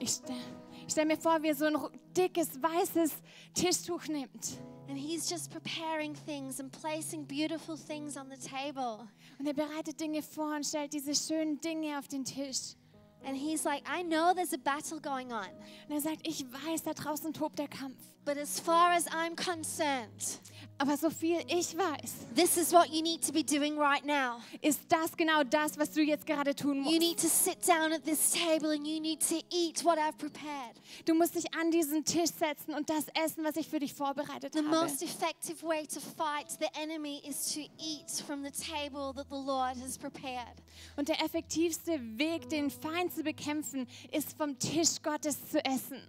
Ich 0.00 0.10
stelle 0.10 0.40
stell 0.88 1.06
mir 1.06 1.16
vor, 1.16 1.42
wie 1.42 1.48
er 1.48 1.54
so 1.54 1.66
ein 1.66 1.76
dickes, 2.16 2.60
weißes 2.62 3.12
Tischtuch 3.54 4.06
nimmt. 4.08 4.58
And 4.88 4.96
he's 4.96 5.28
just 5.28 5.50
preparing 5.50 6.14
things 6.14 6.60
and 6.60 6.70
placing 6.70 7.24
beautiful 7.26 7.76
things 7.76 8.16
on 8.16 8.30
the 8.30 8.36
table. 8.36 9.08
Und 9.38 9.46
er 9.46 9.54
bereitet 9.54 10.00
Dinge 10.00 10.22
vor 10.22 10.54
und 10.54 10.64
stellt 10.64 10.92
diese 10.92 11.14
schönen 11.14 11.60
Dinge 11.60 11.98
auf 11.98 12.06
den 12.06 12.24
Tisch. 12.24 12.76
And 13.24 13.36
he's 13.36 13.64
like, 13.64 13.82
I 13.88 14.04
know 14.04 14.32
there's 14.32 14.52
a 14.52 14.58
battle 14.58 15.00
going 15.00 15.32
on, 15.32 15.48
Und 15.88 15.94
er 15.94 16.00
sagt, 16.00 16.26
ich 16.26 16.44
weiß, 16.44 16.84
da 16.84 16.92
draußen 16.92 17.32
tobt 17.32 17.58
der 17.58 17.68
Kampf. 17.68 17.98
But 18.26 18.36
as 18.36 18.60
far 18.60 18.92
as 18.92 19.06
I'm 19.08 19.34
concerned, 19.36 20.40
Aber 20.78 20.94
so 20.98 21.08
viel 21.08 21.38
ich 21.48 21.74
weiß, 21.74 22.34
this 22.34 22.58
is 22.58 22.70
what 22.70 22.90
you 22.92 23.00
need 23.00 23.22
to 23.26 23.32
be 23.32 23.42
doing 23.42 23.78
right 23.78 24.04
now. 24.04 24.42
ist 24.60 24.80
das 24.90 25.16
genau 25.16 25.42
das, 25.42 25.78
was 25.78 25.90
du 25.92 26.02
jetzt 26.02 26.26
gerade 26.26 26.54
tun 26.54 26.76
You 26.76 26.82
musst. 26.82 26.98
need 26.98 27.18
to 27.18 27.28
sit 27.28 27.66
down 27.66 27.94
at 27.94 28.04
this 28.04 28.32
table 28.32 28.72
and 28.72 28.86
you 28.86 29.00
need 29.00 29.20
to 29.26 29.36
eat 29.50 29.82
what 29.84 29.96
I've 29.98 30.18
prepared. 30.18 30.76
Du 31.06 31.14
musst 31.14 31.34
dich 31.34 31.46
an 31.54 31.70
diesen 31.70 32.04
Tisch 32.04 32.28
setzen 32.38 32.74
und 32.74 32.90
das 32.90 33.06
essen, 33.14 33.42
was 33.42 33.56
ich 33.56 33.68
für 33.68 33.78
dich 33.78 33.94
vorbereitet 33.94 34.52
The 34.52 34.58
habe. 34.58 34.68
most 34.68 35.02
effective 35.02 35.62
way 35.66 35.86
to 35.86 35.98
fight 36.00 36.50
the 36.60 36.68
enemy 36.78 37.22
is 37.26 37.54
to 37.54 37.60
eat 37.78 38.10
from 38.26 38.44
the 38.44 38.50
table 38.50 39.14
that 39.14 39.28
the 39.30 39.36
Lord 39.42 39.76
has 39.82 39.96
prepared. 39.96 40.56
Und 40.96 41.08
der 41.08 41.22
effektivste 41.24 41.98
Weg, 42.18 42.50
den 42.50 42.70
Feind 42.70 43.14
zu 43.14 43.22
bekämpfen, 43.22 43.86
ist 44.12 44.36
vom 44.36 44.58
Tisch 44.58 45.00
Gottes 45.02 45.38
zu 45.50 45.64
essen. 45.64 46.02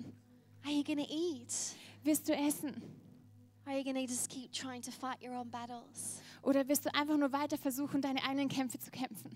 Are 0.66 0.74
you 0.74 0.84
going 0.84 0.98
to 1.00 1.10
eat? 1.10 1.54
Wirst 2.08 2.30
du 2.30 2.34
essen? 2.34 2.74
Or 3.66 3.74
are 3.74 3.78
you 3.78 3.84
going 3.84 3.96
to 3.96 4.10
just 4.10 4.30
keep 4.30 4.54
trying 4.54 4.82
to 4.84 4.92
fight 4.92 5.22
your 5.22 5.36
own 5.36 5.50
battles? 5.50 6.22
Oder 6.42 6.66
wirst 6.70 6.86
du 6.86 6.96
einfach 6.96 7.18
nur 7.18 7.34
weiter 7.34 7.58
versuchen, 7.58 8.02
deine 8.02 8.24
eigenen 8.24 8.48
Kämpfe 8.48 8.80
zu 8.80 8.90
kämpfen? 8.92 9.30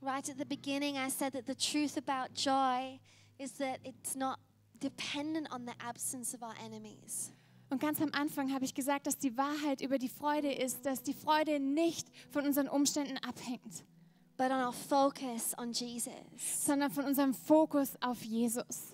Right 0.00 0.30
at 0.30 0.38
the 0.38 0.44
beginning, 0.44 0.94
I 0.94 1.10
said 1.10 1.32
that 1.32 1.46
the 1.48 1.56
truth 1.56 1.96
about 1.96 2.34
joy 2.36 3.00
is 3.36 3.54
that 3.54 3.80
it's 3.82 4.14
not 4.14 4.38
dependent 4.80 5.50
on 5.50 5.66
the 5.66 5.72
absence 5.84 6.36
of 6.36 6.42
our 6.42 6.54
enemies. 6.64 7.32
Und 7.68 7.80
ganz 7.80 8.00
am 8.00 8.10
Anfang 8.12 8.54
habe 8.54 8.64
ich 8.64 8.74
gesagt, 8.74 9.08
dass 9.08 9.18
die 9.18 9.36
Wahrheit 9.36 9.80
über 9.80 9.98
die 9.98 10.08
Freude 10.08 10.52
ist, 10.52 10.86
dass 10.86 11.02
die 11.02 11.14
Freude 11.14 11.58
nicht 11.58 12.06
von 12.30 12.46
unseren 12.46 12.68
Umständen 12.68 13.18
abhängt, 13.18 13.84
but 14.36 14.52
on 14.52 14.60
our 14.60 14.72
focus 14.72 15.52
on 15.58 15.72
Jesus. 15.72 16.14
sondern 16.64 16.92
von 16.92 17.06
unserem 17.06 17.34
Fokus 17.34 18.00
auf 18.00 18.22
Jesus. 18.22 18.92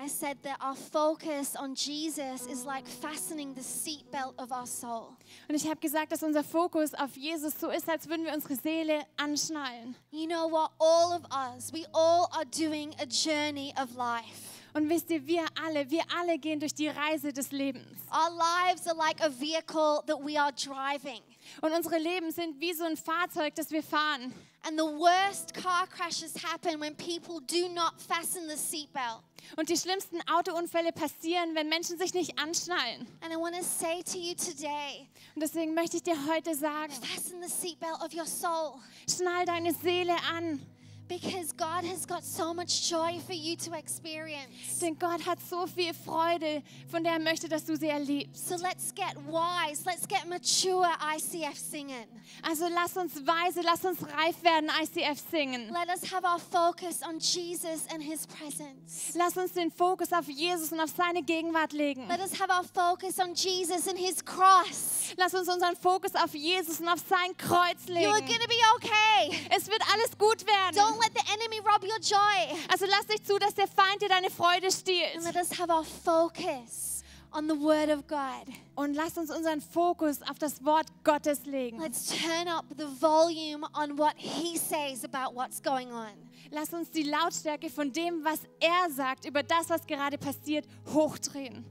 I 0.00 0.06
said 0.06 0.36
that 0.44 0.58
our 0.60 0.76
focus 0.76 1.56
on 1.56 1.74
Jesus 1.74 2.46
is 2.46 2.64
like 2.64 2.86
fastening 2.86 3.54
the 3.54 3.62
seatbelt 3.62 4.34
of 4.38 4.52
our 4.52 4.66
soul. 4.66 5.16
Und 5.48 5.56
ich 5.56 5.68
habe 5.68 5.80
gesagt, 5.80 6.12
dass 6.12 6.22
unser 6.22 6.44
Fokus 6.44 6.94
auf 6.94 7.16
Jesus 7.16 7.58
so 7.58 7.68
ist, 7.70 7.88
als 7.88 8.08
würden 8.08 8.24
wir 8.24 8.32
unsere 8.32 8.54
Seele 8.54 9.04
anschnallen. 9.16 9.96
You 10.12 10.28
know 10.28 10.48
what? 10.48 10.70
All 10.78 11.12
of 11.12 11.24
us, 11.32 11.72
we 11.72 11.84
all 11.92 12.28
are 12.32 12.44
doing 12.44 12.94
a 13.00 13.06
journey 13.06 13.74
of 13.76 13.96
life. 13.96 14.58
Und 14.72 14.88
wisst 14.88 15.10
ihr, 15.10 15.26
wir 15.26 15.44
alle, 15.66 15.90
wir 15.90 16.04
alle 16.16 16.38
gehen 16.38 16.60
durch 16.60 16.74
die 16.74 16.88
Reise 16.88 17.32
des 17.32 17.50
Lebens. 17.50 17.98
Our 18.12 18.30
lives 18.30 18.86
are 18.86 18.96
like 18.96 19.20
a 19.20 19.28
vehicle 19.28 20.02
that 20.06 20.24
we 20.24 20.40
are 20.40 20.52
driving. 20.52 21.22
Und 21.60 21.72
unsere 21.72 21.98
Leben 21.98 22.30
sind 22.30 22.60
wie 22.60 22.72
so 22.72 22.84
ein 22.84 22.96
Fahrzeug, 22.96 23.56
das 23.56 23.72
wir 23.72 23.82
fahren. 23.82 24.32
And 24.66 24.78
the 24.78 24.84
worst 24.84 25.54
car 25.54 25.86
crashes 25.86 26.34
happen 26.42 26.80
when 26.80 26.94
people 26.96 27.40
do 27.40 27.68
not 27.68 28.00
fasten 28.00 28.48
the 28.48 28.56
seatbelt. 28.56 29.22
Und 29.56 29.68
die 29.68 29.76
schlimmsten 29.76 30.20
Autounfälle 30.28 30.92
passieren, 30.92 31.54
wenn 31.54 31.68
Menschen 31.68 31.96
sich 31.96 32.12
nicht 32.12 32.38
anschnallen. 32.38 33.06
And 33.20 33.32
I 33.32 33.36
want 33.36 33.56
to 33.56 33.62
say 33.62 34.02
to 34.02 34.18
you 34.18 34.34
today 34.34 35.08
Und 35.34 35.42
deswegen 35.42 35.74
möchte 35.74 35.96
ich 35.96 36.02
dir 36.02 36.16
heute 36.26 36.54
sagen, 36.54 36.92
fasten 36.92 37.42
the 37.42 37.48
seatbelt 37.48 38.02
of 38.04 38.12
your 38.12 38.26
soul 38.26 38.80
schnall 39.08 39.46
deine 39.46 39.72
Seele 39.72 40.16
an. 40.30 40.60
Because 41.08 41.52
God 41.52 41.84
has 41.84 42.06
got 42.06 42.22
so 42.22 42.52
much 42.52 42.88
joy 42.88 43.18
for 43.26 43.32
you 43.32 43.56
to 43.56 43.74
experience. 43.74 44.78
Denn 44.80 44.98
Gott 44.98 45.24
hat 45.26 45.38
so 45.48 45.66
viel 45.66 45.92
Freude, 45.94 46.62
von 46.90 47.02
der 47.02 47.14
er 47.14 47.18
möchte, 47.18 47.48
dass 47.48 47.64
du 47.64 47.76
sie 47.76 47.88
erlebst. 47.88 48.48
So 48.48 48.56
let's 48.56 48.94
get 48.94 49.16
wise, 49.26 49.84
let's 49.86 50.06
get 50.06 50.28
mature 50.28 50.88
ICF 51.16 51.56
singing. 51.58 52.06
Also 52.42 52.68
lass 52.68 52.96
uns 52.96 53.14
weise, 53.26 53.62
lass 53.62 53.84
uns 53.84 53.98
reif 54.02 54.42
werden, 54.42 54.70
ICF 54.82 55.18
singen. 55.30 55.70
Let 55.72 55.88
us 55.88 56.12
have 56.12 56.24
our 56.24 56.38
focus 56.38 57.00
on 57.02 57.18
Jesus 57.18 57.86
and 57.92 58.02
his 58.02 58.26
presence. 58.26 59.14
Lass 59.14 59.36
uns 59.36 59.52
den 59.52 59.70
Fokus 59.70 60.12
auf 60.12 60.28
Jesus 60.28 60.72
und 60.72 60.80
auf 60.80 60.90
seine 60.96 61.22
Gegenwart 61.22 61.72
legen. 61.72 62.06
Let 62.08 62.20
us 62.20 62.38
have 62.38 62.52
our 62.52 62.64
focus 62.64 63.18
on 63.18 63.34
Jesus 63.34 63.88
and 63.88 63.98
his 63.98 64.24
cross. 64.24 65.14
Lass 65.16 65.34
uns 65.34 65.48
unseren 65.48 65.76
Fokus 65.76 66.14
auf 66.14 66.34
Jesus 66.34 66.80
und 66.80 66.88
auf 66.88 67.00
sein 67.08 67.36
Kreuz 67.36 67.86
legen. 67.86 68.28
going 68.28 68.40
to 68.40 68.48
be 68.48 68.60
okay. 68.76 69.38
Es 69.56 69.66
wird 69.66 69.80
alles 69.92 70.16
gut 70.18 70.46
werden. 70.46 70.76
Don't 70.76 70.97
let 71.00 71.12
the 71.14 71.32
enemy 71.32 71.60
rob 71.64 71.82
your 71.82 71.98
joy. 72.00 72.56
Also 72.68 72.86
lass 72.86 73.06
nicht 73.08 73.26
zu, 73.26 73.38
dass 73.38 73.54
der 73.54 73.66
Feind 73.68 74.00
dir 74.02 74.08
deine 74.08 74.30
Freude 74.30 74.66
And 74.66 74.72
stiehlt. 74.72 75.22
let 75.22 75.36
us 75.36 75.58
have 75.58 75.70
our 75.72 75.84
focus 75.84 77.02
on 77.32 77.48
the 77.48 77.54
Word 77.60 77.90
of 77.90 78.06
God. 78.06 78.54
Und 78.74 78.94
lass 78.94 79.16
uns 79.18 79.30
unseren 79.30 79.60
Fokus 79.60 80.22
auf 80.22 80.38
das 80.38 80.64
Wort 80.64 80.86
Gottes 81.04 81.44
legen. 81.44 81.78
Let's 81.80 82.06
turn 82.06 82.48
up 82.48 82.64
the 82.76 82.86
volume 83.00 83.66
on 83.74 83.98
what 83.98 84.14
He 84.16 84.56
says 84.56 85.04
about 85.04 85.34
what's 85.34 85.62
going 85.62 85.92
on. 85.92 86.12
Lass 86.50 86.72
uns 86.72 86.90
die 86.90 87.02
Lautstärke 87.02 87.68
von 87.68 87.92
dem, 87.92 88.24
was 88.24 88.40
er 88.60 88.90
sagt, 88.90 89.26
über 89.26 89.42
das, 89.42 89.68
was 89.68 89.86
gerade 89.86 90.16
passiert, 90.16 90.64
hochdrehen. 90.94 91.64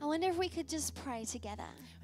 Und 0.00 0.22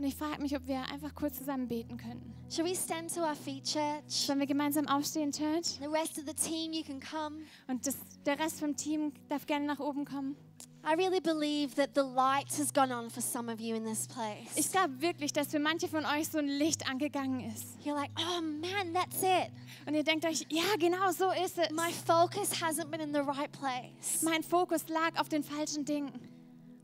ich 0.04 0.14
frage 0.14 0.42
mich, 0.42 0.56
ob 0.56 0.66
wir 0.66 0.80
einfach 0.90 1.14
kurz 1.14 1.38
zusammen 1.38 1.68
beten 1.68 1.96
können. 1.96 2.34
Shall 2.50 2.64
we 2.64 2.74
stand 2.74 3.14
to 3.14 3.20
our 3.20 3.34
feet, 3.34 3.64
church? 3.64 4.02
Sollen 4.08 4.40
wir 4.40 4.46
gemeinsam 4.46 4.86
aufstehen, 4.88 5.30
Church? 5.32 5.78
The 5.80 5.86
rest 5.86 6.18
of 6.18 6.24
the 6.26 6.34
team, 6.34 6.72
you 6.72 6.82
can 6.82 7.00
come. 7.00 7.44
Und 7.66 7.86
das, 7.86 7.96
der 8.26 8.38
Rest 8.38 8.60
vom 8.60 8.76
Team 8.76 9.12
darf 9.28 9.46
gerne 9.46 9.66
nach 9.66 9.80
oben 9.80 10.04
kommen. 10.04 10.36
I 10.84 10.94
really 10.94 11.20
believe 11.20 11.76
that 11.76 11.94
the 11.94 12.02
light 12.02 12.48
has 12.58 12.72
gone 12.72 12.92
on 12.92 13.08
for 13.08 13.20
some 13.20 13.48
of 13.48 13.60
you 13.60 13.76
in 13.76 13.84
this 13.84 14.08
place. 14.08 14.56
Ich 14.56 14.70
glaube 14.72 15.00
wirklich, 15.00 15.32
dass 15.32 15.48
für 15.48 15.60
manche 15.60 15.86
von 15.86 16.04
euch 16.04 16.28
so 16.28 16.38
ein 16.38 16.48
Licht 16.48 16.90
angegangen 16.90 17.40
ist. 17.54 17.78
You're 17.84 17.94
like, 17.94 18.10
oh 18.18 18.42
man, 18.42 18.92
that's 18.92 19.22
it. 19.22 19.52
Und 19.86 19.94
ihr 19.94 20.02
denkt 20.02 20.24
euch, 20.24 20.44
ja, 20.50 20.74
genau 20.80 21.12
so 21.12 21.30
ist 21.30 21.56
es. 21.58 21.70
My 21.70 21.92
focus 21.92 22.60
hasn't 22.60 22.90
been 22.90 23.00
in 23.00 23.14
the 23.14 23.20
right 23.20 23.52
place. 23.52 24.22
Mein 24.22 24.42
Fokus 24.42 24.88
lag 24.88 25.18
auf 25.20 25.28
den 25.28 25.44
falschen 25.44 25.84
Dingen. 25.84 26.10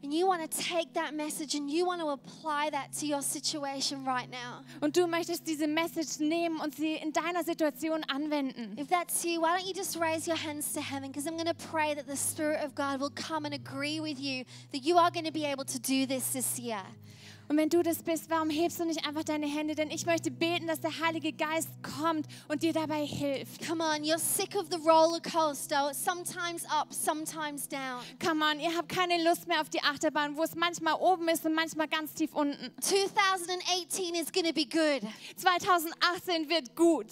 And 0.03 0.14
you 0.14 0.28
want 0.28 0.49
to 0.49 0.62
take 0.62 0.94
that 0.94 1.12
message 1.12 1.57
and 1.57 1.68
you 1.68 1.84
want 1.84 2.01
to 2.01 2.09
apply 2.11 2.70
that 2.70 2.92
to 3.01 3.07
your 3.07 3.20
situation 3.20 4.05
right 4.05 4.30
now. 4.30 4.62
Und 4.80 4.96
du 4.96 5.09
möchtest 5.09 5.44
diese 5.44 5.66
Message 5.66 6.20
nehmen 6.20 6.61
und 6.61 6.76
sie 6.76 6.94
in 6.94 7.12
deiner 7.12 7.42
Situation 7.42 8.05
anwenden. 8.05 8.78
If 8.78 8.88
that's 8.88 9.24
you, 9.24 9.40
why 9.40 9.57
don't 9.57 9.66
you 9.66 9.74
just 9.74 9.96
raise 9.96 10.28
your 10.28 10.36
hands 10.36 10.72
to 10.74 10.80
heaven? 10.80 11.11
Because 11.11 11.26
I'm 11.26 11.36
going 11.36 11.46
to 11.46 11.68
pray 11.70 11.94
that 11.94 12.07
the 12.07 12.16
Spirit 12.16 12.64
of 12.64 12.76
God 12.76 13.01
will 13.01 13.11
come 13.11 13.44
and 13.44 13.53
agree 13.53 13.99
with 13.99 14.20
you 14.20 14.44
that 14.70 14.84
you 14.84 14.99
are 14.99 15.11
going 15.11 15.26
to 15.26 15.32
be 15.32 15.44
able 15.44 15.64
to 15.64 15.80
do 15.80 16.07
this 16.07 16.32
this 16.32 16.61
year. 16.61 16.82
Und 17.49 17.57
wenn 17.57 17.70
du 17.70 17.82
das 17.82 18.03
bist, 18.03 18.28
warum 18.28 18.51
hebst 18.51 18.78
du 18.78 18.84
nicht 18.84 19.07
einfach 19.07 19.24
deine 19.24 19.46
Hände? 19.46 19.74
Denn 19.74 19.90
ich 19.90 20.05
möchte 20.05 20.30
beten, 20.30 20.66
dass 20.66 20.80
der 20.80 21.01
Heilige 21.01 21.32
Geist 21.32 21.70
kommt 21.82 22.26
und 22.46 22.62
dir 22.62 22.74
dabei 22.74 23.07
hilft. 23.07 23.66
Come 23.66 23.82
on, 23.82 24.03
you're 24.03 24.18
sick 24.18 24.55
of 24.55 24.66
the 24.70 24.76
roller 24.76 25.20
coaster, 25.20 25.92
sometimes 25.94 26.64
up, 26.66 26.92
sometimes 26.92 27.66
down. 27.66 28.03
Come 28.22 28.44
on, 28.44 28.61
ihr 28.61 28.76
habt 28.76 28.90
keine 28.90 29.22
Lust 29.24 29.49
mehr 29.49 29.62
auf 29.62 29.70
die 29.70 29.82
Achterbahn, 29.82 30.36
wo 30.36 30.42
es 30.42 30.55
manchmal 30.55 30.94
oben 31.01 31.28
ist 31.28 31.46
und 31.46 31.55
manchmal 31.55 31.88
ganz 31.88 32.12
tief 32.12 32.34
unten. 32.34 32.70
2018 32.82 34.14
is 34.14 34.26
to 34.26 34.53
be 34.53 34.66
good. 34.66 35.09
2018 35.36 36.49
wird 36.51 36.76
gut. 36.76 37.07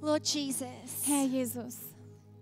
Lord 0.00 0.26
Jesus, 0.26 0.68
Herr 1.06 1.24
Jesus, 1.24 1.78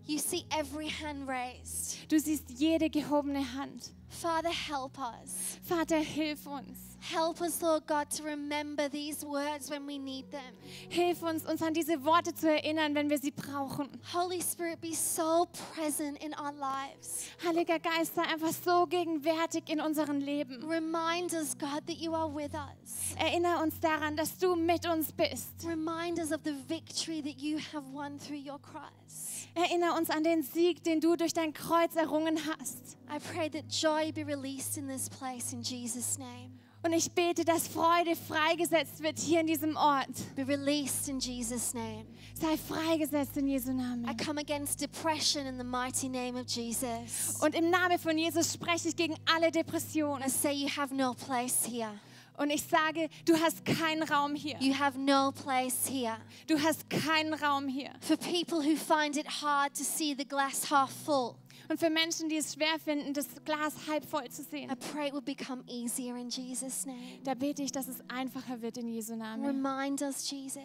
you 0.05 0.19
see 0.19 0.45
every 0.51 0.89
hand 0.89 1.29
raised. 1.29 1.97
du 2.11 2.19
siehst 2.19 2.51
jede 2.51 2.91
gehobene 2.91 3.55
Hand. 3.55 3.93
Father, 4.13 4.51
help 4.51 4.99
us. 5.01 5.59
Vater, 5.65 5.99
hilf 5.99 6.47
uns. 6.47 6.92
Help 7.03 7.41
us, 7.41 7.61
Lord 7.61 7.85
God, 7.89 8.11
to 8.13 8.23
remember 8.23 8.89
these 8.89 9.25
words 9.25 9.69
when 9.69 9.87
we 9.87 9.99
need 9.99 10.31
them. 10.31 10.55
Hilf 10.89 11.23
uns, 11.23 11.45
uns 11.45 11.61
an 11.61 11.75
diese 11.75 12.05
Worte 12.05 12.33
zu 12.33 12.49
erinnern, 12.49 12.95
wenn 12.95 13.11
wir 13.11 13.19
sie 13.19 13.33
brauchen. 13.33 13.89
Holy 14.13 14.41
Spirit, 14.41 14.81
be 14.81 14.95
so 14.95 15.49
present 15.75 16.23
in 16.23 16.33
our 16.35 16.53
lives. 16.53 17.29
Heiliger 17.45 17.81
Geist, 17.81 18.15
sei 18.15 18.23
einfach 18.23 18.53
so 18.53 18.87
gegenwärtig 18.87 19.69
in 19.69 19.81
unserem 19.81 20.21
Leben. 20.21 20.63
Remind 20.63 21.35
us, 21.35 21.59
God, 21.59 21.85
that 21.89 21.97
you 21.97 22.15
are 22.15 22.33
with 22.33 22.55
us. 22.55 23.17
Erinnere 23.19 23.61
uns 23.61 23.81
daran, 23.81 24.17
dass 24.17 24.39
du 24.39 24.55
mit 24.55 24.87
uns 24.87 25.11
bist. 25.11 25.67
Remind 25.67 26.21
us 26.21 26.31
of 26.31 26.43
the 26.45 26.55
victory 26.69 27.21
that 27.21 27.41
you 27.41 27.59
have 27.73 27.85
won 27.93 28.17
through 28.21 28.39
your 28.39 28.61
cross. 28.61 29.49
Erinnere 29.55 29.99
uns 29.99 30.09
an 30.09 30.23
den 30.23 30.45
Sieg, 30.45 30.85
den 30.85 31.01
du 31.01 31.17
durch 31.17 31.35
dein 31.35 31.53
Kreuz 31.53 31.97
errungen 31.97 32.39
hast. 32.47 32.97
I 33.11 33.19
pray 33.19 33.51
that 33.51 33.69
joy 33.69 34.13
be 34.13 34.25
released 34.25 34.79
in 34.79 34.87
this 34.87 35.11
place 35.11 35.53
in 35.53 35.63
Jesus' 35.63 36.17
name. 36.17 36.62
Und 36.85 36.93
ich 36.93 37.13
bete, 37.13 37.45
dass 37.45 37.69
Freude 37.69 38.17
freigesetzt 38.17 39.03
wird 39.03 39.19
hier 39.19 39.41
in 39.41 39.47
diesem 39.47 39.77
Ort. 39.77 40.09
Be 40.35 40.47
released 40.47 41.09
in 41.09 41.21
Jesus' 41.21 41.75
name. 41.75 42.05
Sei 42.35 42.57
freigesetzt 42.57 43.37
in 43.37 43.47
Jesu 43.47 43.71
I 43.71 43.75
Namen. 43.75 44.17
come 44.17 44.41
against 44.41 44.81
depression 44.81 45.47
in 45.47 45.59
the 45.59 45.65
mighty 45.65 46.09
name 46.09 46.35
of 46.37 46.47
Jesus. 46.49 47.37
Und 47.41 47.55
im 47.55 47.71
Namen 47.71 47.99
von 48.01 48.19
Jesus 48.19 48.53
spreche 48.55 48.89
ich 48.89 48.97
gegen 48.97 49.15
alle 49.33 49.49
I 49.49 49.51
Depressionen. 49.53 50.29
say 50.29 50.53
you 50.53 50.69
have 50.69 50.93
no 50.93 51.15
place 51.15 51.65
here. 51.65 51.93
Und 52.39 52.51
ich 52.51 52.63
sage, 52.63 53.09
du 53.27 53.39
hast 53.39 53.65
keinen 53.65 54.03
Raum 54.03 54.35
hier. 54.35 54.57
You 54.59 54.75
have 54.77 54.99
no 54.99 55.31
place 55.33 55.87
here. 55.87 56.17
Du 56.49 56.59
hast 56.61 56.89
keinen 56.91 57.35
Raum 57.35 57.69
hier. 57.69 57.91
For 58.01 58.17
people 58.17 58.59
who 58.61 58.75
find 58.75 59.17
it 59.17 59.27
hard 59.43 59.75
to 59.75 59.85
see 59.85 60.15
the 60.19 60.25
glass 60.25 60.69
half 60.71 60.91
full, 60.91 61.37
Und 61.73 61.79
für 61.79 61.89
Menschen, 61.89 62.29
die 62.29 62.37
es 62.37 62.53
schwer 62.53 62.79
finden, 62.79 63.15
das 63.15 63.27
Glas 63.47 63.75
halb 63.89 64.05
voll 64.05 64.29
zu 64.29 64.43
I 64.43 64.45
sehen, 64.45 64.71
pray 64.93 65.09
it 65.09 65.15
would 65.15 65.25
become 65.25 65.65
easier 65.67 66.17
in 66.17 66.29
Jesus' 66.29 66.85
name. 66.85 67.19
da 67.25 67.33
bete 67.33 67.63
ich, 67.63 67.73
dass 67.73 67.89
es 67.89 67.99
einfacher 68.09 68.61
wird 68.61 68.77
in 68.77 68.89
Jesu 68.89 69.17
Namen. 69.17 69.47
Remind 69.47 70.03
us, 70.03 70.31
Jesus. 70.31 70.63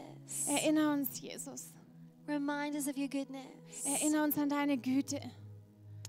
Erinnere 0.49 0.91
uns, 0.91 1.21
Jesus. 1.21 1.71
Remind 2.27 2.75
us 2.75 2.89
of 2.89 2.97
your 2.97 3.07
goodness. 3.07 3.85
Erinnere 3.85 4.25
uns 4.25 4.37
an 4.37 4.49
deine 4.49 4.77
Güte. 4.77 5.21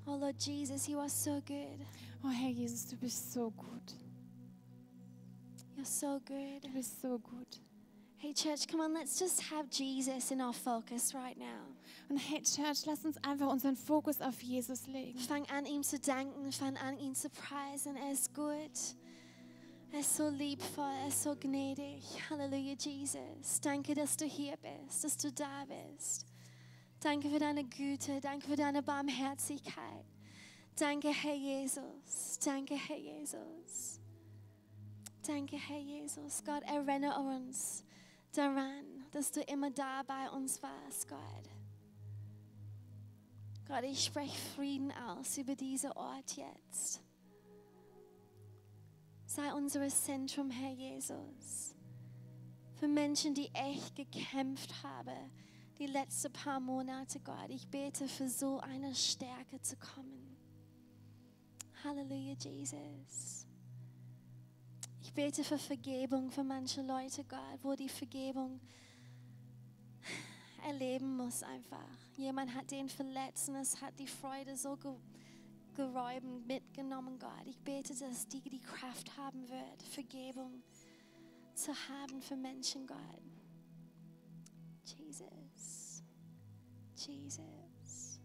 Oh 0.04 0.16
Lord 0.16 0.42
Jesus, 0.44 0.88
you 0.88 0.98
are 0.98 1.08
so 1.08 1.40
good. 1.46 1.78
Oh 2.24 2.30
Herr 2.30 2.50
Jesus, 2.50 2.88
du 2.88 2.96
bist 2.96 3.32
so 3.32 3.52
gut. 3.52 3.94
You're 5.76 5.86
so 5.86 6.20
good. 6.26 6.64
Du 6.64 6.70
bist 6.70 7.00
so 7.00 7.20
gut. 7.20 7.60
Hey, 8.16 8.34
church, 8.34 8.66
come 8.66 8.80
on, 8.80 8.94
let's 8.94 9.16
just 9.16 9.40
have 9.42 9.70
Jesus 9.70 10.32
in 10.32 10.40
our 10.40 10.52
focus 10.52 11.14
right 11.14 11.38
now. 11.38 11.77
Und 12.08 12.16
hey 12.16 12.42
Church, 12.42 12.86
lass 12.86 13.04
uns 13.04 13.22
einfach 13.22 13.52
unseren 13.52 13.76
Fokus 13.76 14.20
auf 14.20 14.42
Jesus 14.42 14.86
legen. 14.86 15.18
Fang 15.18 15.44
an, 15.50 15.66
ihm 15.66 15.82
zu 15.82 15.98
danken, 15.98 16.50
fang 16.52 16.76
an, 16.78 16.98
ihn 16.98 17.14
zu 17.14 17.28
preisen. 17.28 17.96
Er 17.96 18.12
ist 18.12 18.34
gut. 18.34 18.96
Er 19.90 20.00
ist 20.00 20.16
so 20.16 20.28
liebvoll, 20.28 20.92
er 21.02 21.08
ist 21.08 21.22
so 21.22 21.34
gnädig. 21.34 22.04
Halleluja, 22.28 22.74
Jesus. 22.78 23.60
Danke, 23.62 23.94
dass 23.94 24.16
du 24.16 24.26
hier 24.26 24.54
bist, 24.56 25.04
dass 25.04 25.16
du 25.16 25.32
da 25.32 25.64
bist. 25.64 26.26
Danke 27.00 27.30
für 27.30 27.38
deine 27.38 27.64
Güte, 27.64 28.20
danke 28.20 28.48
für 28.48 28.56
deine 28.56 28.82
Barmherzigkeit. 28.82 30.04
Danke, 30.78 31.08
Herr 31.08 31.34
Jesus. 31.34 32.38
Danke, 32.44 32.74
Herr 32.74 32.98
Jesus. 32.98 34.00
Danke, 35.26 35.56
Herr 35.56 35.80
Jesus. 35.80 36.42
Gott, 36.44 36.62
erinnere 36.64 37.18
uns 37.18 37.84
daran, 38.32 38.84
dass 39.10 39.30
du 39.32 39.40
immer 39.42 39.70
da 39.70 40.02
bei 40.02 40.30
uns 40.30 40.62
warst, 40.62 41.08
Gott. 41.08 41.57
Gott, 43.68 43.84
ich 43.84 44.02
spreche 44.02 44.38
Frieden 44.56 44.90
aus 44.92 45.36
über 45.36 45.54
diesen 45.54 45.92
Ort 45.92 46.38
jetzt. 46.38 47.02
Sei 49.26 49.52
unser 49.52 49.86
Zentrum, 49.88 50.50
Herr 50.50 50.72
Jesus. 50.72 51.74
Für 52.76 52.88
Menschen, 52.88 53.34
die 53.34 53.50
echt 53.52 53.94
gekämpft 53.94 54.82
haben, 54.82 55.30
die 55.78 55.86
letzten 55.86 56.32
paar 56.32 56.60
Monate, 56.60 57.20
Gott. 57.20 57.50
Ich 57.50 57.68
bete 57.68 58.08
für 58.08 58.30
so 58.30 58.58
eine 58.60 58.94
Stärke 58.94 59.60
zu 59.60 59.76
kommen. 59.76 60.38
Halleluja, 61.84 62.36
Jesus. 62.38 63.46
Ich 65.02 65.12
bete 65.12 65.44
für 65.44 65.58
Vergebung 65.58 66.30
für 66.30 66.42
manche 66.42 66.80
Leute, 66.80 67.22
Gott, 67.24 67.58
wo 67.62 67.74
die 67.74 67.90
Vergebung 67.90 68.60
erleben 70.66 71.18
muss 71.18 71.42
einfach. 71.42 72.07
Jemand 72.18 72.52
hat 72.52 72.72
den 72.72 72.88
verletzt 72.88 73.48
und 73.48 73.54
es 73.54 73.80
hat 73.80 73.96
die 74.00 74.08
Freude 74.08 74.56
so 74.56 74.76
ge 74.76 74.92
geräumt, 75.74 76.44
mitgenommen, 76.48 77.20
Gott. 77.20 77.46
Ich 77.46 77.56
bete, 77.60 77.94
dass 77.94 78.26
die 78.26 78.40
die 78.40 78.58
Kraft 78.58 79.16
haben 79.16 79.48
wird, 79.48 79.82
Vergebung 79.92 80.64
zu 81.54 81.72
haben 81.72 82.20
für 82.20 82.34
Menschen, 82.34 82.84
Gott. 82.88 82.98
Jesus, 84.84 86.02
Jesus, 86.96 88.20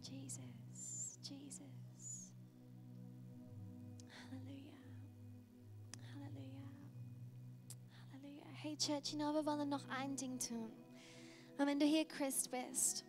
Jesus, 0.00 1.18
Jesus. 1.22 2.32
Halleluja, 4.30 4.72
Halleluja, 6.14 6.70
Halleluja. 8.10 8.46
Hey 8.54 8.74
Church, 8.78 9.12
you 9.12 9.18
know, 9.18 9.34
wir 9.34 9.44
wollen 9.44 9.68
noch 9.68 9.86
ein 9.90 10.16
Ding 10.16 10.38
tun. 10.38 10.83
Und 11.56 11.66
wenn 11.66 11.78
du 11.78 11.86
hier 11.86 12.04
Christ 12.04 12.50
bist, 12.50 13.04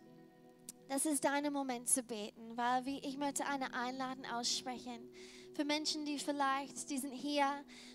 das 0.88 1.04
ist 1.04 1.24
dein 1.24 1.52
Moment 1.52 1.88
zu 1.88 2.02
beten, 2.02 2.56
weil 2.56 2.86
wie 2.86 2.98
ich 3.00 3.18
möchte 3.18 3.44
eine 3.44 3.74
Einladung 3.74 4.24
aussprechen 4.26 5.10
für 5.54 5.64
Menschen, 5.64 6.04
die 6.04 6.18
vielleicht, 6.18 6.88
die 6.90 6.98
sind 6.98 7.12
hier 7.12 7.46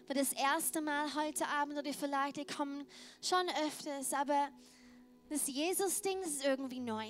für 0.08 0.14
das 0.14 0.34
erste 0.34 0.82
Mal 0.82 1.14
heute 1.16 1.48
Abend 1.48 1.78
oder 1.78 1.94
vielleicht 1.94 2.36
die 2.36 2.46
kommen 2.46 2.86
schon 3.22 3.48
öfters, 3.66 4.12
aber 4.12 4.50
das 5.30 5.48
Jesus-Ding 5.48 6.20
ist 6.22 6.44
irgendwie 6.44 6.82
neu. 6.82 7.08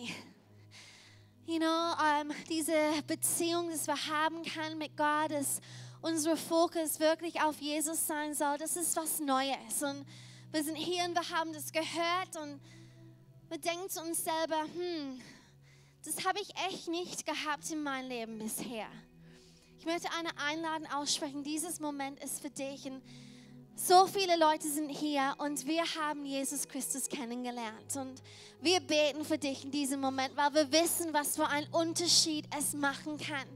You 1.48 1.58
know, 1.58 1.94
ähm, 2.06 2.32
diese 2.48 2.76
Beziehung, 3.08 3.72
das 3.72 3.88
wir 3.88 4.08
haben 4.08 4.44
können 4.44 4.78
mit 4.78 4.96
Gott, 4.96 5.32
dass 5.32 5.60
unser 6.02 6.38
Fokus 6.38 7.00
wirklich 7.00 7.42
auf 7.42 7.60
Jesus 7.60 8.06
sein 8.06 8.36
soll, 8.36 8.60
das 8.60 8.76
ist 8.76 8.96
was 8.96 9.20
Neues. 9.20 9.82
Und 9.82 10.06
wir 10.52 10.64
sind 10.64 10.76
hier 10.76 11.06
und 11.06 11.16
wir 11.16 11.30
haben 11.36 11.52
das 11.54 11.72
gehört 11.72 12.38
und 12.40 12.62
wir 13.52 13.58
denken 13.58 13.90
zu 13.90 14.00
uns 14.00 14.24
selber, 14.24 14.62
hm, 14.62 15.22
das 16.06 16.26
habe 16.26 16.40
ich 16.40 16.56
echt 16.70 16.88
nicht 16.88 17.26
gehabt 17.26 17.70
in 17.70 17.84
meinem 17.84 18.08
Leben 18.08 18.40
bisher. 18.40 18.88
Ich 19.78 19.86
möchte 19.86 20.08
eine 20.18 20.30
Einladung 20.48 20.88
aussprechen. 20.94 21.44
Dieses 21.44 21.82
Moment 21.82 22.24
ist 22.24 22.40
für 22.40 22.50
dich. 22.50 22.86
Und 22.86 23.02
so 23.76 24.08
viele 24.08 24.40
Leute 24.40 24.70
sind 24.70 24.88
hier 24.88 25.36
und 25.40 25.68
wir 25.68 25.84
haben 26.00 26.24
Jesus 26.24 26.66
Christus 26.66 27.10
kennengelernt. 27.10 27.94
Und 27.98 28.22
wir 28.62 28.80
beten 28.80 29.26
für 29.26 29.38
dich 29.38 29.66
in 29.66 29.72
diesem 29.72 30.00
Moment, 30.00 30.34
weil 30.38 30.54
wir 30.54 30.72
wissen, 30.72 31.14
was 31.14 31.36
für 31.36 31.48
einen 31.48 31.68
Unterschied 31.74 32.46
es 32.58 32.72
machen 32.72 33.18
kann. 33.18 33.50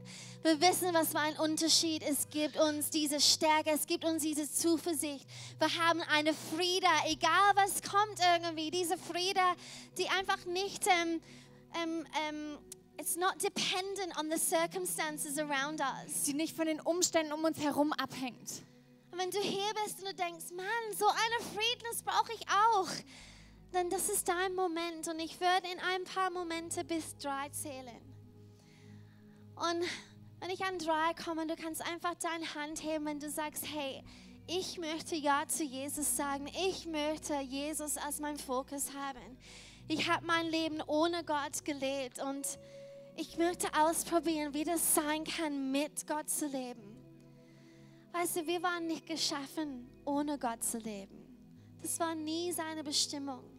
Wir 0.46 0.60
wissen, 0.60 0.94
was 0.94 1.08
für 1.08 1.18
einen 1.18 1.36
Unterschied 1.38 2.04
es 2.04 2.28
gibt 2.30 2.56
uns 2.56 2.88
diese 2.90 3.18
Stärke, 3.20 3.70
es 3.70 3.84
gibt 3.84 4.04
uns 4.04 4.22
diese 4.22 4.48
Zuversicht. 4.48 5.26
Wir 5.58 5.84
haben 5.84 6.00
eine 6.02 6.32
Friede, 6.34 6.86
egal 7.06 7.50
was 7.56 7.82
kommt 7.82 8.20
irgendwie, 8.20 8.70
diese 8.70 8.96
Friede, 8.96 9.40
die 9.98 10.08
einfach 10.08 10.44
nicht, 10.44 10.86
ähm, 10.86 11.20
ähm, 11.82 12.06
ähm, 12.28 12.58
it's 12.96 13.16
not 13.16 13.34
dependent 13.42 14.16
on 14.16 14.30
the 14.30 14.38
circumstances 14.38 15.36
around 15.36 15.80
us. 15.80 16.22
Die 16.22 16.34
nicht 16.34 16.54
von 16.54 16.66
den 16.66 16.78
Umständen 16.78 17.32
um 17.32 17.42
uns 17.42 17.58
herum 17.58 17.92
abhängt. 17.94 18.62
Und 19.10 19.18
wenn 19.18 19.32
du 19.32 19.40
hier 19.40 19.74
bist 19.84 19.98
und 19.98 20.06
du 20.06 20.14
denkst, 20.14 20.52
Mann, 20.54 20.96
so 20.96 21.06
eine 21.08 21.56
Friednis 21.56 22.04
brauche 22.04 22.32
ich 22.32 22.46
auch, 22.46 22.88
dann 23.72 23.90
das 23.90 24.08
ist 24.08 24.28
dein 24.28 24.54
Moment 24.54 25.08
und 25.08 25.18
ich 25.18 25.40
werde 25.40 25.66
in 25.72 25.80
ein 25.80 26.04
paar 26.04 26.30
Momente 26.30 26.84
bis 26.84 27.16
drei 27.16 27.48
zählen. 27.48 28.00
Und 29.56 29.84
wenn 30.40 30.50
ich 30.50 30.64
an 30.64 30.78
drei 30.78 31.14
komme, 31.14 31.46
du 31.46 31.56
kannst 31.56 31.82
einfach 31.82 32.14
deine 32.14 32.54
Hand 32.54 32.82
heben, 32.82 33.06
wenn 33.06 33.20
du 33.20 33.30
sagst, 33.30 33.66
hey, 33.72 34.02
ich 34.46 34.78
möchte 34.78 35.16
Ja 35.16 35.44
zu 35.48 35.64
Jesus 35.64 36.16
sagen. 36.16 36.46
Ich 36.68 36.86
möchte 36.86 37.38
Jesus 37.40 37.96
als 37.96 38.20
mein 38.20 38.36
Fokus 38.36 38.92
haben. 38.94 39.38
Ich 39.88 40.08
habe 40.08 40.24
mein 40.24 40.46
Leben 40.46 40.80
ohne 40.86 41.24
Gott 41.24 41.64
gelebt 41.64 42.20
und 42.20 42.46
ich 43.16 43.38
möchte 43.38 43.68
ausprobieren, 43.76 44.52
wie 44.54 44.64
das 44.64 44.94
sein 44.94 45.24
kann, 45.24 45.72
mit 45.72 46.06
Gott 46.06 46.28
zu 46.28 46.46
leben. 46.46 46.96
Weißt 48.12 48.36
du, 48.36 48.46
wir 48.46 48.62
waren 48.62 48.86
nicht 48.86 49.06
geschaffen, 49.06 49.88
ohne 50.04 50.38
Gott 50.38 50.62
zu 50.62 50.78
leben. 50.78 51.26
Das 51.82 51.98
war 51.98 52.14
nie 52.14 52.52
seine 52.52 52.84
Bestimmung. 52.84 53.55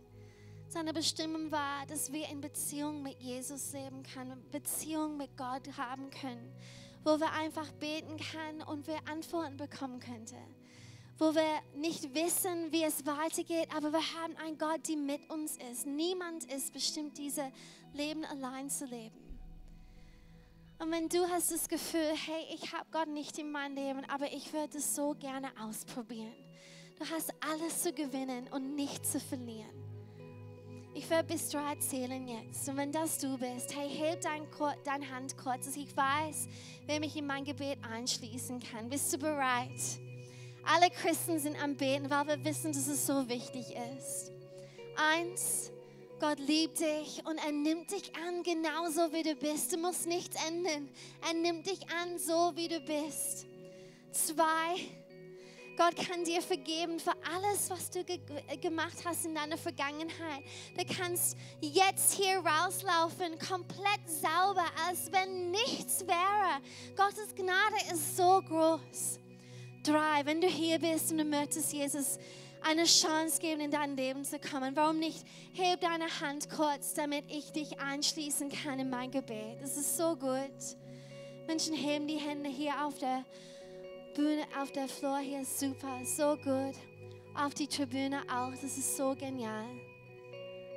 Seine 0.70 0.92
Bestimmung 0.92 1.50
war, 1.50 1.86
dass 1.88 2.12
wir 2.12 2.28
in 2.28 2.42
Beziehung 2.42 3.02
mit 3.02 3.22
Jesus 3.22 3.72
leben 3.72 4.04
können, 4.04 4.44
Beziehung 4.52 5.16
mit 5.16 5.38
Gott 5.38 5.78
haben 5.78 6.10
können, 6.10 6.54
wo 7.06 7.18
wir 7.18 7.32
einfach 7.32 7.72
beten 7.74 8.18
können 8.18 8.62
und 8.64 8.86
wir 8.86 9.00
Antworten 9.10 9.56
bekommen 9.56 10.02
könnten. 10.02 10.36
Wo 11.18 11.34
wir 11.34 11.62
nicht 11.74 12.14
wissen, 12.14 12.70
wie 12.72 12.84
es 12.84 13.06
weitergeht, 13.06 13.70
aber 13.74 13.94
wir 13.94 14.14
haben 14.22 14.36
einen 14.36 14.58
Gott, 14.58 14.88
der 14.90 14.98
mit 14.98 15.30
uns 15.30 15.58
ist. 15.72 15.88
Niemand 15.88 16.44
ist 16.52 16.74
bestimmt, 16.74 17.18
dieses 17.18 17.46
Leben 17.94 18.26
allein 18.26 18.70
zu 18.70 18.86
leben. 18.86 19.16
Und 20.80 20.92
wenn 20.92 21.08
du 21.08 21.28
hast 21.30 21.50
das 21.50 21.70
Gefühl, 21.70 22.14
hey, 22.14 22.46
ich 22.54 22.74
habe 22.74 22.86
Gott 22.92 23.08
nicht 23.08 23.40
in 23.40 23.52
meinem 23.52 23.76
Leben, 23.76 24.06
aber 24.10 24.32
ich 24.34 24.52
würde 24.52 24.78
es 24.78 24.94
so 24.94 25.16
gerne 25.18 25.50
ausprobieren. 25.60 26.36
Du 27.00 27.10
hast 27.10 27.34
alles 27.40 27.84
zu 27.84 27.94
gewinnen 27.94 28.50
und 28.52 28.76
nichts 28.76 29.14
zu 29.14 29.20
verlieren. 29.22 29.87
Ich 30.98 31.08
werde 31.12 31.28
bis 31.28 31.50
drei 31.50 31.76
zählen 31.76 32.28
jetzt. 32.28 32.68
Und 32.68 32.78
wenn 32.78 32.92
das 32.92 33.20
du 33.20 33.38
bist, 33.38 33.76
hey, 33.76 33.88
heb 33.88 34.20
dein, 34.22 34.48
deine 34.84 35.08
Hand 35.12 35.38
kurz, 35.38 35.68
dass 35.68 35.78
ich 35.78 35.96
weiß, 35.96 36.48
wer 36.88 37.00
mich 37.00 37.16
in 37.16 37.28
mein 37.28 37.46
Gebet 37.46 37.78
einschließen 37.88 38.60
kann. 38.60 38.90
Bist 38.90 39.14
du 39.14 39.20
bereit? 39.20 39.80
Alle 40.66 40.90
Christen 40.90 41.38
sind 41.38 41.62
am 41.62 41.76
Beten, 41.76 42.10
weil 42.10 42.26
wir 42.26 42.44
wissen, 42.44 42.72
dass 42.74 42.88
es 42.88 43.06
so 43.06 43.30
wichtig 43.30 43.76
ist. 43.96 44.32
Eins, 44.96 45.72
Gott 46.20 46.40
liebt 46.40 46.80
dich 46.80 47.24
und 47.28 47.38
er 47.46 47.52
nimmt 47.52 47.92
dich 47.92 48.12
an, 48.16 48.42
genauso 48.42 49.14
wie 49.14 49.22
du 49.22 49.36
bist. 49.36 49.72
Du 49.72 49.78
musst 49.78 50.08
nichts 50.08 50.36
ändern. 50.48 50.90
Er 51.28 51.36
nimmt 51.36 51.68
dich 51.68 51.82
an, 51.90 52.18
so 52.18 52.54
wie 52.56 52.70
du 52.70 52.80
bist. 52.80 53.46
Zwei, 54.12 54.80
Gott 55.78 55.96
kann 55.96 56.24
dir 56.24 56.42
vergeben 56.42 57.00
für 57.00 57.14
alles, 57.36 57.70
was 57.70 57.92
du 57.92 58.04
ge 58.04 58.20
gemacht 58.60 58.98
hast 59.06 59.26
in 59.26 59.36
deiner 59.36 59.58
Vergangenheit. 59.58 60.44
Du 60.76 60.84
kannst 60.96 61.38
jetzt 61.62 62.14
hier 62.14 62.40
rauslaufen, 62.40 63.38
komplett 63.38 64.10
sauber, 64.10 64.66
als 64.88 65.12
wenn 65.12 65.52
nichts 65.52 66.06
wäre. 66.08 66.62
Gottes 66.96 67.36
Gnade 67.36 67.94
ist 67.94 68.18
so 68.18 68.42
groß. 68.42 69.20
Drei, 69.84 70.26
wenn 70.26 70.42
du 70.42 70.48
hier 70.48 70.80
bist 70.80 71.12
und 71.12 71.20
du 71.20 71.26
möchtest 71.26 71.72
Jesus 71.72 72.18
eine 72.64 72.86
Chance 72.86 73.40
geben, 73.40 73.62
in 73.62 73.72
dein 73.72 73.96
Leben 73.96 74.26
zu 74.26 74.40
kommen. 74.40 74.76
Warum 74.76 74.98
nicht? 74.98 75.24
Heb 75.54 75.82
deine 75.82 76.08
Hand 76.22 76.50
kurz, 76.50 76.96
damit 76.96 77.26
ich 77.30 77.52
dich 77.52 77.80
einschließen 77.80 78.52
kann 78.52 78.80
in 78.80 78.90
mein 78.90 79.12
Gebet. 79.12 79.62
Das 79.62 79.78
ist 79.78 79.96
so 79.96 80.16
gut. 80.16 80.76
Menschen 81.46 81.76
heben 81.76 82.08
die 82.08 82.18
Hände 82.18 82.50
hier 82.50 82.84
auf 82.84 82.98
der 82.98 83.24
Bühne, 84.18 84.48
auf 84.60 84.72
der 84.72 84.88
Floor 84.88 85.20
hier. 85.20 85.46
Super, 85.46 86.00
so 86.04 86.36
gut. 86.38 86.74
Auf 87.36 87.54
die 87.54 87.68
Tribüne 87.68 88.24
auch. 88.24 88.50
Das 88.50 88.76
ist 88.76 88.98
so 88.98 89.14
genial. 89.14 89.68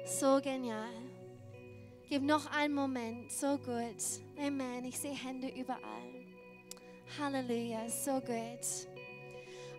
So 0.05 0.39
genial. 0.43 0.93
Gib 2.11 2.23
noch 2.23 2.45
einen 2.53 2.75
Moment. 2.75 3.33
So 3.33 3.57
gut. 3.57 3.97
Amen. 4.39 4.85
Ich 4.85 4.99
sehe 4.99 5.15
Hände 5.15 5.49
überall. 5.49 5.81
Halleluja. 7.19 7.89
So 7.89 8.21
gut. 8.21 8.61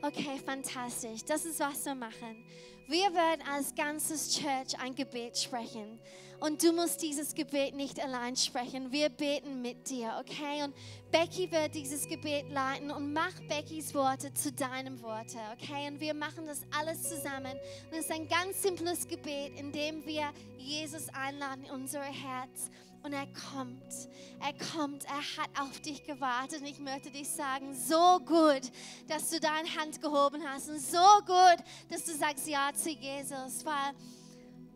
Okay, 0.01 0.39
fantastisch. 0.43 1.23
Das 1.23 1.45
ist, 1.45 1.59
was 1.59 1.85
wir 1.85 1.93
machen. 1.93 2.43
Wir 2.87 3.13
werden 3.13 3.43
als 3.47 3.75
ganzes 3.75 4.39
Church 4.39 4.79
ein 4.81 4.95
Gebet 4.95 5.37
sprechen. 5.37 5.99
Und 6.41 6.63
du 6.63 6.71
musst 6.71 7.03
dieses 7.03 7.35
Gebet 7.35 7.75
nicht 7.75 8.03
allein 8.03 8.35
sprechen. 8.35 8.91
Wir 8.91 9.09
beten 9.09 9.61
mit 9.61 9.87
dir, 9.87 10.19
okay? 10.19 10.63
Und 10.63 10.73
Becky 11.11 11.51
wird 11.51 11.75
dieses 11.75 12.07
Gebet 12.07 12.49
leiten 12.49 12.89
und 12.89 13.13
mach 13.13 13.33
Beckys 13.47 13.93
Worte 13.93 14.33
zu 14.33 14.51
deinem 14.51 14.99
Worte, 15.03 15.37
okay? 15.53 15.87
Und 15.87 15.99
wir 15.99 16.15
machen 16.15 16.47
das 16.47 16.63
alles 16.75 17.03
zusammen. 17.03 17.53
Und 17.91 17.93
es 17.93 18.05
ist 18.05 18.11
ein 18.11 18.27
ganz 18.27 18.59
simples 18.59 19.07
Gebet, 19.07 19.53
in 19.59 19.71
dem 19.71 20.03
wir 20.07 20.31
Jesus 20.57 21.09
einladen 21.09 21.63
in 21.65 21.69
unser 21.69 22.01
Herz. 22.01 22.71
Und 23.03 23.13
er 23.13 23.27
kommt, 23.51 24.09
er 24.39 24.53
kommt, 24.73 25.05
er 25.05 25.43
hat 25.43 25.49
auf 25.59 25.79
dich 25.81 26.03
gewartet. 26.05 26.61
Und 26.61 26.67
ich 26.67 26.79
möchte 26.79 27.11
dich 27.11 27.29
sagen, 27.29 27.75
so 27.75 28.19
gut, 28.25 28.71
dass 29.07 29.29
du 29.29 29.39
deine 29.39 29.69
Hand 29.75 30.01
gehoben 30.01 30.41
hast 30.43 30.69
und 30.69 30.81
so 30.81 30.97
gut, 31.23 31.63
dass 31.89 32.03
du 32.03 32.15
sagst 32.15 32.47
Ja 32.47 32.71
zu 32.73 32.89
Jesus, 32.89 33.63
weil 33.63 33.93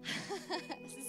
es 0.85 0.93
ist 0.93 1.04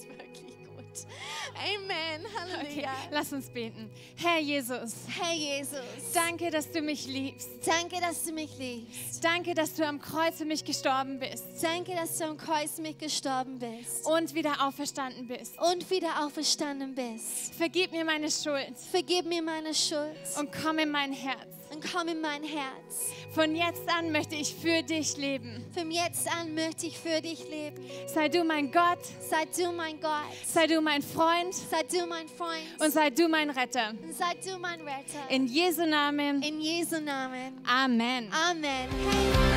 Amen. 1.55 2.25
Halleluja. 2.39 2.89
Okay, 2.89 2.89
lass 3.11 3.33
uns 3.33 3.49
beten. 3.51 3.91
Herr 4.17 4.39
Jesus, 4.41 4.95
Herr 5.09 5.35
Jesus, 5.35 5.81
danke, 6.15 6.51
dass 6.51 6.71
du 6.71 6.81
mich 6.81 7.07
liebst. 7.07 7.49
danke, 7.67 8.01
dass 8.01 8.25
du 8.25 8.33
mich 8.33 8.57
liebst. 8.59 9.23
Danke, 9.25 9.55
dass 9.55 9.75
du 9.75 9.87
am 9.87 10.01
Kreuz 10.01 10.37
für 10.37 10.45
mich 10.45 10.65
gestorben 10.65 11.19
bist 11.19 11.45
Danke, 11.63 11.95
dass 11.95 12.19
du 12.19 12.25
am 12.25 12.37
Kreuz 12.37 12.77
für 12.77 12.83
mich 12.83 12.99
gestorben 12.99 13.59
bist 13.59 14.07
und 14.07 14.35
wieder 14.35 14.67
auferstanden 14.67 15.27
bist. 15.27 15.55
und 15.61 15.91
wieder 15.91 16.25
auferstanden 16.25 16.95
bist. 16.95 17.55
Vergib 17.55 17.93
mir 17.93 18.05
meine 18.05 18.31
Schuld 18.31 18.77
Vergib 18.91 19.27
mir 19.27 19.43
meine 19.43 19.75
Schuld 19.75 20.17
und 20.39 20.51
komm 20.63 20.79
in 20.79 20.91
mein 20.91 21.13
Herz. 21.13 21.56
Und 21.77 21.93
komm 21.93 22.09
in 22.09 22.21
mein 22.21 22.43
Herz. 22.43 23.11
Von 23.35 23.55
jetzt 23.55 23.83
an 23.89 24.11
möchte 24.11 24.35
ich 24.35 24.55
für 24.55 24.83
dich 24.83 25.17
leben. 25.19 25.65
Von 25.75 25.91
jetzt 25.91 26.27
an 26.31 26.55
möchte 26.55 26.87
ich 26.87 26.99
für 26.99 27.21
dich 27.21 27.47
leben. 27.51 27.77
Sei 28.07 28.29
du 28.29 28.45
mein 28.45 28.73
Gott, 28.73 28.99
Sei 29.29 29.45
du 29.57 29.73
mein 29.73 30.01
Gott. 30.01 30.11
sei 30.47 30.67
du 30.67 30.81
mein 30.81 31.03
Freund 31.03 31.55
Sei 31.55 31.83
du 31.83 32.07
mein 32.07 32.29
Freund. 32.29 32.63
und 32.81 32.91
sei 32.93 33.11
du 33.11 33.29
mein 33.29 33.51
Retter. 33.51 33.91
Und 34.03 34.15
sei 34.15 34.35
du 34.45 34.59
mein 34.59 34.81
Retter. 34.81 35.29
In 35.31 35.47
Jesu 35.47 35.85
Namen. 35.85 36.43
In 36.43 36.61
Jesu 36.61 36.99
Namen. 37.01 37.61
Amen. 37.67 38.31
Amen. 38.33 38.89
Hey. 39.11 39.56